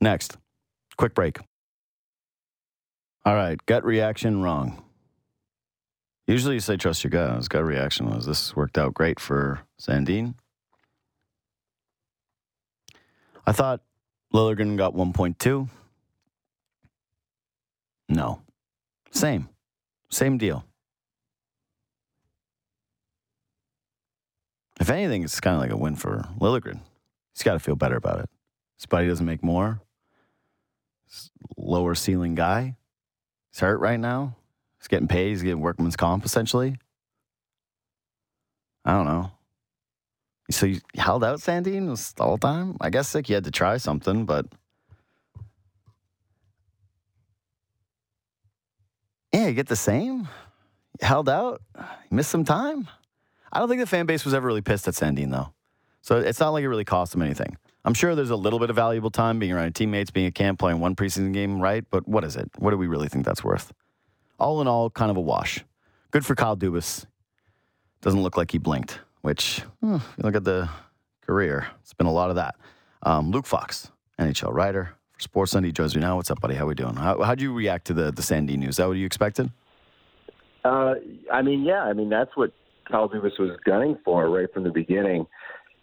next. 0.00 0.38
Quick 0.96 1.14
break. 1.14 1.38
All 3.26 3.34
right, 3.34 3.58
gut 3.66 3.84
reaction 3.84 4.40
wrong. 4.40 4.82
Usually 6.26 6.54
you 6.54 6.60
say 6.60 6.76
trust 6.76 7.04
your 7.04 7.10
gut. 7.10 7.36
His 7.36 7.48
gut 7.48 7.64
reaction 7.64 8.08
was 8.08 8.26
this 8.26 8.56
worked 8.56 8.78
out 8.78 8.94
great 8.94 9.20
for 9.20 9.60
Sandin. 9.80 10.34
I 13.46 13.52
thought 13.52 13.82
Liljegren 14.32 14.76
got 14.76 14.94
1.2. 14.94 15.68
No. 18.08 18.40
Same. 19.10 19.48
Same 20.10 20.38
deal. 20.38 20.64
If 24.80 24.90
anything, 24.90 25.22
it's 25.22 25.40
kind 25.40 25.56
of 25.56 25.62
like 25.62 25.70
a 25.70 25.76
win 25.76 25.94
for 25.94 26.26
Liljegren. 26.38 26.80
He's 27.34 27.42
got 27.42 27.52
to 27.54 27.58
feel 27.58 27.76
better 27.76 27.96
about 27.96 28.20
it. 28.20 28.30
His 28.76 28.86
buddy 28.86 29.08
doesn't 29.08 29.26
make 29.26 29.42
more. 29.42 29.80
Lower 31.56 31.94
ceiling 31.94 32.34
guy. 32.34 32.76
He's 33.50 33.60
hurt 33.60 33.78
right 33.78 34.00
now. 34.00 34.36
He's 34.84 34.88
getting 34.88 35.08
paid. 35.08 35.30
He's 35.30 35.42
getting 35.42 35.62
workman's 35.62 35.96
comp 35.96 36.26
essentially. 36.26 36.76
I 38.84 38.92
don't 38.92 39.06
know. 39.06 39.30
So 40.50 40.66
you 40.66 40.82
held 40.94 41.24
out 41.24 41.38
Sandin 41.38 42.14
the 42.16 42.22
whole 42.22 42.36
time? 42.36 42.76
I 42.82 42.90
guess 42.90 43.14
like 43.14 43.30
you 43.30 43.34
had 43.34 43.44
to 43.44 43.50
try 43.50 43.78
something, 43.78 44.26
but 44.26 44.44
yeah, 49.32 49.46
you 49.46 49.54
get 49.54 49.68
the 49.68 49.74
same. 49.76 50.28
You 51.00 51.06
held 51.06 51.30
out. 51.30 51.62
You 51.78 52.16
missed 52.16 52.30
some 52.30 52.44
time. 52.44 52.86
I 53.50 53.60
don't 53.60 53.70
think 53.70 53.80
the 53.80 53.86
fan 53.86 54.04
base 54.04 54.26
was 54.26 54.34
ever 54.34 54.46
really 54.46 54.60
pissed 54.60 54.86
at 54.86 54.92
Sandin 54.92 55.30
though. 55.30 55.54
So 56.02 56.18
it's 56.18 56.40
not 56.40 56.50
like 56.50 56.62
it 56.62 56.68
really 56.68 56.84
cost 56.84 57.14
him 57.14 57.22
anything. 57.22 57.56
I'm 57.86 57.94
sure 57.94 58.14
there's 58.14 58.28
a 58.28 58.36
little 58.36 58.58
bit 58.58 58.68
of 58.68 58.76
valuable 58.76 59.10
time 59.10 59.38
being 59.38 59.52
around 59.52 59.74
teammates, 59.74 60.10
being 60.10 60.26
at 60.26 60.34
camp, 60.34 60.58
playing 60.58 60.78
one 60.78 60.94
preseason 60.94 61.32
game, 61.32 61.58
right? 61.58 61.86
But 61.90 62.06
what 62.06 62.22
is 62.22 62.36
it? 62.36 62.50
What 62.58 62.72
do 62.72 62.76
we 62.76 62.86
really 62.86 63.08
think 63.08 63.24
that's 63.24 63.42
worth? 63.42 63.72
All 64.44 64.60
in 64.60 64.68
all, 64.68 64.90
kind 64.90 65.10
of 65.10 65.16
a 65.16 65.20
wash. 65.20 65.64
Good 66.10 66.26
for 66.26 66.34
Kyle 66.34 66.56
Dubas. 66.56 67.06
Doesn't 68.02 68.22
look 68.22 68.36
like 68.36 68.50
he 68.50 68.58
blinked, 68.58 69.00
which, 69.22 69.60
hmm, 69.80 69.96
look 70.18 70.36
at 70.36 70.44
the 70.44 70.68
career. 71.26 71.66
It's 71.80 71.94
been 71.94 72.06
a 72.06 72.12
lot 72.12 72.28
of 72.28 72.36
that. 72.36 72.56
Um, 73.02 73.30
Luke 73.30 73.46
Fox, 73.46 73.90
NHL 74.20 74.52
writer 74.52 74.94
for 75.12 75.46
Sportsnet, 75.46 75.72
joins 75.72 75.94
me 75.94 76.02
now. 76.02 76.16
What's 76.16 76.30
up, 76.30 76.40
buddy? 76.40 76.54
How 76.54 76.64
are 76.64 76.68
we 76.68 76.74
doing? 76.74 76.96
How, 76.96 77.22
how'd 77.22 77.40
you 77.40 77.54
react 77.54 77.86
to 77.86 77.94
the, 77.94 78.12
the 78.12 78.22
Sandy 78.22 78.58
news? 78.58 78.70
Is 78.70 78.76
that 78.76 78.88
what 78.88 78.98
you 78.98 79.06
expected? 79.06 79.50
Uh, 80.62 80.94
I 81.32 81.40
mean, 81.40 81.64
yeah. 81.64 81.82
I 81.82 81.94
mean, 81.94 82.10
that's 82.10 82.36
what 82.36 82.52
Kyle 82.90 83.08
Dubas 83.08 83.38
was 83.38 83.58
gunning 83.64 83.96
for 84.04 84.28
right 84.28 84.52
from 84.52 84.64
the 84.64 84.70
beginning 84.70 85.26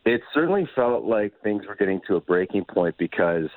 it 0.06 0.22
certainly 0.34 0.68
felt 0.76 1.04
like 1.04 1.34
things 1.44 1.66
were 1.68 1.76
getting 1.76 2.02
to 2.08 2.16
a 2.16 2.22
breaking 2.22 2.66
point 2.66 2.96
because 2.98 3.50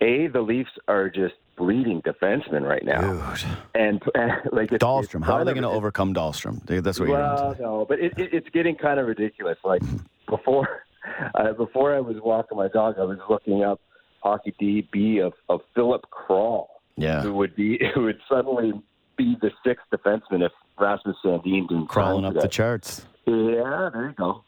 a 0.00 0.28
the 0.28 0.40
Leafs 0.40 0.70
are 0.88 1.10
just 1.10 1.34
bleeding 1.60 2.00
defensemen 2.00 2.62
right 2.66 2.84
now, 2.84 3.00
Dude. 3.00 3.50
and, 3.74 4.02
and 4.14 4.32
like 4.50 4.72
it's, 4.72 4.82
Dahlstrom. 4.82 5.16
It's 5.16 5.26
How 5.26 5.34
are 5.34 5.44
they 5.44 5.52
going 5.52 5.62
to 5.62 5.68
overcome 5.68 6.14
Dahlstrom? 6.14 6.64
That's 6.82 6.98
what 6.98 7.08
well, 7.10 7.54
you're. 7.58 7.66
no, 7.66 7.86
but 7.86 8.00
it, 8.00 8.12
it, 8.16 8.32
it's 8.32 8.48
getting 8.48 8.76
kind 8.76 8.98
of 8.98 9.06
ridiculous. 9.06 9.58
Like 9.62 9.82
before, 10.28 10.84
uh, 11.34 11.52
before 11.52 11.94
I 11.94 12.00
was 12.00 12.16
walking 12.22 12.56
my 12.56 12.68
dog, 12.68 12.96
I 12.98 13.04
was 13.04 13.18
looking 13.28 13.62
up 13.62 13.80
hockey 14.22 14.54
DB 14.60 15.24
of 15.24 15.34
of 15.48 15.60
Filip 15.74 16.06
Kral, 16.10 16.66
Yeah, 16.96 17.20
who 17.22 17.34
would 17.34 17.54
be 17.54 17.78
who 17.94 18.04
would 18.04 18.20
suddenly 18.28 18.72
be 19.18 19.36
the 19.42 19.50
sixth 19.64 19.84
defenseman 19.94 20.44
if 20.44 20.52
Rasmus 20.78 21.16
Sandin 21.22 21.68
didn't 21.68 21.88
crawling 21.88 22.24
up 22.24 22.32
today. 22.32 22.42
the 22.42 22.48
charts. 22.48 23.06
Yeah, 23.26 23.90
there 23.92 24.08
you 24.08 24.14
go. 24.16 24.44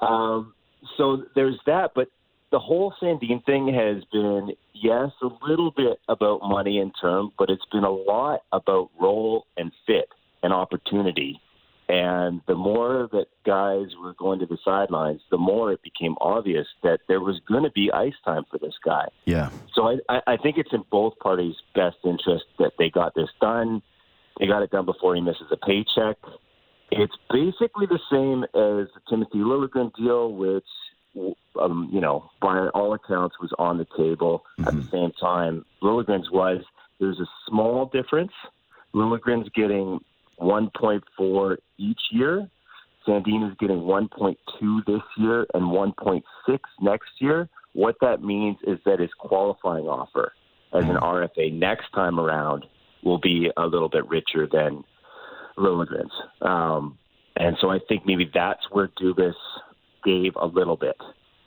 Um, 0.00 0.54
so 0.96 1.24
there's 1.34 1.58
that, 1.66 1.92
but 1.94 2.08
the 2.54 2.60
whole 2.60 2.94
Sandin 3.02 3.44
thing 3.44 3.66
has 3.74 4.04
been, 4.12 4.52
yes, 4.74 5.10
a 5.20 5.28
little 5.44 5.72
bit 5.72 5.98
about 6.08 6.38
money 6.40 6.78
and 6.78 6.92
term, 7.00 7.32
but 7.36 7.50
it's 7.50 7.64
been 7.72 7.82
a 7.82 7.90
lot 7.90 8.42
about 8.52 8.90
role 8.96 9.44
and 9.56 9.72
fit 9.88 10.08
and 10.44 10.52
opportunity. 10.52 11.40
And 11.88 12.42
the 12.46 12.54
more 12.54 13.08
that 13.10 13.26
guys 13.44 13.88
were 14.00 14.14
going 14.16 14.38
to 14.38 14.46
the 14.46 14.56
sidelines, 14.64 15.20
the 15.32 15.36
more 15.36 15.72
it 15.72 15.80
became 15.82 16.14
obvious 16.20 16.68
that 16.84 17.00
there 17.08 17.20
was 17.20 17.40
going 17.48 17.64
to 17.64 17.72
be 17.72 17.90
ice 17.90 18.14
time 18.24 18.44
for 18.48 18.58
this 18.58 18.74
guy. 18.84 19.06
Yeah, 19.24 19.50
So 19.74 19.88
I, 19.88 19.96
I 20.08 20.20
I 20.34 20.36
think 20.36 20.56
it's 20.56 20.72
in 20.72 20.84
both 20.92 21.18
parties' 21.18 21.56
best 21.74 21.96
interest 22.04 22.44
that 22.60 22.74
they 22.78 22.88
got 22.88 23.16
this 23.16 23.30
done. 23.40 23.82
They 24.38 24.46
got 24.46 24.62
it 24.62 24.70
done 24.70 24.86
before 24.86 25.16
he 25.16 25.20
misses 25.20 25.50
a 25.50 25.56
paycheck. 25.56 26.18
It's 26.92 27.16
basically 27.30 27.86
the 27.86 27.98
same 28.12 28.44
as 28.44 28.86
the 28.94 29.00
Timothy 29.10 29.38
Liljegren 29.38 29.90
deal, 29.96 30.32
which, 30.32 30.64
um, 31.60 31.88
you 31.92 32.00
know, 32.00 32.30
by 32.40 32.68
all 32.68 32.94
accounts 32.94 33.36
was 33.40 33.52
on 33.58 33.78
the 33.78 33.86
table 33.96 34.44
at 34.66 34.74
the 34.74 34.86
same 34.90 35.12
time. 35.20 35.64
Liljegren's 35.82 36.30
was. 36.30 36.62
There's 37.00 37.20
a 37.20 37.26
small 37.48 37.86
difference. 37.86 38.32
Liljegren's 38.94 39.48
getting 39.54 40.00
1.4 40.40 41.56
each 41.78 42.00
year. 42.10 42.48
Sandin 43.06 43.48
is 43.50 43.56
getting 43.58 43.80
1.2 43.80 44.86
this 44.86 45.02
year 45.18 45.46
and 45.54 45.64
1.6 45.64 46.22
next 46.80 47.10
year. 47.18 47.48
What 47.74 47.96
that 48.00 48.22
means 48.22 48.56
is 48.66 48.78
that 48.86 49.00
his 49.00 49.10
qualifying 49.18 49.84
offer 49.86 50.32
as 50.72 50.84
an 50.84 50.96
RFA 50.96 51.52
next 51.52 51.92
time 51.92 52.18
around 52.18 52.66
will 53.02 53.18
be 53.18 53.50
a 53.56 53.66
little 53.66 53.88
bit 53.88 54.08
richer 54.08 54.48
than 54.50 54.84
Liljegren's. 55.58 56.12
Um, 56.40 56.98
and 57.36 57.56
so 57.60 57.68
I 57.68 57.78
think 57.88 58.06
maybe 58.06 58.30
that's 58.32 58.62
where 58.70 58.88
Dubas 59.00 59.34
gave 60.04 60.32
a 60.36 60.46
little 60.46 60.76
bit, 60.76 60.96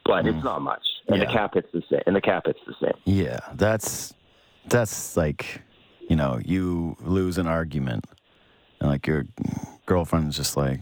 but 0.06 0.26
it's 0.26 0.38
mm. 0.38 0.44
not 0.44 0.62
much. 0.62 0.84
And 1.08 1.18
Yeah. 1.18 1.26
the 1.26 1.32
cap 1.32 1.54
hits 1.54 1.68
the 1.74 1.82
same. 1.90 2.02
And 2.06 2.16
the 2.16 2.22
cap 2.22 2.46
hits 2.46 2.60
the 2.66 2.74
same. 2.82 2.94
yeah. 3.06 3.40
That's 3.56 4.14
that's 4.68 5.16
like, 5.16 5.62
you 6.10 6.16
know, 6.18 6.40
you 6.44 6.98
lose 7.02 7.38
an 7.38 7.48
argument, 7.48 8.06
and 8.82 8.90
like 8.90 9.08
your 9.08 9.26
girlfriend's 9.86 10.36
just 10.36 10.58
like, 10.58 10.82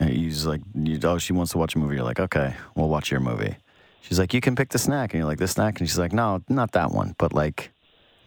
you 0.00 0.30
just 0.30 0.46
like, 0.46 0.60
you, 0.74 0.98
oh, 1.02 1.18
she 1.18 1.32
wants 1.32 1.52
to 1.52 1.58
watch 1.58 1.74
a 1.74 1.78
movie. 1.78 1.96
You're 1.96 2.04
like, 2.04 2.20
okay, 2.20 2.54
we'll 2.76 2.88
watch 2.88 3.10
your 3.10 3.20
movie. 3.20 3.56
She's 4.02 4.18
like, 4.20 4.32
you 4.32 4.40
can 4.40 4.54
pick 4.54 4.68
the 4.68 4.78
snack, 4.78 5.12
and 5.12 5.18
you're 5.18 5.28
like, 5.28 5.38
this 5.38 5.52
snack, 5.52 5.80
and 5.80 5.88
she's 5.88 5.98
like, 5.98 6.12
no, 6.12 6.40
not 6.48 6.72
that 6.72 6.92
one, 6.92 7.14
but 7.18 7.32
like. 7.32 7.72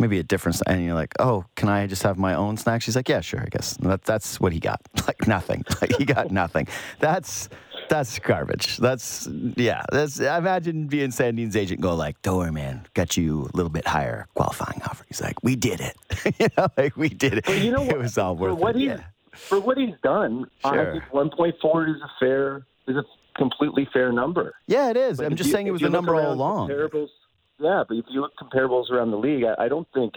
Maybe 0.01 0.17
a 0.17 0.23
different, 0.23 0.61
and 0.65 0.81
you're 0.85 0.93
like, 0.93 1.13
oh, 1.19 1.43
can 1.57 1.67
I 1.67 1.85
just 1.85 2.03
have 2.03 2.17
my 2.17 2.33
own 2.33 2.55
snack? 2.55 2.81
She's 2.81 2.95
like, 2.95 3.09
yeah, 3.09 3.19
sure, 3.19 3.41
I 3.41 3.47
guess. 3.47 3.75
And 3.75 3.91
that, 3.91 4.05
that's 4.05 4.39
what 4.39 4.53
he 4.53 4.59
got, 4.61 4.79
like 5.07 5.27
nothing. 5.27 5.65
Like 5.81 5.93
he 5.97 6.05
got 6.05 6.31
nothing. 6.31 6.69
That's 6.99 7.49
that's 7.89 8.19
garbage. 8.19 8.77
That's 8.77 9.27
yeah. 9.55 9.83
That's 9.91 10.21
I 10.21 10.37
imagine 10.37 10.87
being 10.87 11.11
Sandin's 11.11 11.55
agent 11.55 11.81
go 11.81 11.95
like, 11.95 12.21
don't 12.21 12.37
worry, 12.37 12.51
man, 12.51 12.87
got 12.93 13.17
you 13.17 13.49
a 13.53 13.57
little 13.57 13.69
bit 13.71 13.87
higher 13.87 14.27
qualifying 14.35 14.81
offer. 14.83 15.03
He's 15.07 15.21
like, 15.21 15.41
we 15.43 15.55
did 15.55 15.81
it. 15.81 15.95
you 16.39 16.47
know, 16.57 16.67
like 16.77 16.95
we 16.95 17.09
did 17.09 17.33
it. 17.39 17.45
But 17.45 17.59
you 17.59 17.71
know 17.71 17.81
it 17.83 17.87
what? 17.87 17.97
was 17.99 18.17
all 18.17 18.35
for 18.35 18.43
worth 18.51 18.59
what 18.59 18.75
it. 18.75 18.81
Yeah. 18.81 19.01
for 19.33 19.59
what 19.59 19.77
he's 19.77 19.95
done, 20.03 20.45
Sure. 20.61 20.95
I 20.95 20.99
think 20.99 21.03
1.4 21.11 21.89
is 21.95 22.01
a 22.01 22.09
fair 22.19 22.65
is 22.87 22.95
a 22.95 23.03
completely 23.37 23.87
fair 23.93 24.11
number. 24.11 24.53
yeah, 24.67 24.89
it 24.89 24.97
is. 24.97 25.17
But 25.17 25.25
I'm 25.27 25.35
just 25.35 25.47
you- 25.49 25.53
saying 25.53 25.67
it 25.67 25.71
was 25.71 25.81
the 25.81 25.89
number 25.89 26.15
all 26.15 26.33
along. 26.33 26.69
Comparables, 26.69 27.09
yeah, 27.59 27.83
but 27.87 27.97
if 27.97 28.05
you 28.09 28.21
look 28.21 28.33
comparables 28.41 28.89
around 28.89 29.11
the 29.11 29.17
league, 29.17 29.43
I, 29.43 29.65
I 29.65 29.67
don't 29.67 29.87
think 29.93 30.13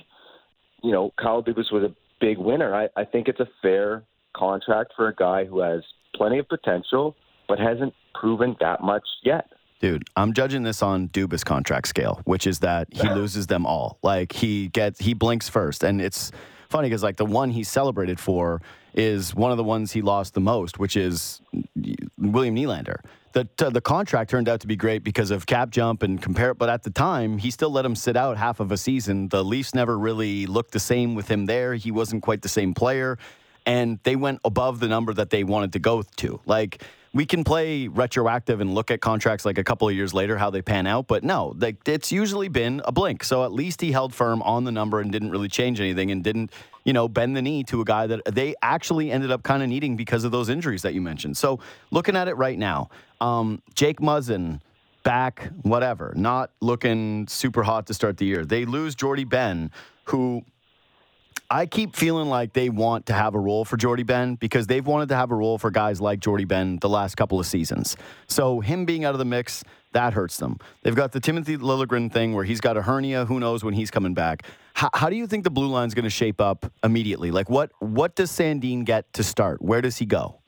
you 0.82 0.92
know 0.92 1.12
Kyle 1.20 1.42
Dubas 1.42 1.72
was 1.72 1.84
a 1.84 1.94
big 2.20 2.38
winner. 2.38 2.74
I, 2.74 2.88
I 2.96 3.04
think 3.04 3.28
it's 3.28 3.40
a 3.40 3.48
fair 3.60 4.02
contract 4.36 4.92
for 4.96 5.08
a 5.08 5.14
guy 5.14 5.44
who 5.44 5.60
has 5.60 5.82
plenty 6.14 6.38
of 6.38 6.48
potential, 6.48 7.14
but 7.52 7.60
hasn't 7.60 7.92
proven 8.14 8.56
that 8.60 8.82
much 8.82 9.06
yet. 9.22 9.46
Dude, 9.78 10.04
I'm 10.16 10.32
judging 10.32 10.62
this 10.62 10.82
on 10.82 11.08
Dubas 11.08 11.44
contract 11.44 11.86
scale, 11.86 12.22
which 12.24 12.46
is 12.46 12.60
that 12.60 12.88
he 12.90 13.06
loses 13.10 13.46
them 13.46 13.66
all. 13.66 13.98
Like 14.02 14.32
he 14.32 14.68
gets 14.68 14.98
he 14.98 15.12
blinks 15.12 15.50
first, 15.50 15.84
and 15.84 16.00
it's 16.00 16.32
funny 16.70 16.88
because 16.88 17.02
like 17.02 17.18
the 17.18 17.26
one 17.26 17.50
he 17.50 17.62
celebrated 17.62 18.18
for 18.18 18.62
is 18.94 19.34
one 19.34 19.50
of 19.50 19.58
the 19.58 19.64
ones 19.64 19.92
he 19.92 20.00
lost 20.00 20.32
the 20.32 20.40
most, 20.40 20.78
which 20.78 20.96
is 20.96 21.42
William 22.16 22.56
Nylander. 22.56 23.00
The 23.32 23.44
t- 23.44 23.68
the 23.68 23.82
contract 23.82 24.30
turned 24.30 24.48
out 24.48 24.60
to 24.60 24.66
be 24.66 24.76
great 24.76 25.04
because 25.04 25.30
of 25.30 25.44
cap 25.44 25.68
jump 25.68 26.02
and 26.02 26.22
compare, 26.22 26.54
but 26.54 26.70
at 26.70 26.84
the 26.84 26.90
time 26.90 27.36
he 27.36 27.50
still 27.50 27.70
let 27.70 27.84
him 27.84 27.96
sit 27.96 28.16
out 28.16 28.38
half 28.38 28.60
of 28.60 28.72
a 28.72 28.78
season. 28.78 29.28
The 29.28 29.44
Leafs 29.44 29.74
never 29.74 29.98
really 29.98 30.46
looked 30.46 30.72
the 30.72 30.80
same 30.80 31.14
with 31.14 31.30
him 31.30 31.44
there. 31.44 31.74
He 31.74 31.90
wasn't 31.90 32.22
quite 32.22 32.40
the 32.40 32.48
same 32.48 32.72
player, 32.72 33.18
and 33.66 33.98
they 34.04 34.16
went 34.16 34.40
above 34.42 34.80
the 34.80 34.88
number 34.88 35.12
that 35.12 35.28
they 35.28 35.44
wanted 35.44 35.74
to 35.74 35.80
go 35.80 36.02
to. 36.16 36.40
Like 36.46 36.82
we 37.14 37.26
can 37.26 37.44
play 37.44 37.88
retroactive 37.88 38.60
and 38.60 38.74
look 38.74 38.90
at 38.90 39.00
contracts 39.00 39.44
like 39.44 39.58
a 39.58 39.64
couple 39.64 39.86
of 39.86 39.94
years 39.94 40.14
later 40.14 40.38
how 40.38 40.48
they 40.48 40.62
pan 40.62 40.86
out, 40.86 41.06
but 41.06 41.22
no, 41.22 41.54
like 41.58 41.76
it's 41.86 42.10
usually 42.10 42.48
been 42.48 42.80
a 42.86 42.92
blink. 42.92 43.22
So 43.22 43.44
at 43.44 43.52
least 43.52 43.82
he 43.82 43.92
held 43.92 44.14
firm 44.14 44.40
on 44.42 44.64
the 44.64 44.72
number 44.72 45.00
and 45.00 45.12
didn't 45.12 45.30
really 45.30 45.48
change 45.48 45.78
anything 45.78 46.10
and 46.10 46.24
didn't, 46.24 46.52
you 46.84 46.94
know, 46.94 47.08
bend 47.08 47.36
the 47.36 47.42
knee 47.42 47.64
to 47.64 47.82
a 47.82 47.84
guy 47.84 48.06
that 48.06 48.22
they 48.24 48.54
actually 48.62 49.10
ended 49.10 49.30
up 49.30 49.42
kind 49.42 49.62
of 49.62 49.68
needing 49.68 49.94
because 49.94 50.24
of 50.24 50.32
those 50.32 50.48
injuries 50.48 50.82
that 50.82 50.94
you 50.94 51.02
mentioned. 51.02 51.36
So 51.36 51.60
looking 51.90 52.16
at 52.16 52.28
it 52.28 52.36
right 52.36 52.58
now, 52.58 52.88
um, 53.20 53.60
Jake 53.74 54.00
Muzzin 54.00 54.60
back, 55.02 55.50
whatever, 55.62 56.14
not 56.16 56.50
looking 56.60 57.26
super 57.28 57.62
hot 57.62 57.86
to 57.88 57.94
start 57.94 58.16
the 58.16 58.24
year. 58.24 58.44
They 58.46 58.64
lose 58.64 58.94
Jordie 58.94 59.24
Benn, 59.24 59.70
who 60.04 60.44
I 61.52 61.66
keep 61.66 61.94
feeling 61.94 62.30
like 62.30 62.54
they 62.54 62.70
want 62.70 63.04
to 63.06 63.12
have 63.12 63.34
a 63.34 63.38
role 63.38 63.66
for 63.66 63.76
Jordie 63.76 64.04
Benn 64.04 64.36
because 64.36 64.66
they've 64.68 64.86
wanted 64.86 65.10
to 65.10 65.16
have 65.16 65.30
a 65.30 65.34
role 65.34 65.58
for 65.58 65.70
guys 65.70 66.00
like 66.00 66.18
Jordie 66.18 66.46
Benn 66.46 66.78
the 66.80 66.88
last 66.88 67.14
couple 67.18 67.38
of 67.38 67.44
seasons. 67.44 67.94
So 68.26 68.60
him 68.60 68.86
being 68.86 69.04
out 69.04 69.14
of 69.14 69.18
the 69.18 69.26
mix, 69.26 69.62
that 69.92 70.14
hurts 70.14 70.38
them. 70.38 70.56
They've 70.82 70.94
got 70.96 71.12
the 71.12 71.20
Timothy 71.20 71.58
Liljegren 71.58 72.10
thing 72.10 72.32
where 72.32 72.44
he's 72.46 72.62
got 72.62 72.78
a 72.78 72.82
hernia. 72.82 73.26
Who 73.26 73.38
knows 73.38 73.62
when 73.62 73.74
he's 73.74 73.90
coming 73.90 74.14
back? 74.14 74.46
How, 74.72 74.88
how 74.94 75.10
do 75.10 75.16
you 75.16 75.26
think 75.26 75.44
the 75.44 75.50
blue 75.50 75.68
line's 75.68 75.92
going 75.92 76.04
to 76.04 76.10
shape 76.10 76.40
up 76.40 76.72
immediately? 76.82 77.30
Like 77.30 77.50
what 77.50 77.70
what 77.80 78.14
does 78.14 78.30
Sandin 78.30 78.86
get 78.86 79.12
to 79.12 79.22
start? 79.22 79.60
Where 79.60 79.82
does 79.82 79.98
he 79.98 80.06
go? 80.06 80.38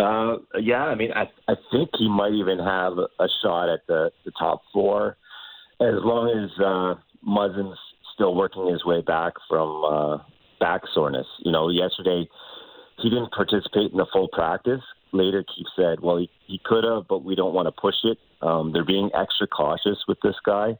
Uh, 0.00 0.36
yeah, 0.58 0.84
I 0.84 0.94
mean, 0.94 1.12
I 1.12 1.24
I 1.48 1.54
think 1.70 1.90
he 1.98 2.08
might 2.08 2.32
even 2.32 2.58
have 2.58 2.94
a 2.94 3.28
shot 3.42 3.68
at 3.68 3.86
the 3.86 4.10
the 4.24 4.32
top 4.38 4.62
four, 4.72 5.18
as 5.82 5.96
long 6.02 6.30
as 6.30 6.64
uh, 6.64 6.94
Muzzin's 7.22 7.78
still 8.22 8.34
working 8.36 8.68
his 8.68 8.84
way 8.84 9.00
back 9.00 9.32
from 9.48 9.84
uh, 9.84 10.18
back 10.60 10.82
soreness. 10.94 11.26
You 11.40 11.50
know, 11.50 11.68
yesterday 11.68 12.28
he 12.98 13.10
didn't 13.10 13.32
participate 13.32 13.90
in 13.90 13.98
the 13.98 14.06
full 14.12 14.28
practice. 14.28 14.80
Later, 15.12 15.42
Keefe 15.42 15.66
said, 15.74 16.00
"Well, 16.00 16.18
he, 16.18 16.30
he 16.46 16.60
could 16.64 16.84
have, 16.84 17.08
but 17.08 17.24
we 17.24 17.34
don't 17.34 17.52
want 17.52 17.66
to 17.66 17.72
push 17.72 17.96
it. 18.04 18.18
Um, 18.40 18.72
they're 18.72 18.84
being 18.84 19.10
extra 19.12 19.48
cautious 19.48 19.98
with 20.06 20.18
this 20.22 20.36
guy." 20.46 20.78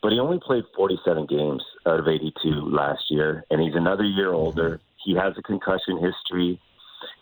But 0.00 0.12
he 0.12 0.20
only 0.20 0.38
played 0.40 0.62
47 0.76 1.26
games 1.26 1.62
out 1.84 1.98
of 1.98 2.06
82 2.06 2.48
last 2.70 3.02
year, 3.10 3.44
and 3.50 3.60
he's 3.60 3.74
another 3.74 4.04
year 4.04 4.32
older. 4.32 4.80
He 5.04 5.14
has 5.16 5.34
a 5.36 5.42
concussion 5.42 5.98
history. 6.00 6.60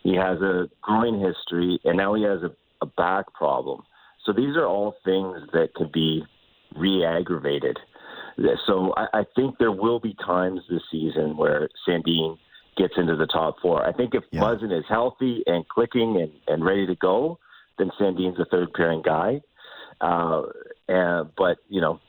He 0.02 0.14
has 0.14 0.40
a 0.42 0.68
groin 0.82 1.18
history, 1.18 1.80
and 1.84 1.96
now 1.96 2.14
he 2.14 2.22
has 2.22 2.42
a, 2.42 2.50
a 2.82 2.86
back 2.86 3.32
problem. 3.32 3.82
So 4.24 4.32
these 4.32 4.56
are 4.56 4.66
all 4.66 4.94
things 5.04 5.38
that 5.54 5.72
could 5.74 5.90
be 5.90 6.22
re-aggravated. 6.76 7.78
So 8.66 8.92
I, 8.96 9.20
I 9.20 9.24
think 9.34 9.58
there 9.58 9.72
will 9.72 10.00
be 10.00 10.14
times 10.24 10.60
this 10.68 10.82
season 10.90 11.36
where 11.36 11.68
Sandin 11.88 12.36
gets 12.76 12.94
into 12.96 13.16
the 13.16 13.26
top 13.26 13.56
four. 13.60 13.86
I 13.86 13.92
think 13.92 14.14
if 14.14 14.24
Yeah. 14.30 14.42
Muzzin 14.42 14.76
is 14.76 14.84
healthy 14.88 15.42
and 15.46 15.66
clicking 15.68 16.20
and, 16.20 16.32
and 16.46 16.64
ready 16.64 16.86
to 16.86 16.94
go, 16.96 17.38
then 17.78 17.90
Sandin's 17.98 18.38
a 18.38 18.44
third 18.44 18.72
pairing 18.74 19.02
guy. 19.02 19.40
Uh, 20.00 20.42
and, 20.88 21.30
but 21.36 21.58
you 21.68 21.80
know, 21.80 22.00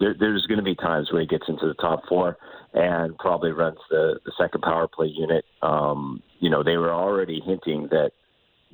there, 0.00 0.14
there's 0.18 0.46
going 0.46 0.58
to 0.58 0.64
be 0.64 0.74
times 0.74 1.12
where 1.12 1.20
he 1.20 1.26
gets 1.26 1.44
into 1.48 1.66
the 1.66 1.74
top 1.74 2.02
four 2.08 2.36
and 2.74 3.16
probably 3.18 3.52
runs 3.52 3.78
the, 3.90 4.18
the 4.24 4.32
second 4.38 4.62
power 4.62 4.88
play 4.88 5.06
unit. 5.06 5.44
Um, 5.62 6.22
you 6.40 6.50
know, 6.50 6.62
they 6.62 6.76
were 6.76 6.92
already 6.92 7.40
hinting 7.44 7.88
that 7.90 8.12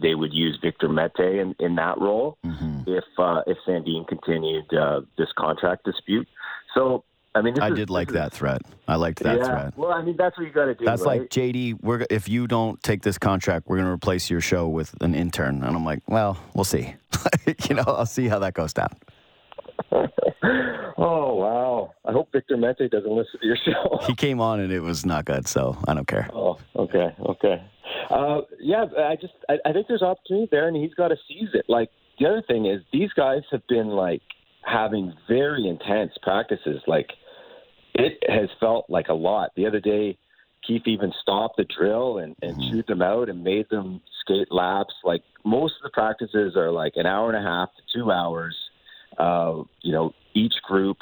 they 0.00 0.14
would 0.14 0.32
use 0.32 0.58
Victor 0.62 0.88
Mete 0.88 1.18
in, 1.18 1.54
in 1.60 1.74
that 1.76 1.98
role 2.00 2.38
if 2.86 3.04
uh, 3.18 3.42
if 3.46 3.58
Sandin 3.66 4.06
continued 4.08 4.72
uh, 4.74 5.02
this 5.18 5.28
contract 5.38 5.84
dispute. 5.84 6.26
So, 6.74 7.04
I 7.34 7.42
mean, 7.42 7.58
I 7.60 7.68
is- 7.68 7.76
did 7.76 7.90
like 7.90 8.08
is- 8.08 8.14
that 8.14 8.32
threat. 8.32 8.62
I 8.88 8.96
liked 8.96 9.22
that 9.22 9.38
yeah. 9.38 9.44
threat. 9.44 9.78
Well, 9.78 9.92
I 9.92 10.02
mean, 10.02 10.16
that's 10.16 10.36
what 10.36 10.46
you 10.46 10.52
got 10.52 10.66
to 10.66 10.74
do. 10.74 10.84
That's 10.84 11.02
right? 11.02 11.20
like 11.20 11.30
JD. 11.30 11.82
We're 11.82 12.06
if 12.10 12.28
you 12.28 12.46
don't 12.46 12.82
take 12.82 13.02
this 13.02 13.18
contract, 13.18 13.66
we're 13.68 13.76
going 13.76 13.86
to 13.86 13.92
replace 13.92 14.30
your 14.30 14.40
show 14.40 14.68
with 14.68 14.94
an 15.02 15.14
intern. 15.14 15.62
And 15.62 15.76
I'm 15.76 15.84
like, 15.84 16.02
well, 16.08 16.38
we'll 16.54 16.64
see. 16.64 16.94
you 17.68 17.74
know, 17.74 17.84
I'll 17.86 18.06
see 18.06 18.28
how 18.28 18.38
that 18.40 18.54
goes 18.54 18.72
down. 18.72 18.90
oh 19.92 21.34
wow! 21.34 21.92
I 22.06 22.12
hope 22.12 22.30
Victor 22.32 22.56
Mete 22.56 22.90
doesn't 22.90 23.10
listen 23.10 23.40
to 23.40 23.46
your 23.46 23.56
show. 23.64 23.98
He 24.06 24.14
came 24.14 24.40
on 24.40 24.60
and 24.60 24.72
it 24.72 24.80
was 24.80 25.04
not 25.04 25.24
good, 25.24 25.46
so 25.46 25.76
I 25.86 25.94
don't 25.94 26.06
care. 26.06 26.28
Oh, 26.32 26.58
okay, 26.76 27.14
okay. 27.20 27.62
Uh, 28.10 28.42
yeah, 28.60 28.84
I 28.98 29.16
just 29.16 29.34
I, 29.48 29.58
I 29.64 29.72
think 29.72 29.86
there's 29.88 30.02
opportunity 30.02 30.48
there, 30.50 30.68
and 30.68 30.76
he's 30.76 30.94
got 30.94 31.08
to 31.08 31.16
seize 31.28 31.50
it. 31.54 31.66
Like 31.68 31.90
the 32.18 32.26
other 32.26 32.42
thing 32.46 32.66
is, 32.66 32.82
these 32.92 33.12
guys 33.14 33.42
have 33.50 33.66
been 33.68 33.88
like 33.88 34.22
having 34.62 35.12
very 35.28 35.66
intense 35.68 36.12
practices. 36.22 36.82
Like 36.86 37.10
it 37.94 38.18
has 38.28 38.48
felt 38.60 38.86
like 38.88 39.08
a 39.08 39.14
lot. 39.14 39.50
The 39.56 39.66
other 39.66 39.80
day, 39.80 40.18
Keefe 40.66 40.86
even 40.86 41.12
stopped 41.20 41.56
the 41.56 41.64
drill 41.64 42.18
and, 42.18 42.36
and 42.42 42.60
chewed 42.62 42.86
them 42.86 43.02
out 43.02 43.28
and 43.28 43.42
made 43.42 43.68
them 43.70 44.00
skate 44.20 44.50
laps. 44.50 44.94
Like 45.04 45.22
most 45.44 45.74
of 45.78 45.82
the 45.82 45.90
practices 45.90 46.56
are 46.56 46.70
like 46.70 46.92
an 46.96 47.06
hour 47.06 47.32
and 47.32 47.36
a 47.36 47.48
half 47.48 47.70
to 47.76 47.98
two 47.98 48.10
hours. 48.10 48.56
Uh, 49.18 49.62
you 49.82 49.92
know, 49.92 50.14
each 50.34 50.54
group 50.66 50.98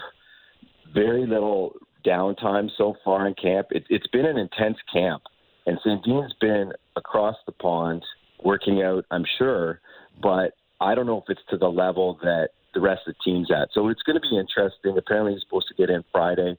very 0.92 1.26
little 1.26 1.74
downtime 2.04 2.70
so 2.76 2.96
far 3.04 3.26
in 3.26 3.34
camp. 3.34 3.68
It, 3.70 3.84
it's 3.88 4.06
been 4.08 4.26
an 4.26 4.36
intense 4.36 4.78
camp, 4.92 5.22
and 5.66 5.78
Sandin's 5.84 6.34
been 6.40 6.72
across 6.96 7.36
the 7.46 7.52
pond 7.52 8.02
working 8.42 8.82
out. 8.82 9.04
I'm 9.10 9.24
sure, 9.38 9.80
but 10.22 10.52
I 10.80 10.94
don't 10.94 11.06
know 11.06 11.18
if 11.18 11.24
it's 11.28 11.40
to 11.50 11.56
the 11.56 11.68
level 11.68 12.18
that 12.22 12.50
the 12.74 12.80
rest 12.80 13.02
of 13.06 13.14
the 13.14 13.30
team's 13.30 13.50
at. 13.50 13.68
So 13.72 13.88
it's 13.88 14.02
going 14.02 14.20
to 14.20 14.20
be 14.20 14.38
interesting. 14.38 14.96
Apparently, 14.96 15.32
he's 15.32 15.42
supposed 15.42 15.68
to 15.68 15.74
get 15.74 15.90
in 15.90 16.04
Friday. 16.12 16.56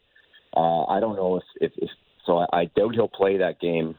Uh, 0.56 0.84
I 0.86 1.00
don't 1.00 1.16
know 1.16 1.38
if, 1.38 1.44
if, 1.62 1.72
if 1.78 1.90
so. 2.26 2.40
I, 2.40 2.62
I 2.62 2.66
doubt 2.66 2.94
he'll 2.94 3.08
play 3.08 3.38
that 3.38 3.60
game 3.60 3.96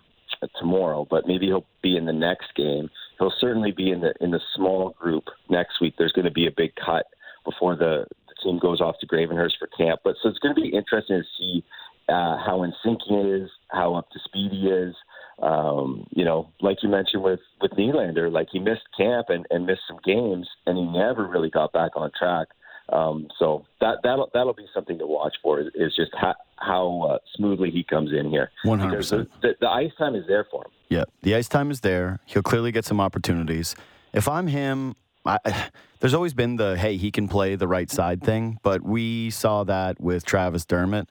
tomorrow, 0.58 1.06
but 1.08 1.26
maybe 1.26 1.46
he'll 1.46 1.66
be 1.82 1.96
in 1.96 2.04
the 2.04 2.12
next 2.12 2.54
game. 2.56 2.90
He'll 3.18 3.32
certainly 3.40 3.72
be 3.72 3.90
in 3.90 4.00
the 4.00 4.12
in 4.20 4.30
the 4.30 4.40
small 4.54 4.90
group 4.90 5.24
next 5.48 5.80
week. 5.80 5.94
There's 5.96 6.12
going 6.12 6.24
to 6.24 6.32
be 6.32 6.46
a 6.46 6.50
big 6.50 6.72
cut 6.74 7.06
before 7.44 7.76
the, 7.76 8.06
the 8.28 8.34
team 8.42 8.58
goes 8.58 8.80
off 8.80 8.96
to 9.00 9.06
Gravenhurst 9.06 9.58
for 9.58 9.68
camp. 9.76 10.00
But 10.04 10.16
so 10.22 10.28
it's 10.28 10.38
going 10.38 10.54
to 10.54 10.60
be 10.60 10.68
interesting 10.68 11.22
to 11.22 11.24
see 11.38 11.64
uh, 12.08 12.36
how 12.44 12.62
in 12.64 12.72
sync 12.84 13.00
he 13.08 13.14
is, 13.14 13.50
how 13.72 13.94
up 13.94 14.10
to 14.10 14.18
speed 14.24 14.52
he 14.52 14.68
is. 14.68 14.94
Um, 15.42 16.06
you 16.10 16.24
know, 16.24 16.50
like 16.60 16.78
you 16.82 16.88
mentioned 16.88 17.22
with 17.22 17.40
with 17.60 17.72
Nylander, 17.72 18.30
like 18.30 18.48
he 18.52 18.58
missed 18.58 18.82
camp 18.96 19.26
and, 19.28 19.46
and 19.50 19.66
missed 19.66 19.82
some 19.88 19.98
games, 20.04 20.48
and 20.66 20.76
he 20.78 20.84
never 20.84 21.26
really 21.26 21.50
got 21.50 21.72
back 21.72 21.92
on 21.96 22.10
track. 22.16 22.48
Um, 22.88 23.28
so 23.38 23.64
that 23.80 23.98
that'll 24.02 24.30
that'll 24.34 24.52
be 24.52 24.66
something 24.74 24.98
to 24.98 25.06
watch 25.06 25.34
for 25.42 25.60
is, 25.60 25.68
is 25.74 25.94
just 25.96 26.12
how, 26.14 26.34
how 26.56 27.10
uh, 27.10 27.18
smoothly 27.34 27.70
he 27.70 27.82
comes 27.82 28.10
in 28.12 28.28
here. 28.28 28.50
100%. 28.66 29.08
The, 29.08 29.28
the, 29.40 29.54
the 29.60 29.68
ice 29.68 29.92
time 29.98 30.14
is 30.14 30.24
there 30.26 30.46
for 30.50 30.64
him. 30.66 30.70
Yeah, 30.88 31.04
the 31.22 31.34
ice 31.34 31.48
time 31.48 31.70
is 31.70 31.80
there. 31.80 32.20
He'll 32.26 32.42
clearly 32.42 32.70
get 32.70 32.84
some 32.84 33.00
opportunities. 33.00 33.74
If 34.12 34.28
I'm 34.28 34.46
him, 34.46 34.94
I, 35.24 35.38
there's 36.00 36.14
always 36.14 36.34
been 36.34 36.56
the 36.56 36.76
hey, 36.76 36.96
he 36.96 37.10
can 37.10 37.28
play 37.28 37.54
the 37.54 37.68
right 37.68 37.90
side 37.90 38.22
thing, 38.22 38.58
but 38.62 38.82
we 38.82 39.30
saw 39.30 39.64
that 39.64 40.00
with 40.00 40.24
Travis 40.24 40.64
Dermott. 40.64 41.08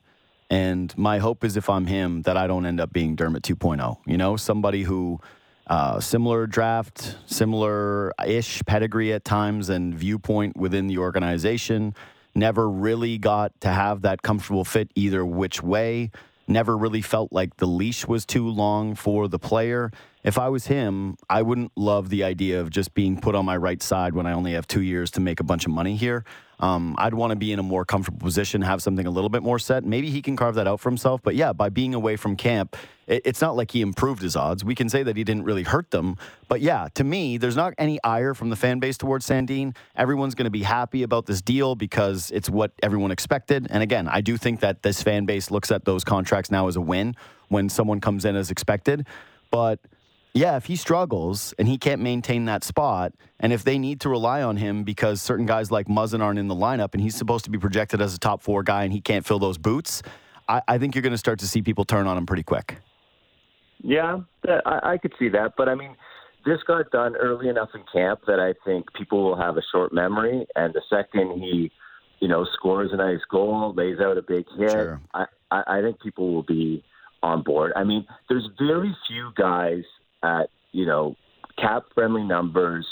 And 0.52 0.96
my 0.98 1.20
hope 1.20 1.46
is 1.46 1.56
if 1.56 1.70
I'm 1.70 1.86
him, 1.86 2.24
that 2.24 2.36
I 2.36 2.46
don't 2.46 2.66
end 2.66 2.82
up 2.82 2.92
being 2.92 3.16
Dermott 3.16 3.42
2.0. 3.42 3.98
You 4.06 4.18
know, 4.18 4.36
somebody 4.36 4.84
who 4.84 5.22
uh, 5.68 6.02
similar 6.02 6.46
draft, 6.46 7.16
similar 7.26 8.12
ish 8.26 8.62
pedigree 8.66 9.14
at 9.14 9.24
times 9.24 9.70
and 9.70 9.96
viewpoint 9.96 10.58
within 10.58 10.88
the 10.88 10.98
organization. 10.98 11.96
Never 12.36 12.70
really 12.70 13.18
got 13.18 13.60
to 13.62 13.70
have 13.70 14.02
that 14.02 14.22
comfortable 14.22 14.66
fit 14.66 14.92
either 14.94 15.26
which 15.26 15.64
way. 15.64 16.12
Never 16.50 16.78
really 16.78 17.02
felt 17.02 17.32
like 17.32 17.56
the 17.56 17.66
leash 17.66 18.06
was 18.06 18.26
too 18.26 18.50
long 18.50 18.94
for 18.96 19.30
the 19.30 19.40
player. 19.40 19.90
If 20.22 20.38
I 20.38 20.50
was 20.50 20.68
him, 20.68 21.16
I 21.30 21.44
wouldn't 21.44 21.72
love 21.78 22.10
the 22.10 22.26
idea 22.26 22.60
of 22.60 22.70
just 22.70 22.94
being 22.94 23.22
put 23.22 23.36
on 23.36 23.46
my 23.46 23.56
right 23.56 23.82
side 23.82 24.14
when 24.14 24.26
I 24.26 24.34
only 24.34 24.52
have 24.52 24.68
two 24.68 24.82
years 24.82 25.12
to 25.12 25.22
make 25.22 25.40
a 25.40 25.46
bunch 25.46 25.66
of 25.66 25.72
money 25.72 25.96
here. 25.96 26.26
Um, 26.62 26.96
I'd 27.00 27.16
want 27.16 27.32
to 27.32 27.36
be 27.36 27.52
in 27.52 27.60
a 27.60 27.64
more 27.64 27.84
comfortable 27.86 28.20
position, 28.20 28.62
have 28.62 28.82
something 28.84 29.08
a 29.08 29.10
little 29.10 29.30
bit 29.30 29.42
more 29.42 29.58
set. 29.58 29.84
Maybe 29.84 30.12
he 30.12 30.22
can 30.22 30.36
carve 30.36 30.56
that 30.56 30.68
out 30.68 30.80
for 30.80 30.90
himself. 30.90 31.22
But 31.24 31.36
yeah, 31.36 31.54
by 31.54 31.70
being 31.70 31.96
away 31.96 32.16
from 32.16 32.36
camp, 32.36 32.78
it, 33.08 33.24
it's 33.26 33.42
not 33.42 33.56
like 33.56 33.72
he 33.72 33.82
improved 33.82 34.22
his 34.22 34.36
odds. 34.36 34.64
We 34.64 34.76
can 34.76 34.88
say 34.88 35.02
that 35.02 35.18
he 35.18 35.24
didn't 35.24 35.44
really 35.44 35.64
hurt 35.64 35.90
them. 35.90 36.18
But 36.48 36.62
yeah, 36.62 36.88
to 36.94 37.04
me, 37.04 37.38
there's 37.38 37.56
not 37.56 37.74
any 37.80 38.02
ire 38.04 38.36
from 38.36 38.52
the 38.52 38.56
fan 38.56 38.80
base 38.80 38.98
towards 38.98 39.28
Sandin. 39.28 39.76
Everyone's 39.96 40.36
going 40.36 40.46
to 40.46 40.52
be 40.52 40.64
happy 40.64 41.02
about 41.02 41.26
this 41.26 41.42
deal 41.42 41.74
because 41.76 42.30
it's 42.32 42.50
what 42.50 42.72
everyone 42.84 43.10
expected. 43.10 43.66
And 43.72 43.82
again, 43.82 44.08
I 44.08 44.22
do 44.22 44.38
think 44.38 44.60
that 44.60 44.84
this 44.84 45.02
fan 45.02 45.26
base 45.26 45.50
looks 45.50 45.72
at 45.72 45.86
those 45.86 46.04
contracts 46.04 46.52
now 46.52 46.68
as 46.68 46.76
a 46.76 46.82
win 46.82 47.16
when 47.48 47.70
someone 47.70 48.00
comes 48.00 48.24
in 48.24 48.36
as 48.36 48.52
expected. 48.52 49.08
But 49.50 49.80
Yeah, 50.34 50.56
if 50.56 50.66
he 50.66 50.78
struggles 50.78 51.54
and 51.60 51.68
he 51.68 51.78
can't 51.78 52.02
maintain 52.02 52.46
that 52.46 52.64
spot, 52.64 53.14
and 53.40 53.52
if 53.52 53.64
they 53.64 53.78
need 53.78 54.00
to 54.02 54.10
rely 54.10 54.42
on 54.42 54.56
him 54.56 54.84
because 54.84 55.22
certain 55.22 55.46
guys 55.46 55.72
like 55.72 55.88
Muzzin 55.88 56.22
aren't 56.22 56.40
in 56.40 56.48
the 56.48 56.56
lineup 56.56 56.94
and 56.94 57.02
he's 57.02 57.16
supposed 57.16 57.44
to 57.46 57.52
be 57.52 57.58
projected 57.58 58.02
as 58.02 58.16
a 58.16 58.18
top 58.18 58.42
four 58.42 58.64
guy 58.64 58.84
and 58.84 58.94
he 58.94 59.02
can't 59.02 59.26
fill 59.26 59.40
those 59.40 59.58
boots, 59.58 60.02
I, 60.48 60.62
I 60.68 60.78
think 60.78 60.96
you're 60.96 61.02
going 61.02 61.12
to 61.12 61.18
start 61.18 61.40
to 61.40 61.48
see 61.48 61.62
people 61.62 61.84
turn 61.84 62.08
on 62.08 62.18
him 62.18 62.26
pretty 62.26 62.44
quick. 62.44 62.78
Yeah, 63.84 64.22
that, 64.44 64.62
I, 64.66 64.94
I 64.94 64.98
could 64.98 65.14
see 65.20 65.28
that, 65.30 65.54
but 65.58 65.68
I 65.68 65.76
mean, 65.76 65.98
this 66.46 66.60
got 66.66 66.90
done 66.92 67.16
early 67.18 67.50
enough 67.50 67.70
in 67.74 67.84
camp 67.92 68.22
that 68.28 68.40
I 68.40 68.54
think 68.66 68.94
people 68.94 69.24
will 69.24 69.38
have 69.38 69.58
a 69.58 69.62
short 69.72 69.94
memory, 69.94 70.46
and 70.56 70.74
the 70.74 70.82
second 70.90 71.42
he, 71.42 71.72
you 72.20 72.28
know, 72.28 72.46
scores 72.54 72.92
a 72.94 72.96
nice 72.96 73.20
goal, 73.30 73.74
lays 73.76 74.00
out 74.00 74.18
a 74.18 74.22
big 74.22 74.46
hit, 74.58 74.72
Sure. 74.72 75.02
I, 75.14 75.26
I, 75.52 75.64
I 75.68 75.82
think 75.82 76.00
people 76.00 76.34
will 76.34 76.44
be 76.44 76.84
on 77.22 77.44
board. 77.44 77.74
I 77.76 77.84
mean, 77.84 78.06
there's 78.30 78.48
very 78.58 78.96
few 79.08 79.32
guys 79.36 79.84
at 80.24 80.50
you 80.72 80.86
know 80.86 81.16
cap 81.58 81.84
friendly 81.94 82.24
numbers 82.24 82.88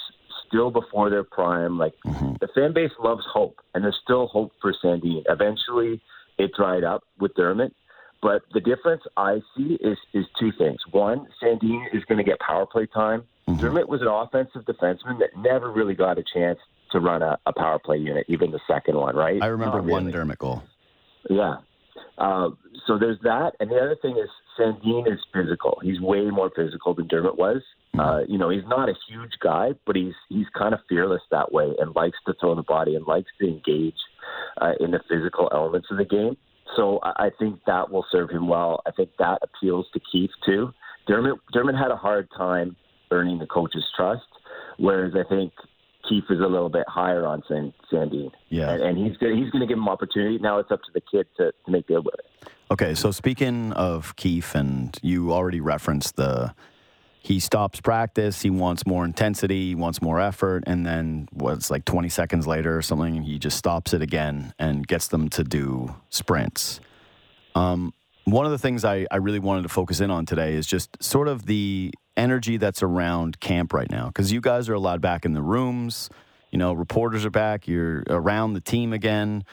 still 0.47 0.71
before 0.71 1.09
their 1.09 1.23
prime. 1.23 1.77
Like 1.77 1.93
the 2.03 2.47
fan 2.55 2.73
base 2.73 2.91
loves 3.01 3.23
hope, 3.32 3.57
and 3.73 3.84
there's 3.84 3.99
still 4.03 4.27
hope 4.27 4.51
for 4.61 4.73
Sandin. 4.84 5.23
Eventually, 5.30 6.01
it 6.38 6.51
dried 6.57 6.84
up 6.84 7.03
with 7.19 7.34
Dermott, 7.36 7.73
But 8.21 8.41
the 8.53 8.59
difference 8.59 9.03
I 9.17 9.41
see 9.55 9.77
is 9.82 9.97
is 10.13 10.25
two 10.39 10.51
things. 10.57 10.80
One, 10.91 11.27
Sandin 11.41 11.86
is 11.93 12.03
going 12.05 12.17
to 12.17 12.23
get 12.23 12.39
power 12.39 12.65
play 12.65 12.88
time. 12.88 13.23
Dermott 13.59 13.89
was 13.89 14.01
an 14.01 14.07
offensive 14.07 14.63
defenseman 14.65 15.17
that 15.19 15.32
never 15.36 15.71
really 15.71 15.95
got 15.95 16.19
a 16.19 16.23
chance 16.34 16.59
to 16.91 16.99
run 16.99 17.23
a, 17.23 17.38
a 17.47 17.53
power 17.53 17.80
play 17.80 17.97
unit, 17.97 18.25
even 18.30 18.51
the 18.51 18.59
second 18.67 18.95
one, 18.95 19.15
right? 19.15 19.41
I 19.41 19.47
remember 19.47 19.77
Not 19.77 19.86
one 19.86 20.03
really. 20.05 20.11
Dermott 20.11 20.38
goal. 20.38 20.61
Yeah. 21.30 21.55
Uh, 22.17 22.49
so 22.86 22.97
there's 22.99 23.17
that, 23.23 23.53
and 23.59 23.71
the 23.71 23.75
other 23.77 23.95
thing 24.01 24.17
is 24.17 24.30
Sandin 24.60 25.12
is 25.12 25.20
physical. 25.34 25.80
He's 25.82 25.99
way 26.01 26.30
more 26.30 26.51
physical 26.55 26.93
than 26.93 27.07
Dermott 27.07 27.38
was. 27.38 27.62
Uh, 27.97 28.22
you 28.28 28.38
know, 28.38 28.49
he's 28.49 28.68
not 28.68 28.89
a 28.89 28.93
huge 29.07 29.32
guy, 29.41 29.70
but 29.86 29.95
he's 29.95 30.14
he's 30.30 30.45
kind 30.57 30.74
of 30.74 30.80
fearless 30.88 31.22
that 31.32 31.51
way, 31.51 31.74
and 31.80 31.95
likes 31.95 32.18
to 32.28 32.34
throw 32.39 32.55
the 32.55 32.64
body 32.64 32.95
and 32.95 33.07
likes 33.07 33.30
to 33.39 33.47
engage 33.47 33.95
uh, 34.62 34.74
in 34.80 34.91
the 34.91 34.99
physical 35.10 35.49
elements 35.51 35.88
of 35.91 35.97
the 35.97 36.05
game. 36.05 36.38
So 36.76 36.99
I 37.01 37.26
I 37.26 37.30
think 37.39 37.60
that 37.66 37.91
will 37.91 38.05
serve 38.12 38.30
him 38.30 38.47
well. 38.47 38.82
I 38.86 38.91
think 38.91 39.10
that 39.20 39.39
appeals 39.41 39.88
to 39.93 39.99
Keefe 40.12 40.32
too. 40.45 40.72
Dermott 41.07 41.39
Dermott 41.51 41.76
had 41.76 41.91
a 41.91 41.95
hard 41.95 42.28
time 42.38 42.76
earning 43.12 43.39
the 43.39 43.47
coach's 43.47 43.86
trust, 43.95 44.28
whereas 44.78 45.14
I 45.16 45.28
think 45.28 45.51
Keefe 46.07 46.25
is 46.29 46.39
a 46.39 46.47
little 46.47 46.69
bit 46.69 46.87
higher 46.87 47.25
on 47.25 47.43
San, 47.47 47.73
Sandin. 47.91 48.31
Yeah. 48.49 48.71
and, 48.71 48.81
and 48.81 48.97
he's 48.97 49.17
gonna, 49.17 49.35
he's 49.35 49.49
going 49.51 49.61
to 49.61 49.67
give 49.67 49.77
him 49.77 49.89
opportunity. 49.89 50.37
Now 50.37 50.59
it's 50.59 50.71
up 50.71 50.81
to 50.83 50.91
the 50.93 51.01
kid 51.01 51.27
to, 51.37 51.51
to 51.65 51.71
make 51.71 51.87
good 51.87 52.05
with 52.05 52.15
it. 52.15 52.49
Okay, 52.71 52.93
so 52.93 53.11
speaking 53.11 53.73
of 53.73 54.15
Keefe, 54.15 54.55
and 54.55 54.95
you 55.01 55.33
already 55.33 55.59
referenced 55.59 56.15
the 56.15 56.53
he 57.21 57.39
stops 57.39 57.81
practice, 57.81 58.41
he 58.41 58.49
wants 58.49 58.85
more 58.87 59.03
intensity, 59.03 59.67
he 59.69 59.75
wants 59.75 60.01
more 60.01 60.21
effort, 60.21 60.63
and 60.65 60.85
then 60.85 61.27
what's 61.31 61.69
like 61.69 61.83
20 61.83 62.07
seconds 62.09 62.47
later 62.47 62.77
or 62.77 62.81
something, 62.81 63.23
he 63.23 63.37
just 63.37 63.57
stops 63.57 63.93
it 63.93 64.01
again 64.01 64.53
and 64.57 64.87
gets 64.87 65.09
them 65.09 65.29
to 65.29 65.43
do 65.43 65.95
sprints. 66.09 66.79
Um, 67.55 67.93
one 68.32 68.45
of 68.45 68.51
the 68.51 68.57
things 68.57 68.84
I, 68.84 69.05
I 69.11 69.17
really 69.17 69.39
wanted 69.39 69.63
to 69.63 69.69
focus 69.69 69.99
in 69.99 70.11
on 70.11 70.25
today 70.25 70.53
is 70.53 70.67
just 70.67 71.01
sort 71.01 71.27
of 71.27 71.45
the 71.45 71.93
energy 72.17 72.57
that's 72.57 72.84
around 72.84 73.39
camp 73.39 73.73
right 73.73 73.89
now, 73.89 74.07
because 74.07 74.32
you 74.32 74.41
guys 74.41 74.67
are 74.69 74.73
allowed 74.73 75.01
back 75.01 75.25
in 75.25 75.34
the 75.34 75.41
rooms. 75.41 76.09
You 76.51 76.57
know, 76.57 76.73
reporters 76.73 77.25
are 77.25 77.30
back. 77.30 77.67
You're 77.67 78.03
around 78.09 78.53
the 78.53 78.61
team 78.61 78.93
again. 78.93 79.43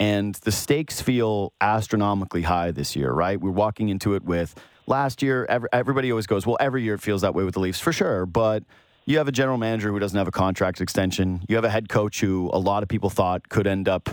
And 0.00 0.34
the 0.36 0.52
stakes 0.52 1.00
feel 1.00 1.52
astronomically 1.60 2.42
high 2.42 2.70
this 2.70 2.96
year, 2.96 3.12
right? 3.12 3.40
We're 3.40 3.50
walking 3.50 3.88
into 3.88 4.14
it 4.14 4.24
with 4.24 4.54
last 4.86 5.22
year, 5.22 5.46
every, 5.48 5.68
everybody 5.72 6.10
always 6.10 6.26
goes, 6.26 6.46
well, 6.46 6.56
every 6.60 6.82
year 6.82 6.94
it 6.94 7.00
feels 7.00 7.22
that 7.22 7.34
way 7.34 7.44
with 7.44 7.54
the 7.54 7.60
Leafs, 7.60 7.80
for 7.80 7.92
sure. 7.92 8.26
But 8.26 8.64
you 9.06 9.18
have 9.18 9.28
a 9.28 9.32
general 9.32 9.58
manager 9.58 9.90
who 9.90 9.98
doesn't 9.98 10.16
have 10.16 10.28
a 10.28 10.32
contract 10.32 10.80
extension. 10.80 11.44
You 11.48 11.56
have 11.56 11.64
a 11.64 11.70
head 11.70 11.88
coach 11.88 12.20
who 12.20 12.50
a 12.52 12.58
lot 12.58 12.82
of 12.82 12.88
people 12.88 13.10
thought 13.10 13.48
could 13.48 13.66
end 13.66 13.88
up 13.88 14.08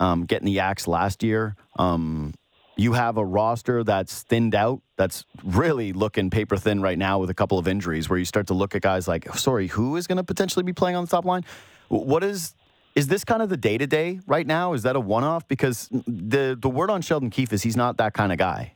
um, 0.00 0.24
getting 0.24 0.46
the 0.46 0.60
axe 0.60 0.86
last 0.86 1.22
year. 1.22 1.56
Um, 1.76 2.34
you 2.76 2.92
have 2.92 3.16
a 3.16 3.24
roster 3.24 3.84
that's 3.84 4.22
thinned 4.22 4.54
out, 4.54 4.82
that's 4.96 5.24
really 5.44 5.92
looking 5.92 6.30
paper 6.30 6.56
thin 6.56 6.80
right 6.82 6.98
now 6.98 7.18
with 7.18 7.30
a 7.30 7.34
couple 7.34 7.58
of 7.58 7.68
injuries, 7.68 8.08
where 8.08 8.18
you 8.18 8.24
start 8.24 8.48
to 8.48 8.54
look 8.54 8.74
at 8.74 8.82
guys 8.82 9.06
like, 9.06 9.32
sorry, 9.36 9.68
who 9.68 9.96
is 9.96 10.06
going 10.06 10.16
to 10.16 10.24
potentially 10.24 10.62
be 10.62 10.72
playing 10.72 10.96
on 10.96 11.04
the 11.04 11.10
top 11.10 11.24
line? 11.24 11.44
What 11.88 12.24
is 12.24 12.54
is 12.94 13.08
this 13.08 13.24
kind 13.24 13.42
of 13.42 13.48
the 13.48 13.56
day 13.56 13.76
to 13.76 13.86
day 13.86 14.20
right 14.26 14.46
now? 14.46 14.72
Is 14.72 14.84
that 14.84 14.96
a 14.96 15.00
one 15.00 15.24
off? 15.24 15.46
Because 15.48 15.88
the 16.06 16.56
the 16.60 16.68
word 16.68 16.90
on 16.90 17.02
Sheldon 17.02 17.30
Keefe 17.30 17.52
is 17.52 17.62
he's 17.62 17.76
not 17.76 17.96
that 17.98 18.14
kind 18.14 18.32
of 18.32 18.38
guy. 18.38 18.74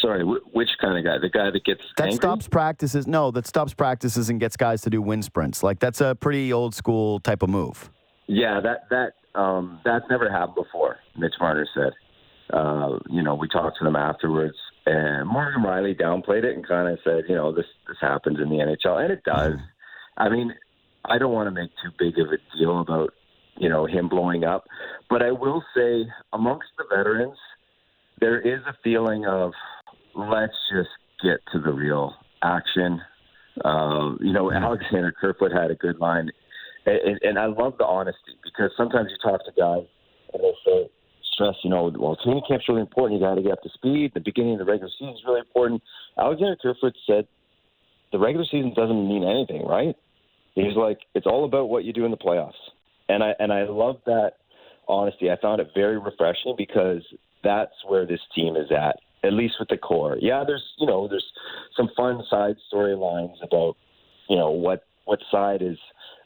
Sorry, 0.00 0.22
which 0.22 0.68
kind 0.80 0.96
of 0.96 1.04
guy? 1.04 1.18
The 1.18 1.28
guy 1.28 1.50
that 1.50 1.64
gets 1.64 1.80
That 1.96 2.04
angry? 2.04 2.16
stops 2.16 2.46
practices. 2.46 3.08
No, 3.08 3.32
that 3.32 3.48
stops 3.48 3.74
practices 3.74 4.30
and 4.30 4.38
gets 4.38 4.56
guys 4.56 4.80
to 4.82 4.90
do 4.90 5.02
wind 5.02 5.24
sprints. 5.24 5.62
Like 5.64 5.80
that's 5.80 6.00
a 6.00 6.14
pretty 6.14 6.52
old 6.52 6.74
school 6.74 7.18
type 7.18 7.42
of 7.42 7.50
move. 7.50 7.90
Yeah, 8.28 8.60
that 8.60 8.88
that 8.90 9.38
um, 9.38 9.80
that's 9.84 10.04
never 10.08 10.30
happened 10.30 10.54
before. 10.54 10.98
Mitch 11.16 11.34
Marner 11.40 11.66
said. 11.74 11.92
Uh, 12.52 12.98
you 13.10 13.22
know, 13.22 13.34
we 13.34 13.48
talked 13.48 13.78
to 13.78 13.84
them 13.84 13.96
afterwards, 13.96 14.56
and 14.86 15.28
Morgan 15.28 15.62
Rielly 15.62 15.98
downplayed 15.98 16.44
it 16.44 16.56
and 16.56 16.66
kind 16.66 16.88
of 16.88 16.98
said, 17.04 17.24
you 17.28 17.34
know, 17.34 17.52
this 17.52 17.66
this 17.86 17.96
happens 18.00 18.38
in 18.40 18.48
the 18.48 18.56
NHL, 18.56 19.02
and 19.02 19.12
it 19.12 19.22
does. 19.24 19.54
I 20.16 20.28
mean, 20.28 20.54
I 21.04 21.18
don't 21.18 21.32
want 21.32 21.46
to 21.46 21.50
make 21.50 21.70
too 21.82 21.90
big 21.98 22.18
of 22.18 22.32
a 22.32 22.38
deal 22.56 22.80
about 22.80 23.12
you 23.58 23.68
know 23.68 23.86
him 23.86 24.08
blowing 24.08 24.44
up, 24.44 24.64
but 25.10 25.22
I 25.22 25.32
will 25.32 25.62
say 25.76 26.06
amongst 26.32 26.68
the 26.78 26.84
veterans, 26.88 27.38
there 28.20 28.40
is 28.40 28.60
a 28.66 28.74
feeling 28.82 29.26
of 29.26 29.52
let's 30.14 30.56
just 30.72 30.90
get 31.22 31.40
to 31.52 31.60
the 31.60 31.72
real 31.72 32.14
action. 32.42 33.00
Uh, 33.64 34.14
you 34.20 34.32
know, 34.32 34.50
Alexander 34.52 35.12
Kerfoot 35.12 35.52
had 35.52 35.70
a 35.70 35.74
good 35.74 35.98
line 35.98 36.30
and, 36.88 37.18
and 37.22 37.38
I 37.38 37.46
love 37.46 37.74
the 37.78 37.84
honesty 37.84 38.36
because 38.42 38.70
sometimes 38.76 39.10
you 39.10 39.16
talk 39.22 39.44
to 39.44 39.52
guys 39.52 39.86
and 40.32 40.42
they 40.42 40.54
say, 40.64 40.90
stress, 41.38 41.54
you 41.62 41.70
know, 41.70 41.92
well, 41.98 42.16
training 42.22 42.42
camp's 42.48 42.68
really 42.68 42.80
important. 42.80 43.20
You 43.20 43.26
got 43.26 43.36
to 43.36 43.42
get 43.42 43.52
up 43.52 43.62
to 43.62 43.70
speed. 43.70 44.12
The 44.14 44.20
beginning 44.20 44.54
of 44.54 44.58
the 44.58 44.64
regular 44.64 44.90
season 44.98 45.14
is 45.14 45.22
really 45.24 45.40
important. 45.40 45.82
Alexander 46.18 46.56
Kerfoot 46.60 46.94
said 47.06 47.28
the 48.10 48.18
regular 48.18 48.44
season 48.44 48.72
doesn't 48.74 49.08
mean 49.08 49.22
anything, 49.22 49.66
right? 49.66 49.94
He's 50.54 50.74
like, 50.74 50.98
it's 51.14 51.26
all 51.26 51.44
about 51.44 51.68
what 51.68 51.84
you 51.84 51.92
do 51.92 52.04
in 52.04 52.10
the 52.10 52.16
playoffs. 52.16 52.58
And 53.08 53.22
I 53.22 53.32
and 53.38 53.52
I 53.52 53.64
love 53.64 53.96
that 54.06 54.32
honesty. 54.88 55.30
I 55.30 55.36
found 55.40 55.60
it 55.60 55.68
very 55.74 55.98
refreshing 55.98 56.54
because 56.58 57.02
that's 57.44 57.72
where 57.86 58.06
this 58.06 58.20
team 58.34 58.56
is 58.56 58.70
at, 58.70 58.96
at 59.24 59.32
least 59.32 59.54
with 59.60 59.68
the 59.68 59.76
core. 59.76 60.18
Yeah, 60.20 60.42
there's 60.46 60.64
you 60.78 60.86
know 60.86 61.06
there's 61.08 61.24
some 61.76 61.88
fun 61.96 62.22
side 62.28 62.56
storylines 62.72 63.36
about 63.42 63.76
you 64.28 64.36
know 64.36 64.50
what 64.50 64.84
what 65.04 65.20
side 65.30 65.62
is 65.62 65.78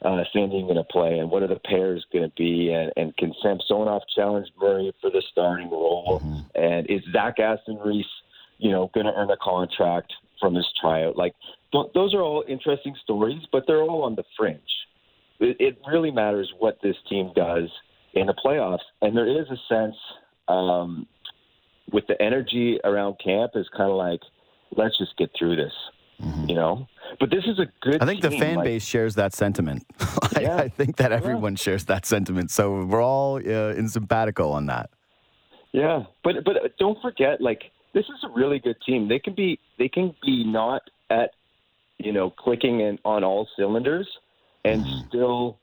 uh, 0.03 0.23
Sandin 0.35 0.63
going 0.63 0.75
to 0.75 0.83
play 0.83 1.19
and 1.19 1.29
what 1.29 1.43
are 1.43 1.47
the 1.47 1.59
pairs 1.59 2.05
going 2.11 2.29
to 2.29 2.35
be 2.35 2.71
and, 2.71 2.91
and 2.97 3.15
can 3.17 3.33
Samsonov 3.41 4.01
challenge 4.15 4.47
Murray 4.59 4.93
for 5.01 5.09
the 5.09 5.23
starting 5.31 5.69
role? 5.69 6.21
And 6.55 6.89
is 6.89 7.01
Zach 7.11 7.39
Aston 7.39 7.77
Reese 7.77 8.05
you 8.57 8.71
know 8.71 8.89
going 8.93 9.05
to 9.05 9.13
earn 9.13 9.29
a 9.31 9.37
contract 9.37 10.13
from 10.39 10.53
this 10.53 10.65
tryout? 10.79 11.17
Like 11.17 11.33
th- 11.71 11.87
those 11.93 12.13
are 12.13 12.21
all 12.21 12.43
interesting 12.47 12.95
stories 13.03 13.41
but 13.51 13.63
they're 13.67 13.83
all 13.83 14.03
on 14.03 14.15
the 14.15 14.23
fringe. 14.37 14.61
It, 15.39 15.57
it 15.59 15.77
really 15.87 16.11
matters 16.11 16.51
what 16.59 16.77
this 16.81 16.95
team 17.09 17.31
does 17.35 17.69
in 18.13 18.27
the 18.27 18.33
playoffs. 18.33 18.85
And 19.01 19.17
there 19.17 19.27
is 19.27 19.47
a 19.49 19.57
sense 19.67 19.95
um, 20.47 21.07
with 21.91 22.05
the 22.07 22.21
energy 22.21 22.79
around 22.83 23.15
camp 23.23 23.51
is 23.55 23.67
kind 23.75 23.89
of 23.89 23.97
like 23.97 24.21
let's 24.75 24.97
just 24.97 25.15
get 25.17 25.29
through 25.37 25.55
this 25.55 25.73
you 26.47 26.55
know 26.55 26.87
but 27.19 27.29
this 27.29 27.43
is 27.45 27.59
a 27.59 27.67
good 27.81 28.01
I 28.01 28.05
think 28.05 28.21
the 28.21 28.31
fan 28.31 28.55
Like, 28.57 28.65
base 28.65 28.83
shares 28.85 29.15
that 29.15 29.33
sentiment. 29.33 29.85
I, 29.99 30.41
Yeah. 30.41 30.55
I 30.57 30.69
think 30.69 30.95
that 30.97 31.11
everyone 31.11 31.55
shares 31.55 31.85
that 31.85 32.05
sentiment. 32.05 32.49
So 32.49 32.85
we're 32.85 33.03
all 33.03 33.35
uh, 33.35 33.73
in 33.79 33.87
simpatico 33.89 34.49
on 34.51 34.65
that. 34.67 34.89
Yeah, 35.73 36.03
but 36.23 36.43
but 36.45 36.55
don't 36.79 36.99
forget, 37.01 37.41
like 37.41 37.71
this 37.93 38.05
is 38.05 38.23
a 38.23 38.29
really 38.29 38.59
good 38.59 38.77
team. 38.85 39.07
They 39.09 39.19
can 39.19 39.33
be 39.35 39.59
they 39.77 39.89
can 39.89 40.15
be 40.23 40.43
not 40.45 40.81
at 41.09 41.31
you 41.97 42.11
know 42.13 42.29
clicking 42.31 42.79
in 42.79 42.97
on 43.05 43.23
all 43.23 43.47
cylinders 43.57 44.07
and 44.65 44.83
still 45.07 45.59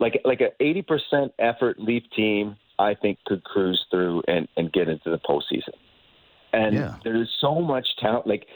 like 0.00 0.20
like 0.24 0.40
a 0.40 0.50
eighty 0.62 0.82
percent 0.82 1.32
effort 1.38 1.78
Leaf 1.78 2.04
team. 2.16 2.56
I 2.80 2.94
think 2.94 3.18
could 3.26 3.42
cruise 3.44 3.84
through 3.90 4.22
and 4.28 4.48
and 4.56 4.72
get 4.72 4.88
into 4.88 5.10
the 5.10 5.18
postseason. 5.18 5.74
And 6.52 6.74
Yeah. 6.74 6.96
there's 7.04 7.30
so 7.40 7.60
much 7.60 7.86
talent. 8.00 8.26
Like 8.26 8.46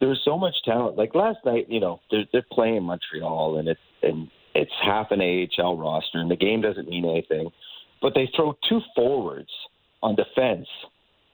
there's 0.00 0.20
so 0.24 0.38
much 0.38 0.54
talent. 0.64 0.96
Like 0.96 1.14
last 1.14 1.38
night, 1.44 1.66
you 1.68 1.80
know, 1.80 2.00
they're 2.10 2.24
they're 2.32 2.46
playing 2.50 2.84
Montreal 2.84 3.58
and 3.58 3.68
it's 3.68 3.80
and 4.02 4.28
it's 4.54 4.70
half 4.84 5.08
an 5.10 5.20
AHL 5.20 5.76
roster 5.76 6.18
and 6.18 6.30
the 6.30 6.36
game 6.36 6.60
doesn't 6.60 6.88
mean 6.88 7.04
anything. 7.04 7.50
But 8.00 8.14
they 8.14 8.30
throw 8.34 8.56
two 8.68 8.80
forwards 8.94 9.50
on 10.02 10.14
defense 10.14 10.68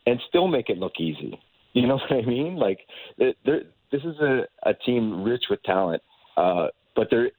and 0.07 0.19
still 0.29 0.49
make 0.49 0.71
it 0.71 0.79
look 0.79 0.95
easy. 0.99 1.39
You 1.73 1.87
know 1.87 1.95
what 2.09 2.13
I 2.13 2.23
mean? 2.23 2.57
Like 2.57 2.81
this 3.19 4.03
is 4.03 4.19
a, 4.21 4.43
a 4.63 4.75
team 4.75 5.23
rich 5.23 5.45
with 5.51 5.63
talent, 5.63 6.03
uh, 6.37 6.69
but 6.97 7.09
there 7.11 7.31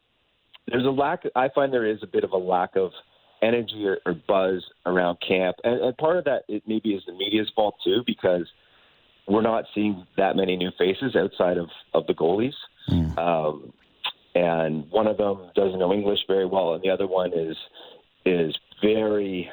there's 0.67 0.85
a 0.85 0.89
lack. 0.89 1.23
I 1.35 1.49
find 1.53 1.71
there 1.73 1.85
is 1.85 1.99
a 2.03 2.07
bit 2.07 2.23
of 2.23 2.31
a 2.31 2.37
lack 2.37 2.75
of 2.75 2.91
energy 3.41 3.85
or, 3.85 3.97
or 4.05 4.15
buzz 4.27 4.63
around 4.85 5.17
camp, 5.27 5.57
and, 5.63 5.81
and 5.81 5.97
part 5.97 6.17
of 6.17 6.25
that 6.25 6.43
it 6.47 6.63
maybe 6.67 6.91
is 6.91 7.03
the 7.05 7.13
media's 7.13 7.51
fault 7.55 7.75
too, 7.83 8.01
because 8.05 8.47
we're 9.27 9.41
not 9.41 9.65
seeing 9.73 10.05
that 10.17 10.35
many 10.35 10.55
new 10.55 10.71
faces 10.77 11.15
outside 11.15 11.57
of, 11.57 11.69
of 11.93 12.05
the 12.07 12.13
goalies. 12.13 12.53
Mm. 12.89 13.17
Um, 13.17 13.73
and 14.35 14.89
one 14.91 15.07
of 15.07 15.17
them 15.17 15.49
doesn't 15.55 15.79
know 15.79 15.93
English 15.93 16.19
very 16.27 16.45
well, 16.45 16.73
and 16.73 16.83
the 16.83 16.89
other 16.89 17.07
one 17.07 17.31
is 17.33 17.55
is 18.25 18.57
very 18.81 19.49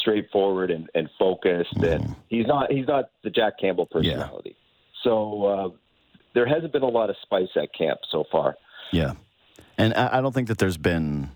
straightforward 0.00 0.70
and, 0.70 0.88
and 0.94 1.08
focused. 1.18 1.74
Mm. 1.76 1.92
And 1.92 2.16
he's 2.28 2.46
not 2.46 2.70
he's 2.70 2.86
not 2.86 3.10
the 3.22 3.30
Jack 3.30 3.58
Campbell 3.60 3.86
personality. 3.86 4.56
Yeah. 4.56 5.02
So 5.04 5.44
uh, 5.44 5.68
there 6.34 6.46
hasn't 6.46 6.72
been 6.72 6.82
a 6.82 6.88
lot 6.88 7.10
of 7.10 7.16
spice 7.22 7.48
at 7.56 7.72
camp 7.74 8.00
so 8.10 8.24
far. 8.30 8.56
Yeah, 8.92 9.14
and 9.78 9.94
I, 9.94 10.18
I 10.18 10.20
don't 10.20 10.32
think 10.32 10.48
that 10.48 10.58
there's 10.58 10.76
been 10.76 11.30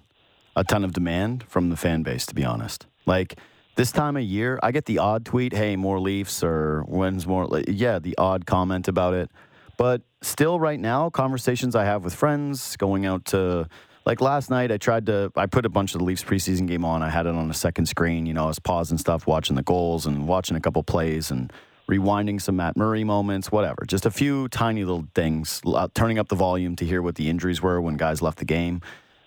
a 0.56 0.64
ton 0.64 0.84
of 0.84 0.92
demand 0.92 1.44
from 1.48 1.70
the 1.70 1.76
fan 1.76 2.02
base, 2.02 2.26
to 2.26 2.34
be 2.34 2.44
honest. 2.44 2.86
Like 3.06 3.38
this 3.76 3.92
time 3.92 4.16
of 4.16 4.22
year, 4.22 4.58
I 4.62 4.72
get 4.72 4.86
the 4.86 4.98
odd 4.98 5.24
tweet, 5.24 5.52
"Hey, 5.52 5.76
more 5.76 6.00
Leafs," 6.00 6.42
or 6.42 6.82
"When's 6.88 7.26
more?" 7.26 7.48
Yeah, 7.68 7.98
the 7.98 8.16
odd 8.18 8.46
comment 8.46 8.88
about 8.88 9.14
it. 9.14 9.30
But 9.78 10.02
still, 10.22 10.58
right 10.58 10.80
now, 10.80 11.10
conversations 11.10 11.76
I 11.76 11.84
have 11.84 12.02
with 12.02 12.14
friends, 12.14 12.76
going 12.76 13.06
out 13.06 13.26
to 13.26 13.68
like 14.06 14.20
last 14.20 14.50
night, 14.50 14.72
I 14.72 14.78
tried 14.78 15.06
to 15.06 15.30
I 15.36 15.46
put 15.46 15.66
a 15.66 15.68
bunch 15.68 15.94
of 15.94 15.98
the 15.98 16.04
Leafs 16.04 16.24
preseason 16.24 16.66
game 16.66 16.84
on. 16.84 17.02
I 17.02 17.10
had 17.10 17.26
it 17.26 17.34
on 17.34 17.50
a 17.50 17.54
second 17.54 17.86
screen. 17.86 18.24
You 18.24 18.34
know, 18.34 18.44
I 18.44 18.48
was 18.48 18.58
pausing 18.58 18.98
stuff, 18.98 19.26
watching 19.26 19.56
the 19.56 19.62
goals, 19.62 20.06
and 20.06 20.26
watching 20.26 20.56
a 20.56 20.60
couple 20.60 20.82
plays, 20.82 21.30
and 21.30 21.52
rewinding 21.90 22.40
some 22.40 22.56
Matt 22.56 22.76
Murray 22.76 23.04
moments, 23.04 23.52
whatever. 23.52 23.84
Just 23.86 24.06
a 24.06 24.10
few 24.10 24.48
tiny 24.48 24.82
little 24.84 25.06
things, 25.14 25.60
turning 25.94 26.18
up 26.18 26.28
the 26.28 26.34
volume 26.34 26.74
to 26.76 26.84
hear 26.84 27.00
what 27.00 27.14
the 27.14 27.28
injuries 27.28 27.62
were 27.62 27.80
when 27.80 27.96
guys 27.96 28.20
left 28.22 28.38
the 28.38 28.44
game. 28.44 28.80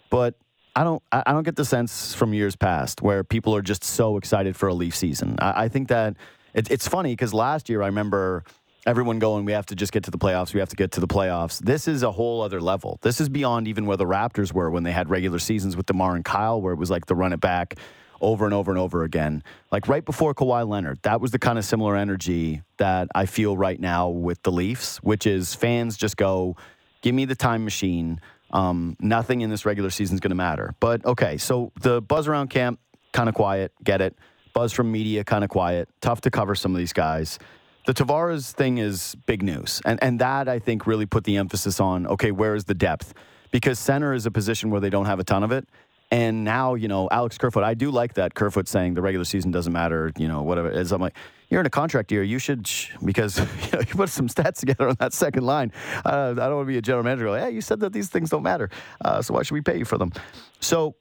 But 0.10 0.36
I 0.76 0.84
don't 0.84 1.02
I 1.12 1.32
don't 1.34 1.44
get 1.44 1.56
the 1.56 1.66
sense 1.66 2.14
from 2.14 2.34
years 2.34 2.56
past 2.56 3.02
where 3.02 3.24
people 3.24 3.56
are 3.56 3.62
just 3.62 3.84
so 3.84 4.18
excited 4.18 4.56
for 4.56 4.70
a 4.70 4.74
Leaf 4.74 4.96
season. 4.96 5.36
I, 5.40 5.66
I 5.66 5.68
think 5.68 5.90
that 5.90 6.16
it, 6.54 6.70
it's 6.72 6.88
funny 6.88 7.14
because 7.14 7.34
last 7.34 7.70
year 7.70 7.82
I 7.82 7.88
remember 7.88 8.44
everyone 8.86 9.20
going, 9.20 9.46
we 9.46 9.52
have 9.52 9.66
to 9.68 9.76
just 9.76 9.92
get 9.92 10.04
to 10.06 10.12
the 10.12 10.18
playoffs. 10.18 10.54
We 10.54 10.60
have 10.60 10.70
to 10.70 10.76
get 10.76 10.92
to 10.94 11.00
the 11.00 11.08
playoffs. 11.08 11.60
This 11.60 11.88
is 11.88 12.02
a 12.02 12.12
whole 12.12 12.42
other 12.42 12.62
level. 12.62 12.98
This 13.02 13.20
is 13.20 13.30
beyond 13.30 13.68
even 13.68 13.86
where 13.86 13.98
the 13.98 14.06
Raptors 14.06 14.54
were 14.54 14.70
when 14.70 14.84
they 14.84 14.92
had 14.92 15.10
regular 15.10 15.40
seasons 15.40 15.76
with 15.76 15.86
DeMar 15.86 16.16
and 16.16 16.26
Kyle, 16.26 16.62
where 16.62 16.74
it 16.74 16.78
was 16.78 16.90
like 16.90 17.06
the 17.06 17.16
run 17.16 17.34
it 17.34 17.42
back 17.42 17.76
over 18.22 18.46
and 18.46 18.54
over 18.54 18.72
and 18.72 18.80
over 18.80 19.04
again. 19.04 19.44
Like 19.72 19.88
right 19.88 20.04
before 20.04 20.34
Kawhi 20.34 20.68
Leonard, 20.68 21.00
that 21.04 21.22
was 21.22 21.32
the 21.32 21.40
kind 21.40 21.58
of 21.58 21.66
similar 21.66 21.96
energy 21.96 22.62
that 22.78 23.08
I 23.16 23.26
feel 23.26 23.56
right 23.56 23.80
now 23.80 24.10
with 24.10 24.42
the 24.44 24.52
Leafs, 24.52 24.98
which 24.98 25.26
is 25.26 25.56
fans 25.56 25.98
just 25.98 26.18
go, 26.18 26.56
give 27.02 27.16
me 27.16 27.26
the 27.26 27.36
time 27.36 27.64
machine. 27.64 28.20
Um, 28.52 28.96
nothing 29.00 29.42
in 29.42 29.50
this 29.50 29.66
regular 29.66 29.90
season 29.90 30.16
is 30.16 30.20
going 30.20 30.32
to 30.32 30.36
matter. 30.36 30.76
But 30.80 31.06
okay, 31.06 31.38
so 31.38 31.72
the 31.82 32.02
buzz 32.02 32.28
around 32.28 32.50
camp, 32.50 32.80
kind 33.12 33.30
of 33.30 33.36
quiet, 33.36 33.74
get 33.84 34.02
it. 34.02 34.16
Buzz 34.54 34.74
from 34.74 34.92
media, 34.92 35.24
kind 35.24 35.44
of 35.44 35.50
quiet. 35.50 35.90
Tough 36.02 36.22
to 36.22 36.32
cover 36.32 36.56
some 36.56 36.74
of 36.74 36.78
these 36.78 36.94
guys. 36.94 37.40
The 37.86 37.94
Tavares 37.94 38.52
thing 38.52 38.78
is 38.78 39.16
big 39.26 39.42
news. 39.42 39.82
And, 39.86 40.02
and 40.04 40.20
that, 40.20 40.48
I 40.48 40.60
think, 40.60 40.86
really 40.86 41.06
put 41.06 41.24
the 41.24 41.38
emphasis 41.38 41.80
on 41.80 42.08
okay, 42.08 42.32
where 42.32 42.56
is 42.56 42.66
the 42.66 42.74
depth? 42.74 43.14
Because 43.52 43.80
center 43.80 44.14
is 44.14 44.26
a 44.26 44.32
position 44.32 44.70
where 44.70 44.82
they 44.82 44.90
don't 44.90 45.06
have 45.06 45.20
a 45.20 45.24
ton 45.24 45.44
of 45.44 45.52
it. 45.52 45.68
And 46.12 46.44
now, 46.44 46.74
you 46.74 46.88
know, 46.88 47.08
Alex 47.12 47.38
Kerfoot, 47.38 47.64
I 47.64 47.76
do 47.76 47.92
like 47.92 48.16
that 48.16 48.34
Kerfoot 48.34 48.68
saying 48.68 48.96
the 48.96 49.02
regular 49.02 49.26
season 49.26 49.52
doesn't 49.52 49.74
matter, 49.74 50.12
you 50.18 50.28
know, 50.28 50.42
whatever 50.42 50.70
is. 50.70 50.92
I'm 50.92 51.02
like, 51.02 51.16
you're 51.50 51.60
in 51.60 51.66
a 51.66 51.72
contract 51.72 52.12
year. 52.12 52.24
You 52.24 52.40
should, 52.40 52.70
because 53.04 53.38
you, 53.40 53.46
know, 53.74 53.80
you 53.80 53.96
put 53.96 54.10
some 54.10 54.28
stats 54.28 54.60
together 54.60 54.90
on 54.90 54.96
that 55.00 55.14
second 55.14 55.46
line. 55.46 55.72
Uh, 56.06 56.32
I 56.32 56.34
don't 56.34 56.56
want 56.56 56.68
to 56.68 56.72
be 56.72 56.78
a 56.78 56.82
general 56.82 57.04
manager. 57.04 57.30
Like, 57.30 57.44
hey, 57.44 57.52
you 57.52 57.62
said 57.62 57.80
that 57.82 57.94
these 57.94 58.10
things 58.10 58.30
don't 58.30 58.44
matter. 58.44 58.70
Uh, 59.04 59.22
so 59.22 59.34
why 59.34 59.44
should 59.44 59.54
we 59.54 59.62
pay 59.62 59.78
you 59.78 59.86
for 59.86 59.98
them? 59.98 60.12
So 60.60 60.96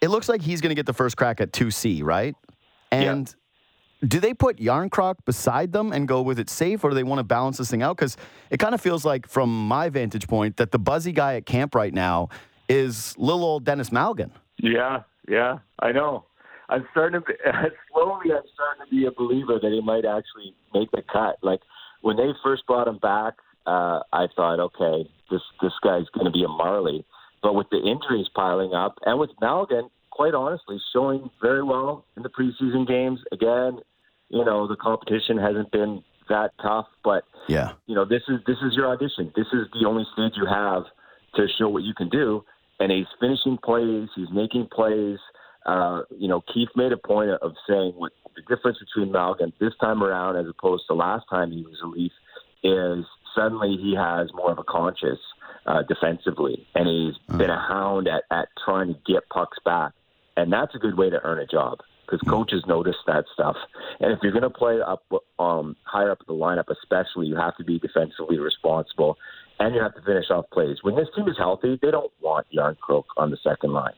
it 0.00 0.08
looks 0.08 0.28
like 0.28 0.42
he's 0.42 0.60
going 0.60 0.70
to 0.70 0.74
get 0.74 0.86
the 0.86 0.92
first 0.92 1.16
crack 1.16 1.40
at 1.40 1.52
2C, 1.52 2.02
right? 2.02 2.34
And 2.90 3.34
yeah. 4.02 4.08
do 4.08 4.20
they 4.20 4.34
put 4.34 4.58
Jarnkrok 4.58 5.16
beside 5.24 5.72
them 5.72 5.92
and 5.92 6.06
go 6.06 6.22
with 6.22 6.38
it 6.38 6.48
safe, 6.48 6.84
or 6.84 6.90
do 6.90 6.94
they 6.94 7.02
want 7.02 7.18
to 7.18 7.24
balance 7.24 7.58
this 7.58 7.70
thing 7.70 7.82
out? 7.82 7.96
Because 7.96 8.16
it 8.50 8.58
kind 8.58 8.74
of 8.74 8.80
feels 8.80 9.04
like, 9.04 9.28
from 9.28 9.66
my 9.66 9.88
vantage 9.88 10.28
point, 10.28 10.56
that 10.58 10.70
the 10.70 10.78
buzzy 10.78 11.12
guy 11.12 11.36
at 11.36 11.46
camp 11.46 11.74
right 11.74 11.92
now 11.92 12.28
is 12.68 13.16
little 13.18 13.44
old 13.44 13.64
Denis 13.64 13.90
Malgin. 13.90 14.30
Yeah, 14.58 15.02
yeah, 15.28 15.58
I 15.80 15.92
know. 15.92 16.26
I'm 16.68 16.86
starting 16.92 17.20
to 17.20 17.26
be, 17.26 17.34
slowly. 17.92 18.32
I'm 18.32 18.42
starting 18.54 18.84
to 18.84 18.90
be 18.90 19.06
a 19.06 19.12
believer 19.12 19.58
that 19.60 19.72
he 19.72 19.80
might 19.80 20.04
actually 20.04 20.54
make 20.72 20.90
the 20.90 21.02
cut. 21.10 21.36
Like 21.42 21.60
when 22.02 22.16
they 22.16 22.30
first 22.42 22.66
brought 22.66 22.88
him 22.88 22.98
back, 22.98 23.34
uh, 23.66 24.00
I 24.12 24.26
thought, 24.34 24.60
okay, 24.60 25.08
this 25.30 25.42
this 25.62 25.72
guy's 25.82 26.08
going 26.14 26.26
to 26.26 26.32
be 26.32 26.44
a 26.44 26.48
Marlie. 26.48 27.04
But 27.42 27.54
with 27.54 27.68
the 27.70 27.78
injuries 27.78 28.26
piling 28.34 28.72
up, 28.72 28.96
and 29.04 29.18
with 29.18 29.30
Malgin, 29.42 29.90
quite 30.10 30.34
honestly, 30.34 30.80
showing 30.92 31.30
very 31.42 31.62
well 31.62 32.06
in 32.16 32.22
the 32.22 32.30
preseason 32.30 32.86
games. 32.86 33.20
Again, 33.32 33.80
you 34.30 34.44
know, 34.44 34.66
the 34.66 34.76
competition 34.76 35.36
hasn't 35.36 35.70
been 35.70 36.02
that 36.28 36.52
tough, 36.62 36.86
but 37.02 37.24
yeah, 37.48 37.72
you 37.86 37.94
know, 37.94 38.04
this 38.04 38.22
is 38.28 38.40
this 38.46 38.56
is 38.64 38.74
your 38.74 38.88
audition. 38.88 39.32
This 39.36 39.46
is 39.52 39.66
the 39.78 39.86
only 39.86 40.04
stage 40.12 40.32
you 40.36 40.46
have 40.46 40.84
to 41.36 41.46
show 41.58 41.68
what 41.68 41.82
you 41.82 41.94
can 41.94 42.08
do. 42.08 42.44
And 42.80 42.90
he's 42.90 43.06
finishing 43.20 43.58
plays. 43.62 44.08
He's 44.16 44.30
making 44.32 44.68
plays. 44.72 45.18
Uh, 45.66 46.02
you 46.18 46.28
know, 46.28 46.42
Keefe 46.52 46.68
made 46.76 46.92
a 46.92 46.96
point 46.96 47.30
of 47.30 47.52
saying 47.68 47.94
what 47.96 48.12
the 48.36 48.42
difference 48.54 48.78
between 48.78 49.12
Malgin 49.12 49.52
this 49.60 49.72
time 49.80 50.02
around 50.02 50.36
as 50.36 50.46
opposed 50.46 50.84
to 50.88 50.94
last 50.94 51.24
time 51.30 51.50
he 51.50 51.62
was 51.62 51.80
a 51.82 51.86
Leaf 51.86 52.12
is 52.62 53.04
suddenly 53.34 53.76
he 53.80 53.94
has 53.94 54.28
more 54.34 54.50
of 54.50 54.58
a 54.58 54.64
conscience 54.64 55.20
uh, 55.66 55.82
defensively, 55.82 56.66
and 56.74 56.86
he's 56.86 57.14
mm. 57.34 57.38
been 57.38 57.50
a 57.50 57.58
hound 57.58 58.08
at, 58.08 58.24
at 58.30 58.48
trying 58.64 58.88
to 58.88 58.98
get 59.06 59.28
pucks 59.28 59.58
back, 59.64 59.92
and 60.36 60.52
that's 60.52 60.74
a 60.74 60.78
good 60.78 60.96
way 60.96 61.10
to 61.10 61.20
earn 61.24 61.38
a 61.38 61.46
job 61.46 61.78
because 62.04 62.20
mm. 62.20 62.30
coaches 62.30 62.62
notice 62.66 62.96
that 63.06 63.24
stuff. 63.32 63.56
And 64.00 64.12
if 64.12 64.18
you're 64.22 64.32
going 64.32 64.42
to 64.42 64.50
play 64.50 64.80
up 64.80 65.04
um, 65.38 65.76
higher 65.84 66.10
up 66.10 66.18
the 66.26 66.34
lineup, 66.34 66.68
especially, 66.70 67.26
you 67.26 67.36
have 67.36 67.56
to 67.56 67.64
be 67.64 67.78
defensively 67.78 68.38
responsible, 68.38 69.16
and 69.58 69.74
you 69.74 69.80
have 69.80 69.94
to 69.94 70.02
finish 70.02 70.30
off 70.30 70.46
plays. 70.52 70.78
When 70.82 70.96
this 70.96 71.08
team 71.16 71.28
is 71.28 71.36
healthy, 71.38 71.78
they 71.80 71.90
don't 71.90 72.12
want 72.20 72.46
Jarnkrok 72.54 73.04
on 73.16 73.30
the 73.30 73.38
second 73.42 73.72
line, 73.72 73.94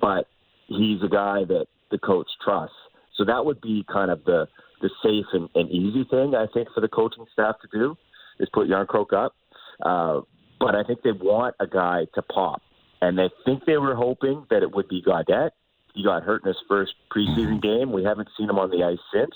but 0.00 0.26
he's 0.68 1.02
a 1.02 1.08
guy 1.08 1.44
that 1.44 1.66
the 1.90 1.98
coach 1.98 2.28
trusts. 2.44 2.76
So 3.16 3.24
that 3.24 3.44
would 3.44 3.60
be 3.60 3.84
kind 3.92 4.10
of 4.10 4.24
the 4.24 4.48
the 4.80 4.90
safe 5.02 5.26
and, 5.32 5.48
and 5.54 5.70
easy 5.70 6.04
thing 6.10 6.34
I 6.34 6.46
think 6.52 6.68
for 6.74 6.80
the 6.80 6.88
coaching 6.88 7.24
staff 7.32 7.56
to 7.62 7.78
do 7.78 7.96
is 8.38 8.48
put 8.52 8.68
Jarnkrok 8.68 9.12
up. 9.12 9.34
Uh, 9.82 10.20
but 10.60 10.74
I 10.74 10.82
think 10.82 11.02
they 11.02 11.12
want 11.12 11.54
a 11.60 11.66
guy 11.66 12.06
to 12.14 12.22
pop, 12.22 12.62
and 13.00 13.18
they 13.18 13.30
think 13.44 13.64
they 13.64 13.76
were 13.76 13.94
hoping 13.94 14.46
that 14.50 14.62
it 14.62 14.74
would 14.74 14.88
be 14.88 15.02
Gaudette. 15.02 15.50
He 15.94 16.02
got 16.02 16.22
hurt 16.22 16.42
in 16.42 16.48
his 16.48 16.56
first 16.68 16.94
preseason 17.14 17.62
game. 17.62 17.92
We 17.92 18.02
haven't 18.02 18.28
seen 18.36 18.50
him 18.50 18.58
on 18.58 18.70
the 18.70 18.82
ice 18.84 18.98
since. 19.12 19.34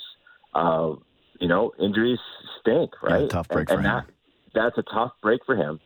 Uh, 0.55 0.95
you 1.41 1.47
know, 1.47 1.72
injuries 1.79 2.18
stink, 2.61 2.91
right? 3.03 3.22
Yeah, 3.22 3.29
tough 3.29 3.49
break 3.49 3.70
and, 3.70 3.83
for 3.83 3.87
and 3.87 3.87
him. 3.87 4.07
That, 4.55 4.74
that's 4.74 4.79
a 4.79 4.83
tough 4.93 5.12
break 5.22 5.41
for 5.47 5.55
him. 5.55 5.81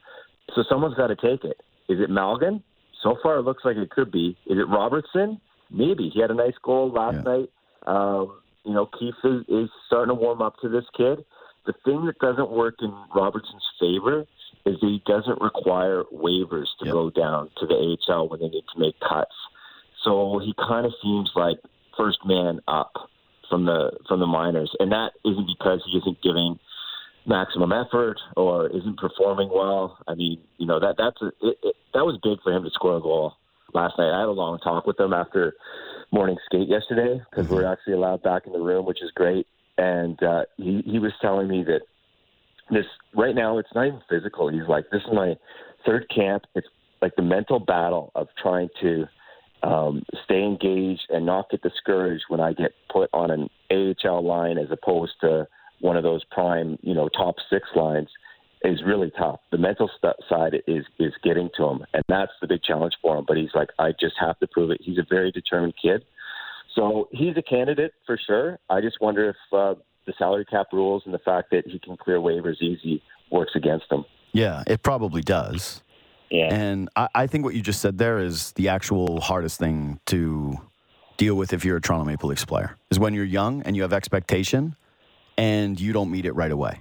So 0.54 0.64
someone's 0.68 0.94
got 0.94 1.08
to 1.08 1.16
take 1.16 1.44
it. 1.44 1.60
Is 1.88 2.00
it 2.00 2.10
Malgin? 2.10 2.62
So 3.02 3.16
far, 3.22 3.38
it 3.38 3.42
looks 3.42 3.64
like 3.64 3.76
it 3.76 3.90
could 3.90 4.12
be. 4.12 4.36
Is 4.46 4.58
it 4.58 4.68
Robertson? 4.68 5.40
Maybe. 5.70 6.10
He 6.12 6.20
had 6.20 6.30
a 6.30 6.34
nice 6.34 6.54
goal 6.62 6.90
last 6.90 7.16
yeah. 7.16 7.22
night. 7.22 7.50
Um, 7.86 8.40
you 8.64 8.72
know, 8.72 8.88
Keefe 8.98 9.14
is, 9.24 9.42
is 9.48 9.70
starting 9.86 10.14
to 10.14 10.20
warm 10.20 10.40
up 10.40 10.54
to 10.62 10.68
this 10.68 10.84
kid. 10.96 11.24
The 11.66 11.74
thing 11.84 12.06
that 12.06 12.18
doesn't 12.18 12.50
work 12.50 12.76
in 12.80 12.92
Robertson's 13.14 13.66
favor 13.80 14.20
is 14.64 14.80
that 14.80 14.86
he 14.86 15.02
doesn't 15.06 15.40
require 15.40 16.04
waivers 16.12 16.66
to 16.80 16.86
yep. 16.86 16.92
go 16.92 17.10
down 17.10 17.50
to 17.58 17.66
the 17.66 17.96
AHL 18.08 18.28
when 18.28 18.40
they 18.40 18.48
need 18.48 18.64
to 18.74 18.80
make 18.80 18.94
cuts. 19.00 19.34
So 20.04 20.40
he 20.44 20.54
kind 20.58 20.86
of 20.86 20.92
seems 21.02 21.30
like 21.34 21.58
first 21.96 22.18
man 22.24 22.60
up 22.68 22.92
from 23.48 23.66
the 23.66 23.92
from 24.08 24.20
the 24.20 24.26
minors, 24.26 24.74
and 24.78 24.90
that 24.92 25.12
isn't 25.24 25.46
because 25.46 25.82
he 25.86 25.98
isn't 25.98 26.22
giving 26.22 26.58
maximum 27.26 27.72
effort 27.72 28.18
or 28.36 28.68
isn't 28.68 28.98
performing 28.98 29.48
well. 29.52 29.98
I 30.08 30.14
mean, 30.14 30.40
you 30.58 30.66
know 30.66 30.80
that 30.80 30.96
that's 30.98 31.20
a, 31.22 31.26
it, 31.46 31.58
it, 31.62 31.76
that 31.94 32.04
was 32.04 32.18
big 32.22 32.42
for 32.42 32.52
him 32.52 32.64
to 32.64 32.70
score 32.70 32.96
a 32.96 33.00
goal 33.00 33.34
last 33.74 33.94
night. 33.98 34.12
I 34.12 34.20
had 34.20 34.28
a 34.28 34.32
long 34.32 34.58
talk 34.58 34.86
with 34.86 34.98
him 34.98 35.12
after 35.12 35.54
morning 36.10 36.36
skate 36.46 36.68
yesterday 36.68 37.20
because 37.30 37.48
we're 37.48 37.62
mm-hmm. 37.62 37.72
actually 37.72 37.94
allowed 37.94 38.22
back 38.22 38.46
in 38.46 38.52
the 38.52 38.60
room, 38.60 38.86
which 38.86 39.02
is 39.02 39.10
great. 39.14 39.46
And 39.78 40.22
uh, 40.22 40.42
he 40.56 40.82
he 40.84 40.98
was 40.98 41.12
telling 41.20 41.48
me 41.48 41.64
that 41.64 41.80
this 42.70 42.86
right 43.14 43.34
now 43.34 43.58
it's 43.58 43.70
not 43.74 43.86
even 43.86 44.00
physical. 44.08 44.48
He's 44.48 44.68
like, 44.68 44.86
this 44.90 45.02
is 45.02 45.14
my 45.14 45.34
third 45.86 46.06
camp. 46.14 46.44
It's 46.54 46.66
like 47.00 47.16
the 47.16 47.22
mental 47.22 47.58
battle 47.58 48.12
of 48.14 48.28
trying 48.40 48.68
to 48.80 49.06
um, 49.62 50.02
stay 50.24 50.42
engaged 50.42 51.02
and 51.10 51.24
not 51.24 51.50
get 51.50 51.62
discouraged 51.62 52.24
when 52.28 52.40
I 52.40 52.52
get 52.52 52.72
put 52.90 53.10
on 53.12 53.30
an 53.30 53.48
AHL 53.70 54.24
line 54.24 54.58
as 54.58 54.68
opposed 54.70 55.12
to 55.20 55.46
one 55.82 55.96
of 55.96 56.04
those 56.04 56.24
prime, 56.30 56.78
you 56.80 56.94
know, 56.94 57.08
top 57.08 57.34
six 57.50 57.68
lines 57.74 58.08
is 58.64 58.80
really 58.86 59.10
tough. 59.18 59.40
The 59.50 59.58
mental 59.58 59.90
st- 59.96 60.14
side 60.28 60.62
is 60.66 60.84
is 60.98 61.12
getting 61.22 61.50
to 61.56 61.64
him, 61.64 61.84
and 61.92 62.02
that's 62.08 62.32
the 62.40 62.46
big 62.46 62.62
challenge 62.62 62.94
for 63.02 63.18
him. 63.18 63.24
But 63.26 63.36
he's 63.36 63.50
like, 63.54 63.68
I 63.78 63.90
just 63.90 64.14
have 64.20 64.38
to 64.38 64.46
prove 64.46 64.70
it. 64.70 64.80
He's 64.80 64.98
a 64.98 65.06
very 65.08 65.32
determined 65.32 65.74
kid, 65.80 66.04
so 66.74 67.08
he's 67.10 67.36
a 67.36 67.42
candidate 67.42 67.92
for 68.06 68.18
sure. 68.26 68.58
I 68.70 68.80
just 68.80 69.00
wonder 69.00 69.30
if 69.30 69.36
uh, 69.52 69.74
the 70.06 70.14
salary 70.16 70.44
cap 70.44 70.68
rules 70.72 71.02
and 71.04 71.12
the 71.12 71.18
fact 71.18 71.50
that 71.50 71.66
he 71.66 71.78
can 71.80 71.96
clear 71.96 72.18
waivers 72.18 72.62
easy 72.62 73.02
works 73.30 73.52
against 73.56 73.86
him. 73.90 74.04
Yeah, 74.32 74.62
it 74.66 74.82
probably 74.82 75.22
does. 75.22 75.82
Yeah, 76.30 76.54
and 76.54 76.88
I, 76.94 77.08
I 77.14 77.26
think 77.26 77.44
what 77.44 77.54
you 77.54 77.60
just 77.60 77.80
said 77.80 77.98
there 77.98 78.20
is 78.20 78.52
the 78.52 78.68
actual 78.68 79.20
hardest 79.20 79.58
thing 79.58 79.98
to 80.06 80.56
deal 81.16 81.34
with 81.34 81.52
if 81.52 81.64
you're 81.64 81.76
a 81.76 81.80
Toronto 81.80 82.04
Maple 82.04 82.28
Leafs 82.28 82.44
player 82.44 82.76
is 82.90 83.00
when 83.00 83.14
you're 83.14 83.24
young 83.24 83.62
and 83.62 83.74
you 83.74 83.82
have 83.82 83.92
expectation 83.92 84.76
and 85.36 85.80
you 85.80 85.92
don't 85.92 86.10
meet 86.10 86.24
it 86.26 86.32
right 86.32 86.50
away. 86.50 86.80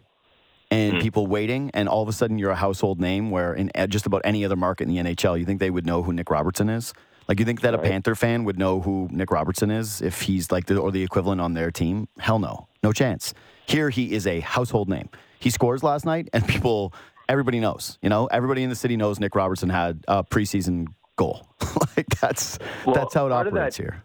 And 0.69 0.93
Hmm. 0.93 0.99
people 0.99 1.27
waiting, 1.27 1.71
and 1.73 1.89
all 1.89 2.01
of 2.01 2.07
a 2.07 2.13
sudden 2.13 2.37
you're 2.39 2.51
a 2.51 2.55
household 2.55 2.99
name 2.99 3.29
where 3.29 3.53
in 3.53 3.71
just 3.89 4.05
about 4.05 4.21
any 4.23 4.45
other 4.45 4.55
market 4.55 4.87
in 4.87 4.93
the 4.93 4.99
NHL, 4.99 5.37
you 5.37 5.45
think 5.45 5.59
they 5.59 5.69
would 5.69 5.85
know 5.85 6.03
who 6.03 6.13
Nick 6.13 6.29
Robertson 6.29 6.69
is? 6.69 6.93
Like 7.27 7.39
you 7.39 7.45
think 7.45 7.61
that 7.61 7.73
a 7.73 7.77
Panther 7.77 8.15
fan 8.15 8.43
would 8.45 8.57
know 8.57 8.81
who 8.81 9.07
Nick 9.11 9.31
Robertson 9.31 9.69
is 9.71 10.01
if 10.01 10.21
he's 10.23 10.51
like 10.51 10.65
the 10.65 10.77
or 10.77 10.91
the 10.91 11.03
equivalent 11.03 11.39
on 11.41 11.53
their 11.53 11.71
team? 11.71 12.07
Hell 12.19 12.39
no. 12.39 12.67
No 12.83 12.91
chance. 12.91 13.33
Here 13.67 13.89
he 13.89 14.13
is 14.13 14.25
a 14.27 14.39
household 14.41 14.89
name. 14.89 15.09
He 15.39 15.49
scores 15.49 15.83
last 15.83 16.05
night 16.05 16.29
and 16.33 16.45
people 16.53 16.93
everybody 17.29 17.59
knows. 17.59 17.97
You 18.01 18.09
know, 18.09 18.25
everybody 18.27 18.63
in 18.63 18.69
the 18.69 18.75
city 18.75 18.97
knows 18.97 19.19
Nick 19.19 19.35
Robertson 19.35 19.69
had 19.69 20.03
a 20.07 20.23
preseason 20.23 20.87
goal. 21.15 21.47
like 21.97 22.07
that's 22.21 22.57
Well, 22.85 22.95
that's 22.95 23.13
how 23.13 23.27
it 23.27 23.31
operates 23.31 23.77
that- 23.77 23.83
here. 23.83 24.03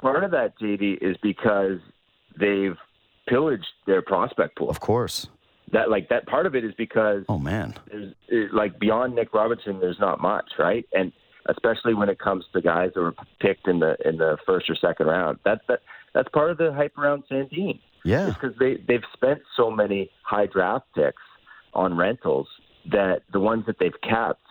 Part 0.00 0.24
of 0.24 0.32
that, 0.32 0.58
JD, 0.58 0.98
is 1.00 1.16
because 1.22 1.78
they've 2.38 2.76
pillaged 3.28 3.66
their 3.86 4.02
prospect 4.02 4.56
pool. 4.56 4.70
Of 4.70 4.80
course. 4.80 5.28
That 5.72 5.90
like 5.90 6.08
that 6.10 6.26
part 6.26 6.46
of 6.46 6.54
it 6.54 6.64
is 6.64 6.74
because 6.76 7.24
Oh 7.28 7.38
man. 7.38 7.74
it, 8.28 8.52
like 8.52 8.78
beyond 8.78 9.14
Nick 9.14 9.32
Robertson, 9.32 9.80
there's 9.80 9.98
not 10.00 10.20
much, 10.20 10.50
right? 10.58 10.86
And 10.92 11.12
especially 11.46 11.94
when 11.94 12.08
it 12.08 12.18
comes 12.18 12.44
to 12.52 12.60
guys 12.60 12.90
that 12.94 13.00
were 13.00 13.14
picked 13.40 13.66
in 13.68 13.80
the 13.80 13.96
in 14.04 14.18
the 14.18 14.36
first 14.46 14.68
or 14.68 14.74
second 14.76 15.06
round, 15.06 15.38
that 15.44 15.62
that 15.68 15.80
that's 16.14 16.28
part 16.28 16.50
of 16.50 16.58
the 16.58 16.72
hype 16.72 16.96
around 16.98 17.24
Sandin. 17.30 17.80
Yeah. 18.04 18.26
because 18.30 18.54
they 18.58 18.76
they've 18.86 19.04
spent 19.14 19.40
so 19.56 19.70
many 19.70 20.10
high 20.24 20.46
draft 20.46 20.86
picks 20.94 21.22
on 21.72 21.96
rentals 21.96 22.48
that 22.90 23.22
the 23.32 23.40
ones 23.40 23.64
that 23.66 23.76
they've 23.78 23.98
kept, 24.02 24.42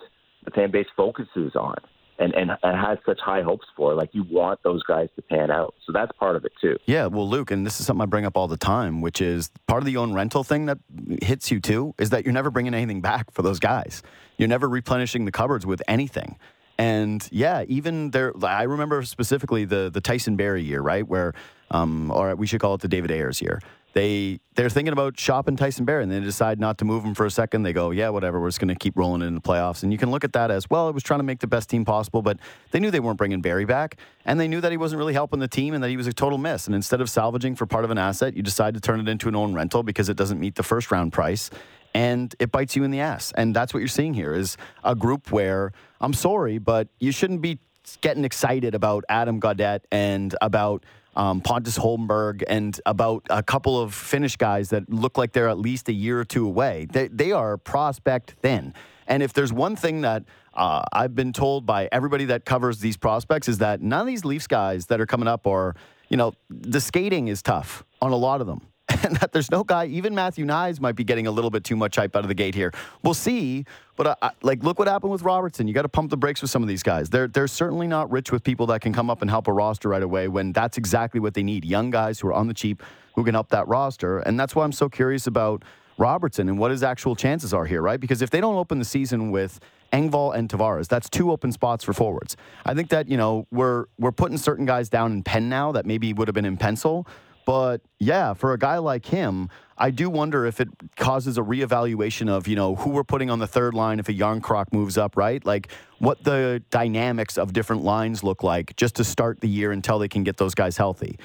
the 0.45 0.51
fan 0.51 0.71
base 0.71 0.87
focuses 0.95 1.55
on 1.55 1.75
and 2.21 2.33
and, 2.33 2.51
and 2.63 2.77
has 2.77 2.97
such 3.05 3.19
high 3.19 3.41
hopes 3.41 3.65
for. 3.75 3.93
Like 3.93 4.09
you 4.13 4.23
want 4.29 4.61
those 4.63 4.83
guys 4.83 5.09
to 5.15 5.21
pan 5.21 5.51
out, 5.51 5.73
so 5.85 5.91
that's 5.91 6.11
part 6.17 6.35
of 6.35 6.45
it 6.45 6.53
too. 6.61 6.77
Yeah, 6.85 7.07
well, 7.07 7.27
Luke, 7.27 7.51
and 7.51 7.65
this 7.65 7.79
is 7.79 7.85
something 7.85 8.01
I 8.01 8.05
bring 8.05 8.25
up 8.25 8.37
all 8.37 8.47
the 8.47 8.57
time, 8.57 9.01
which 9.01 9.21
is 9.21 9.49
part 9.67 9.81
of 9.81 9.85
the 9.85 9.97
own 9.97 10.13
rental 10.13 10.43
thing 10.43 10.67
that 10.67 10.77
hits 11.21 11.51
you 11.51 11.59
too, 11.59 11.93
is 11.99 12.11
that 12.11 12.23
you're 12.23 12.33
never 12.33 12.51
bringing 12.51 12.73
anything 12.73 13.01
back 13.01 13.31
for 13.31 13.41
those 13.41 13.59
guys. 13.59 14.01
You're 14.37 14.49
never 14.49 14.69
replenishing 14.69 15.25
the 15.25 15.31
cupboards 15.31 15.65
with 15.65 15.81
anything. 15.87 16.37
And 16.77 17.27
yeah, 17.31 17.63
even 17.67 18.11
there, 18.11 18.33
I 18.43 18.63
remember 18.63 19.03
specifically 19.03 19.65
the 19.65 19.91
the 19.93 20.01
Tyson 20.01 20.35
Barrie 20.35 20.63
year, 20.63 20.81
right, 20.81 21.07
where, 21.07 21.33
um, 21.69 22.11
or 22.11 22.35
we 22.35 22.47
should 22.47 22.59
call 22.59 22.73
it 22.75 22.81
the 22.81 22.87
David 22.87 23.11
Ayres 23.11 23.41
year. 23.41 23.61
They 23.93 24.39
they're 24.55 24.69
thinking 24.69 24.93
about 24.93 25.19
shopping 25.19 25.55
Tyson 25.55 25.85
Barrie, 25.85 26.03
and 26.03 26.11
they 26.11 26.19
decide 26.19 26.59
not 26.59 26.77
to 26.77 26.85
move 26.85 27.03
him 27.03 27.13
for 27.13 27.25
a 27.25 27.31
second. 27.31 27.63
They 27.63 27.73
go, 27.73 27.91
yeah, 27.91 28.09
whatever, 28.09 28.39
we're 28.39 28.49
just 28.49 28.59
going 28.59 28.69
to 28.69 28.75
keep 28.75 28.97
rolling 28.97 29.21
in 29.21 29.35
the 29.35 29.41
playoffs. 29.41 29.83
And 29.83 29.91
you 29.91 29.97
can 29.97 30.11
look 30.11 30.23
at 30.23 30.33
that 30.33 30.51
as 30.51 30.69
well. 30.69 30.87
It 30.87 30.93
was 30.93 31.03
trying 31.03 31.19
to 31.19 31.23
make 31.23 31.39
the 31.39 31.47
best 31.47 31.69
team 31.69 31.83
possible, 31.83 32.21
but 32.21 32.37
they 32.71 32.79
knew 32.79 32.91
they 32.91 32.99
weren't 32.99 33.17
bringing 33.17 33.41
Barrie 33.41 33.65
back, 33.65 33.97
and 34.25 34.39
they 34.39 34.47
knew 34.47 34.61
that 34.61 34.71
he 34.71 34.77
wasn't 34.77 34.99
really 34.99 35.13
helping 35.13 35.39
the 35.39 35.47
team, 35.47 35.73
and 35.73 35.83
that 35.83 35.89
he 35.89 35.97
was 35.97 36.07
a 36.07 36.13
total 36.13 36.37
miss. 36.37 36.67
And 36.67 36.75
instead 36.75 37.01
of 37.01 37.09
salvaging 37.09 37.55
for 37.55 37.65
part 37.65 37.83
of 37.83 37.91
an 37.91 37.97
asset, 37.97 38.35
you 38.35 38.43
decide 38.43 38.73
to 38.75 38.79
turn 38.79 38.99
it 38.99 39.09
into 39.09 39.27
an 39.27 39.35
own 39.35 39.53
rental 39.53 39.83
because 39.83 40.09
it 40.09 40.17
doesn't 40.17 40.39
meet 40.39 40.55
the 40.55 40.63
first 40.63 40.91
round 40.91 41.13
price 41.13 41.49
and 41.93 42.35
it 42.39 42.51
bites 42.51 42.75
you 42.75 42.83
in 42.83 42.91
the 42.91 42.99
ass. 42.99 43.33
And 43.35 43.55
that's 43.55 43.73
what 43.73 43.79
you're 43.79 43.87
seeing 43.87 44.13
here 44.13 44.33
is 44.33 44.57
a 44.83 44.95
group 44.95 45.31
where 45.31 45.73
I'm 45.99 46.13
sorry, 46.13 46.57
but 46.57 46.87
you 46.99 47.11
shouldn't 47.11 47.41
be 47.41 47.59
getting 48.01 48.23
excited 48.23 48.75
about 48.75 49.03
Adam 49.09 49.39
Gaudette 49.39 49.81
and 49.91 50.35
about 50.41 50.85
um, 51.15 51.41
Pontus 51.41 51.77
Holmberg 51.77 52.43
and 52.47 52.79
about 52.85 53.25
a 53.29 53.43
couple 53.43 53.79
of 53.79 53.93
Finnish 53.93 54.37
guys 54.37 54.69
that 54.69 54.89
look 54.89 55.17
like 55.17 55.33
they're 55.33 55.49
at 55.49 55.59
least 55.59 55.89
a 55.89 55.93
year 55.93 56.19
or 56.19 56.25
two 56.25 56.45
away. 56.45 56.87
They, 56.91 57.07
they 57.07 57.31
are 57.31 57.57
prospect 57.57 58.35
thin. 58.41 58.73
And 59.07 59.21
if 59.21 59.33
there's 59.33 59.51
one 59.51 59.75
thing 59.75 60.01
that 60.01 60.23
uh, 60.53 60.83
I've 60.93 61.15
been 61.15 61.33
told 61.33 61.65
by 61.65 61.89
everybody 61.91 62.25
that 62.25 62.45
covers 62.45 62.79
these 62.79 62.97
prospects 62.97 63.47
is 63.47 63.57
that 63.57 63.81
none 63.81 64.01
of 64.01 64.07
these 64.07 64.23
Leafs 64.23 64.47
guys 64.47 64.85
that 64.87 65.01
are 65.01 65.05
coming 65.05 65.27
up 65.27 65.47
are, 65.47 65.75
you 66.09 66.17
know, 66.17 66.33
the 66.49 66.79
skating 66.79 67.27
is 67.27 67.41
tough 67.41 67.83
on 68.01 68.11
a 68.11 68.17
lot 68.17 68.41
of 68.41 68.47
them 68.47 68.70
and 69.05 69.15
that 69.17 69.31
there's 69.31 69.51
no 69.51 69.63
guy. 69.63 69.85
Even 69.85 70.15
Matthew 70.15 70.45
Knies 70.45 70.79
might 70.79 70.95
be 70.95 71.03
getting 71.03 71.27
a 71.27 71.31
little 71.31 71.49
bit 71.49 71.63
too 71.63 71.75
much 71.75 71.95
hype 71.95 72.15
out 72.15 72.23
of 72.23 72.27
the 72.27 72.33
gate 72.33 72.55
here. 72.55 72.71
We'll 73.03 73.13
see, 73.13 73.65
but 73.95 74.07
uh, 74.07 74.15
I, 74.21 74.31
like, 74.41 74.63
look 74.63 74.79
what 74.79 74.87
happened 74.87 75.11
with 75.11 75.21
Robertson. 75.23 75.67
You 75.67 75.73
got 75.73 75.83
to 75.83 75.89
pump 75.89 76.09
the 76.09 76.17
brakes 76.17 76.41
with 76.41 76.51
some 76.51 76.61
of 76.61 76.67
these 76.67 76.83
guys. 76.83 77.09
They're 77.09 77.27
they're 77.27 77.47
certainly 77.47 77.87
not 77.87 78.11
rich 78.11 78.31
with 78.31 78.43
people 78.43 78.67
that 78.67 78.81
can 78.81 78.93
come 78.93 79.09
up 79.09 79.21
and 79.21 79.29
help 79.29 79.47
a 79.47 79.53
roster 79.53 79.89
right 79.89 80.03
away. 80.03 80.27
When 80.27 80.51
that's 80.53 80.77
exactly 80.77 81.19
what 81.19 81.33
they 81.33 81.43
need: 81.43 81.65
young 81.65 81.89
guys 81.89 82.19
who 82.19 82.27
are 82.27 82.33
on 82.33 82.47
the 82.47 82.53
cheap 82.53 82.83
who 83.15 83.23
can 83.23 83.33
help 83.33 83.49
that 83.49 83.67
roster. 83.67 84.19
And 84.19 84.39
that's 84.39 84.55
why 84.55 84.63
I'm 84.63 84.71
so 84.71 84.87
curious 84.87 85.27
about 85.27 85.63
Robertson 85.97 86.47
and 86.47 86.57
what 86.57 86.71
his 86.71 86.81
actual 86.81 87.15
chances 87.15 87.53
are 87.53 87.65
here, 87.65 87.81
right? 87.81 87.99
Because 87.99 88.21
if 88.21 88.29
they 88.29 88.39
don't 88.39 88.55
open 88.55 88.79
the 88.79 88.85
season 88.85 89.31
with 89.31 89.59
Engvall 89.91 90.35
and 90.35 90.49
Tavares. 90.49 90.87
That's 90.87 91.09
two 91.09 91.31
open 91.31 91.51
spots 91.51 91.83
for 91.83 91.93
forwards. 91.93 92.37
I 92.65 92.73
think 92.73 92.89
that 92.89 93.09
you 93.09 93.17
know 93.17 93.47
we're 93.51 93.85
we're 93.99 94.11
putting 94.11 94.37
certain 94.37 94.65
guys 94.65 94.89
down 94.89 95.11
in 95.11 95.23
pen 95.23 95.49
now 95.49 95.71
that 95.73 95.85
maybe 95.85 96.13
would 96.13 96.27
have 96.27 96.35
been 96.35 96.45
in 96.45 96.57
pencil. 96.57 97.07
But 97.51 97.81
yeah, 97.99 98.33
for 98.33 98.53
a 98.53 98.57
guy 98.57 98.77
like 98.77 99.05
him, 99.05 99.49
I 99.77 99.91
do 99.91 100.09
wonder 100.09 100.45
if 100.45 100.61
it 100.61 100.69
causes 100.95 101.37
a 101.37 101.41
reevaluation 101.41 102.29
of 102.29 102.47
you 102.47 102.55
know 102.55 102.75
who 102.75 102.91
we're 102.91 103.03
putting 103.03 103.29
on 103.29 103.39
the 103.39 103.45
third 103.47 103.73
line 103.73 103.99
if 103.99 104.07
a 104.07 104.13
Jarnkrok 104.13 104.71
moves 104.71 104.97
up, 104.97 105.17
right? 105.17 105.45
Like 105.45 105.67
what 105.99 106.23
the 106.23 106.63
dynamics 106.69 107.37
of 107.37 107.51
different 107.51 107.83
lines 107.83 108.23
look 108.23 108.41
like 108.41 108.73
just 108.77 108.95
to 108.95 109.03
start 109.03 109.41
the 109.41 109.49
year 109.49 109.73
until 109.73 109.99
they 109.99 110.07
can 110.07 110.23
get 110.23 110.37
those 110.37 110.55
guys 110.55 110.77
healthy. 110.77 111.19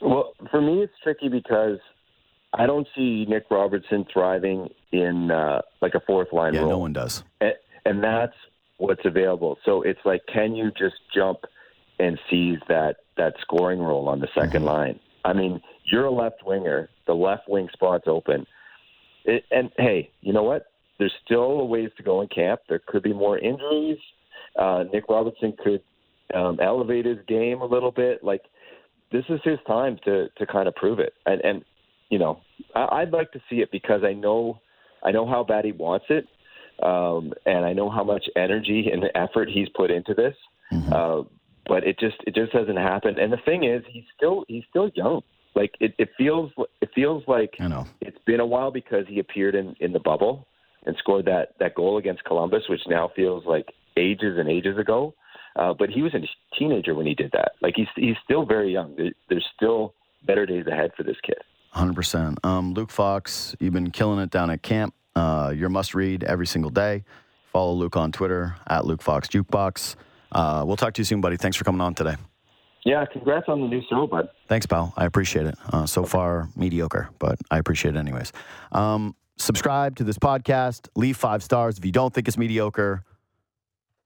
Well, 0.00 0.32
for 0.50 0.60
me, 0.60 0.82
it's 0.82 0.92
tricky 1.00 1.28
because 1.28 1.78
I 2.52 2.66
don't 2.66 2.88
see 2.96 3.24
Nick 3.28 3.44
Robertson 3.52 4.04
thriving 4.12 4.68
in 4.90 5.30
uh, 5.30 5.60
like 5.80 5.94
a 5.94 6.00
fourth 6.00 6.32
line 6.32 6.54
Yeah, 6.54 6.62
role. 6.62 6.70
no 6.70 6.78
one 6.78 6.92
does. 6.92 7.22
and, 7.40 7.52
and 7.84 8.02
that's 8.02 8.34
what's 8.78 9.02
available. 9.04 9.58
So 9.64 9.82
it's 9.82 10.00
like, 10.04 10.22
can 10.26 10.56
you 10.56 10.72
just 10.72 10.96
jump 11.14 11.38
and 12.02 12.18
seize 12.28 12.58
that 12.68 12.96
that 13.16 13.34
scoring 13.40 13.78
role 13.78 14.08
on 14.08 14.20
the 14.20 14.28
2nd 14.28 14.62
line? 14.62 14.98
I 15.24 15.32
mean, 15.32 15.60
you're 15.84 16.06
a 16.06 16.10
left 16.10 16.44
winger. 16.44 16.88
The 17.06 17.14
left 17.14 17.48
wing 17.48 17.68
spot's 17.72 18.04
open. 18.06 18.46
It, 19.24 19.44
and 19.50 19.70
hey, 19.78 20.10
you 20.20 20.32
know 20.32 20.42
what? 20.42 20.66
There's 20.98 21.12
still 21.24 21.60
a 21.60 21.64
ways 21.64 21.90
to 21.96 22.02
go 22.02 22.20
in 22.20 22.28
camp. 22.28 22.60
There 22.68 22.80
could 22.86 23.02
be 23.02 23.12
more 23.12 23.38
injuries. 23.38 23.98
Uh, 24.58 24.84
Nick 24.92 25.04
Robertson 25.08 25.54
could 25.62 25.82
um, 26.34 26.58
elevate 26.60 27.06
his 27.06 27.18
game 27.26 27.60
a 27.60 27.66
little 27.66 27.90
bit. 27.90 28.24
Like 28.24 28.42
this 29.10 29.24
is 29.28 29.40
his 29.44 29.58
time 29.66 29.98
to 30.04 30.28
to 30.38 30.46
kind 30.46 30.68
of 30.68 30.74
prove 30.74 30.98
it. 30.98 31.14
And 31.26 31.40
and 31.42 31.64
you 32.10 32.18
know, 32.18 32.40
I, 32.74 33.00
I'd 33.00 33.12
like 33.12 33.32
to 33.32 33.40
see 33.48 33.56
it 33.56 33.70
because 33.70 34.02
I 34.04 34.12
know 34.12 34.60
I 35.02 35.12
know 35.12 35.26
how 35.26 35.44
bad 35.44 35.64
he 35.64 35.72
wants 35.72 36.06
it, 36.08 36.26
um, 36.82 37.32
and 37.46 37.64
I 37.64 37.72
know 37.72 37.90
how 37.90 38.04
much 38.04 38.24
energy 38.36 38.90
and 38.92 39.04
effort 39.14 39.48
he's 39.50 39.68
put 39.70 39.90
into 39.90 40.14
this. 40.14 40.34
Uh, 40.92 41.22
but 41.66 41.84
it 41.84 41.98
just 41.98 42.16
it 42.26 42.34
just 42.34 42.52
doesn't 42.52 42.76
happen. 42.76 43.18
And 43.18 43.32
the 43.32 43.38
thing 43.44 43.64
is, 43.64 43.82
he's 43.88 44.04
still 44.16 44.44
he's 44.48 44.64
still 44.70 44.90
young. 44.94 45.22
Like 45.54 45.74
it, 45.80 45.94
it 45.98 46.10
feels 46.16 46.50
it 46.80 46.90
feels 46.94 47.22
like 47.26 47.54
I 47.60 47.68
know. 47.68 47.86
it's 48.00 48.18
been 48.26 48.40
a 48.40 48.46
while 48.46 48.70
because 48.70 49.04
he 49.08 49.18
appeared 49.18 49.54
in 49.54 49.74
in 49.80 49.92
the 49.92 50.00
bubble 50.00 50.46
and 50.86 50.96
scored 50.98 51.26
that 51.26 51.54
that 51.60 51.74
goal 51.74 51.98
against 51.98 52.24
Columbus, 52.24 52.62
which 52.68 52.80
now 52.88 53.10
feels 53.14 53.44
like 53.46 53.66
ages 53.96 54.38
and 54.38 54.48
ages 54.48 54.78
ago. 54.78 55.14
Uh, 55.54 55.74
but 55.78 55.90
he 55.90 56.00
was 56.00 56.14
a 56.14 56.20
teenager 56.58 56.94
when 56.94 57.06
he 57.06 57.14
did 57.14 57.30
that. 57.32 57.52
Like 57.60 57.74
he's 57.76 57.88
he's 57.96 58.16
still 58.24 58.46
very 58.46 58.72
young. 58.72 58.96
There's 59.28 59.46
still 59.54 59.94
better 60.26 60.46
days 60.46 60.66
ahead 60.66 60.92
for 60.96 61.02
this 61.02 61.16
kid. 61.24 61.38
Hundred 61.70 61.94
percent. 61.94 62.38
Um, 62.44 62.74
Luke 62.74 62.90
Fox, 62.90 63.54
you've 63.60 63.72
been 63.74 63.90
killing 63.90 64.20
it 64.20 64.30
down 64.30 64.50
at 64.50 64.62
camp. 64.62 64.94
Uh, 65.14 65.52
you're 65.54 65.68
must 65.68 65.94
read 65.94 66.24
every 66.24 66.46
single 66.46 66.70
day. 66.70 67.04
Follow 67.52 67.74
Luke 67.74 67.96
on 67.96 68.12
Twitter 68.12 68.56
at 68.66 68.86
Luke 68.86 69.02
Fox 69.02 69.28
Jukebox. 69.28 69.96
Uh, 70.32 70.64
we'll 70.66 70.76
talk 70.76 70.94
to 70.94 71.00
you 71.00 71.04
soon, 71.04 71.20
buddy. 71.20 71.36
Thanks 71.36 71.56
for 71.56 71.64
coming 71.64 71.80
on 71.80 71.94
today. 71.94 72.16
Yeah, 72.84 73.04
congrats 73.04 73.48
on 73.48 73.60
the 73.60 73.68
new 73.68 73.82
show, 73.88 74.06
bud. 74.06 74.28
Thanks, 74.48 74.66
pal. 74.66 74.92
I 74.96 75.04
appreciate 75.04 75.46
it. 75.46 75.54
Uh, 75.72 75.86
so 75.86 76.04
far, 76.04 76.48
mediocre, 76.56 77.10
but 77.18 77.38
I 77.50 77.58
appreciate 77.58 77.94
it 77.94 77.98
anyways. 77.98 78.32
Um, 78.72 79.14
subscribe 79.38 79.96
to 79.96 80.04
this 80.04 80.18
podcast. 80.18 80.88
Leave 80.96 81.16
five 81.16 81.42
stars. 81.44 81.78
If 81.78 81.84
you 81.84 81.92
don't 81.92 82.12
think 82.12 82.26
it's 82.26 82.36
mediocre, 82.36 83.04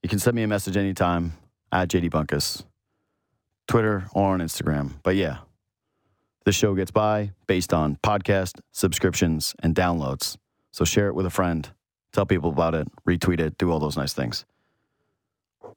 you 0.02 0.08
can 0.08 0.18
send 0.18 0.36
me 0.36 0.42
a 0.42 0.48
message 0.48 0.76
anytime 0.76 1.32
at 1.72 1.88
JD 1.88 2.10
Bunkis, 2.10 2.64
Twitter 3.66 4.08
or 4.12 4.34
on 4.34 4.40
Instagram. 4.40 4.92
But 5.02 5.16
yeah, 5.16 5.38
the 6.44 6.52
show 6.52 6.74
gets 6.74 6.90
by 6.90 7.32
based 7.46 7.72
on 7.72 7.96
podcast 8.04 8.60
subscriptions 8.72 9.54
and 9.62 9.74
downloads. 9.74 10.36
So 10.70 10.84
share 10.84 11.08
it 11.08 11.14
with 11.14 11.24
a 11.24 11.30
friend, 11.30 11.68
tell 12.12 12.26
people 12.26 12.50
about 12.50 12.74
it, 12.74 12.88
retweet 13.08 13.40
it, 13.40 13.56
do 13.56 13.70
all 13.70 13.78
those 13.78 13.96
nice 13.96 14.12
things. 14.12 14.44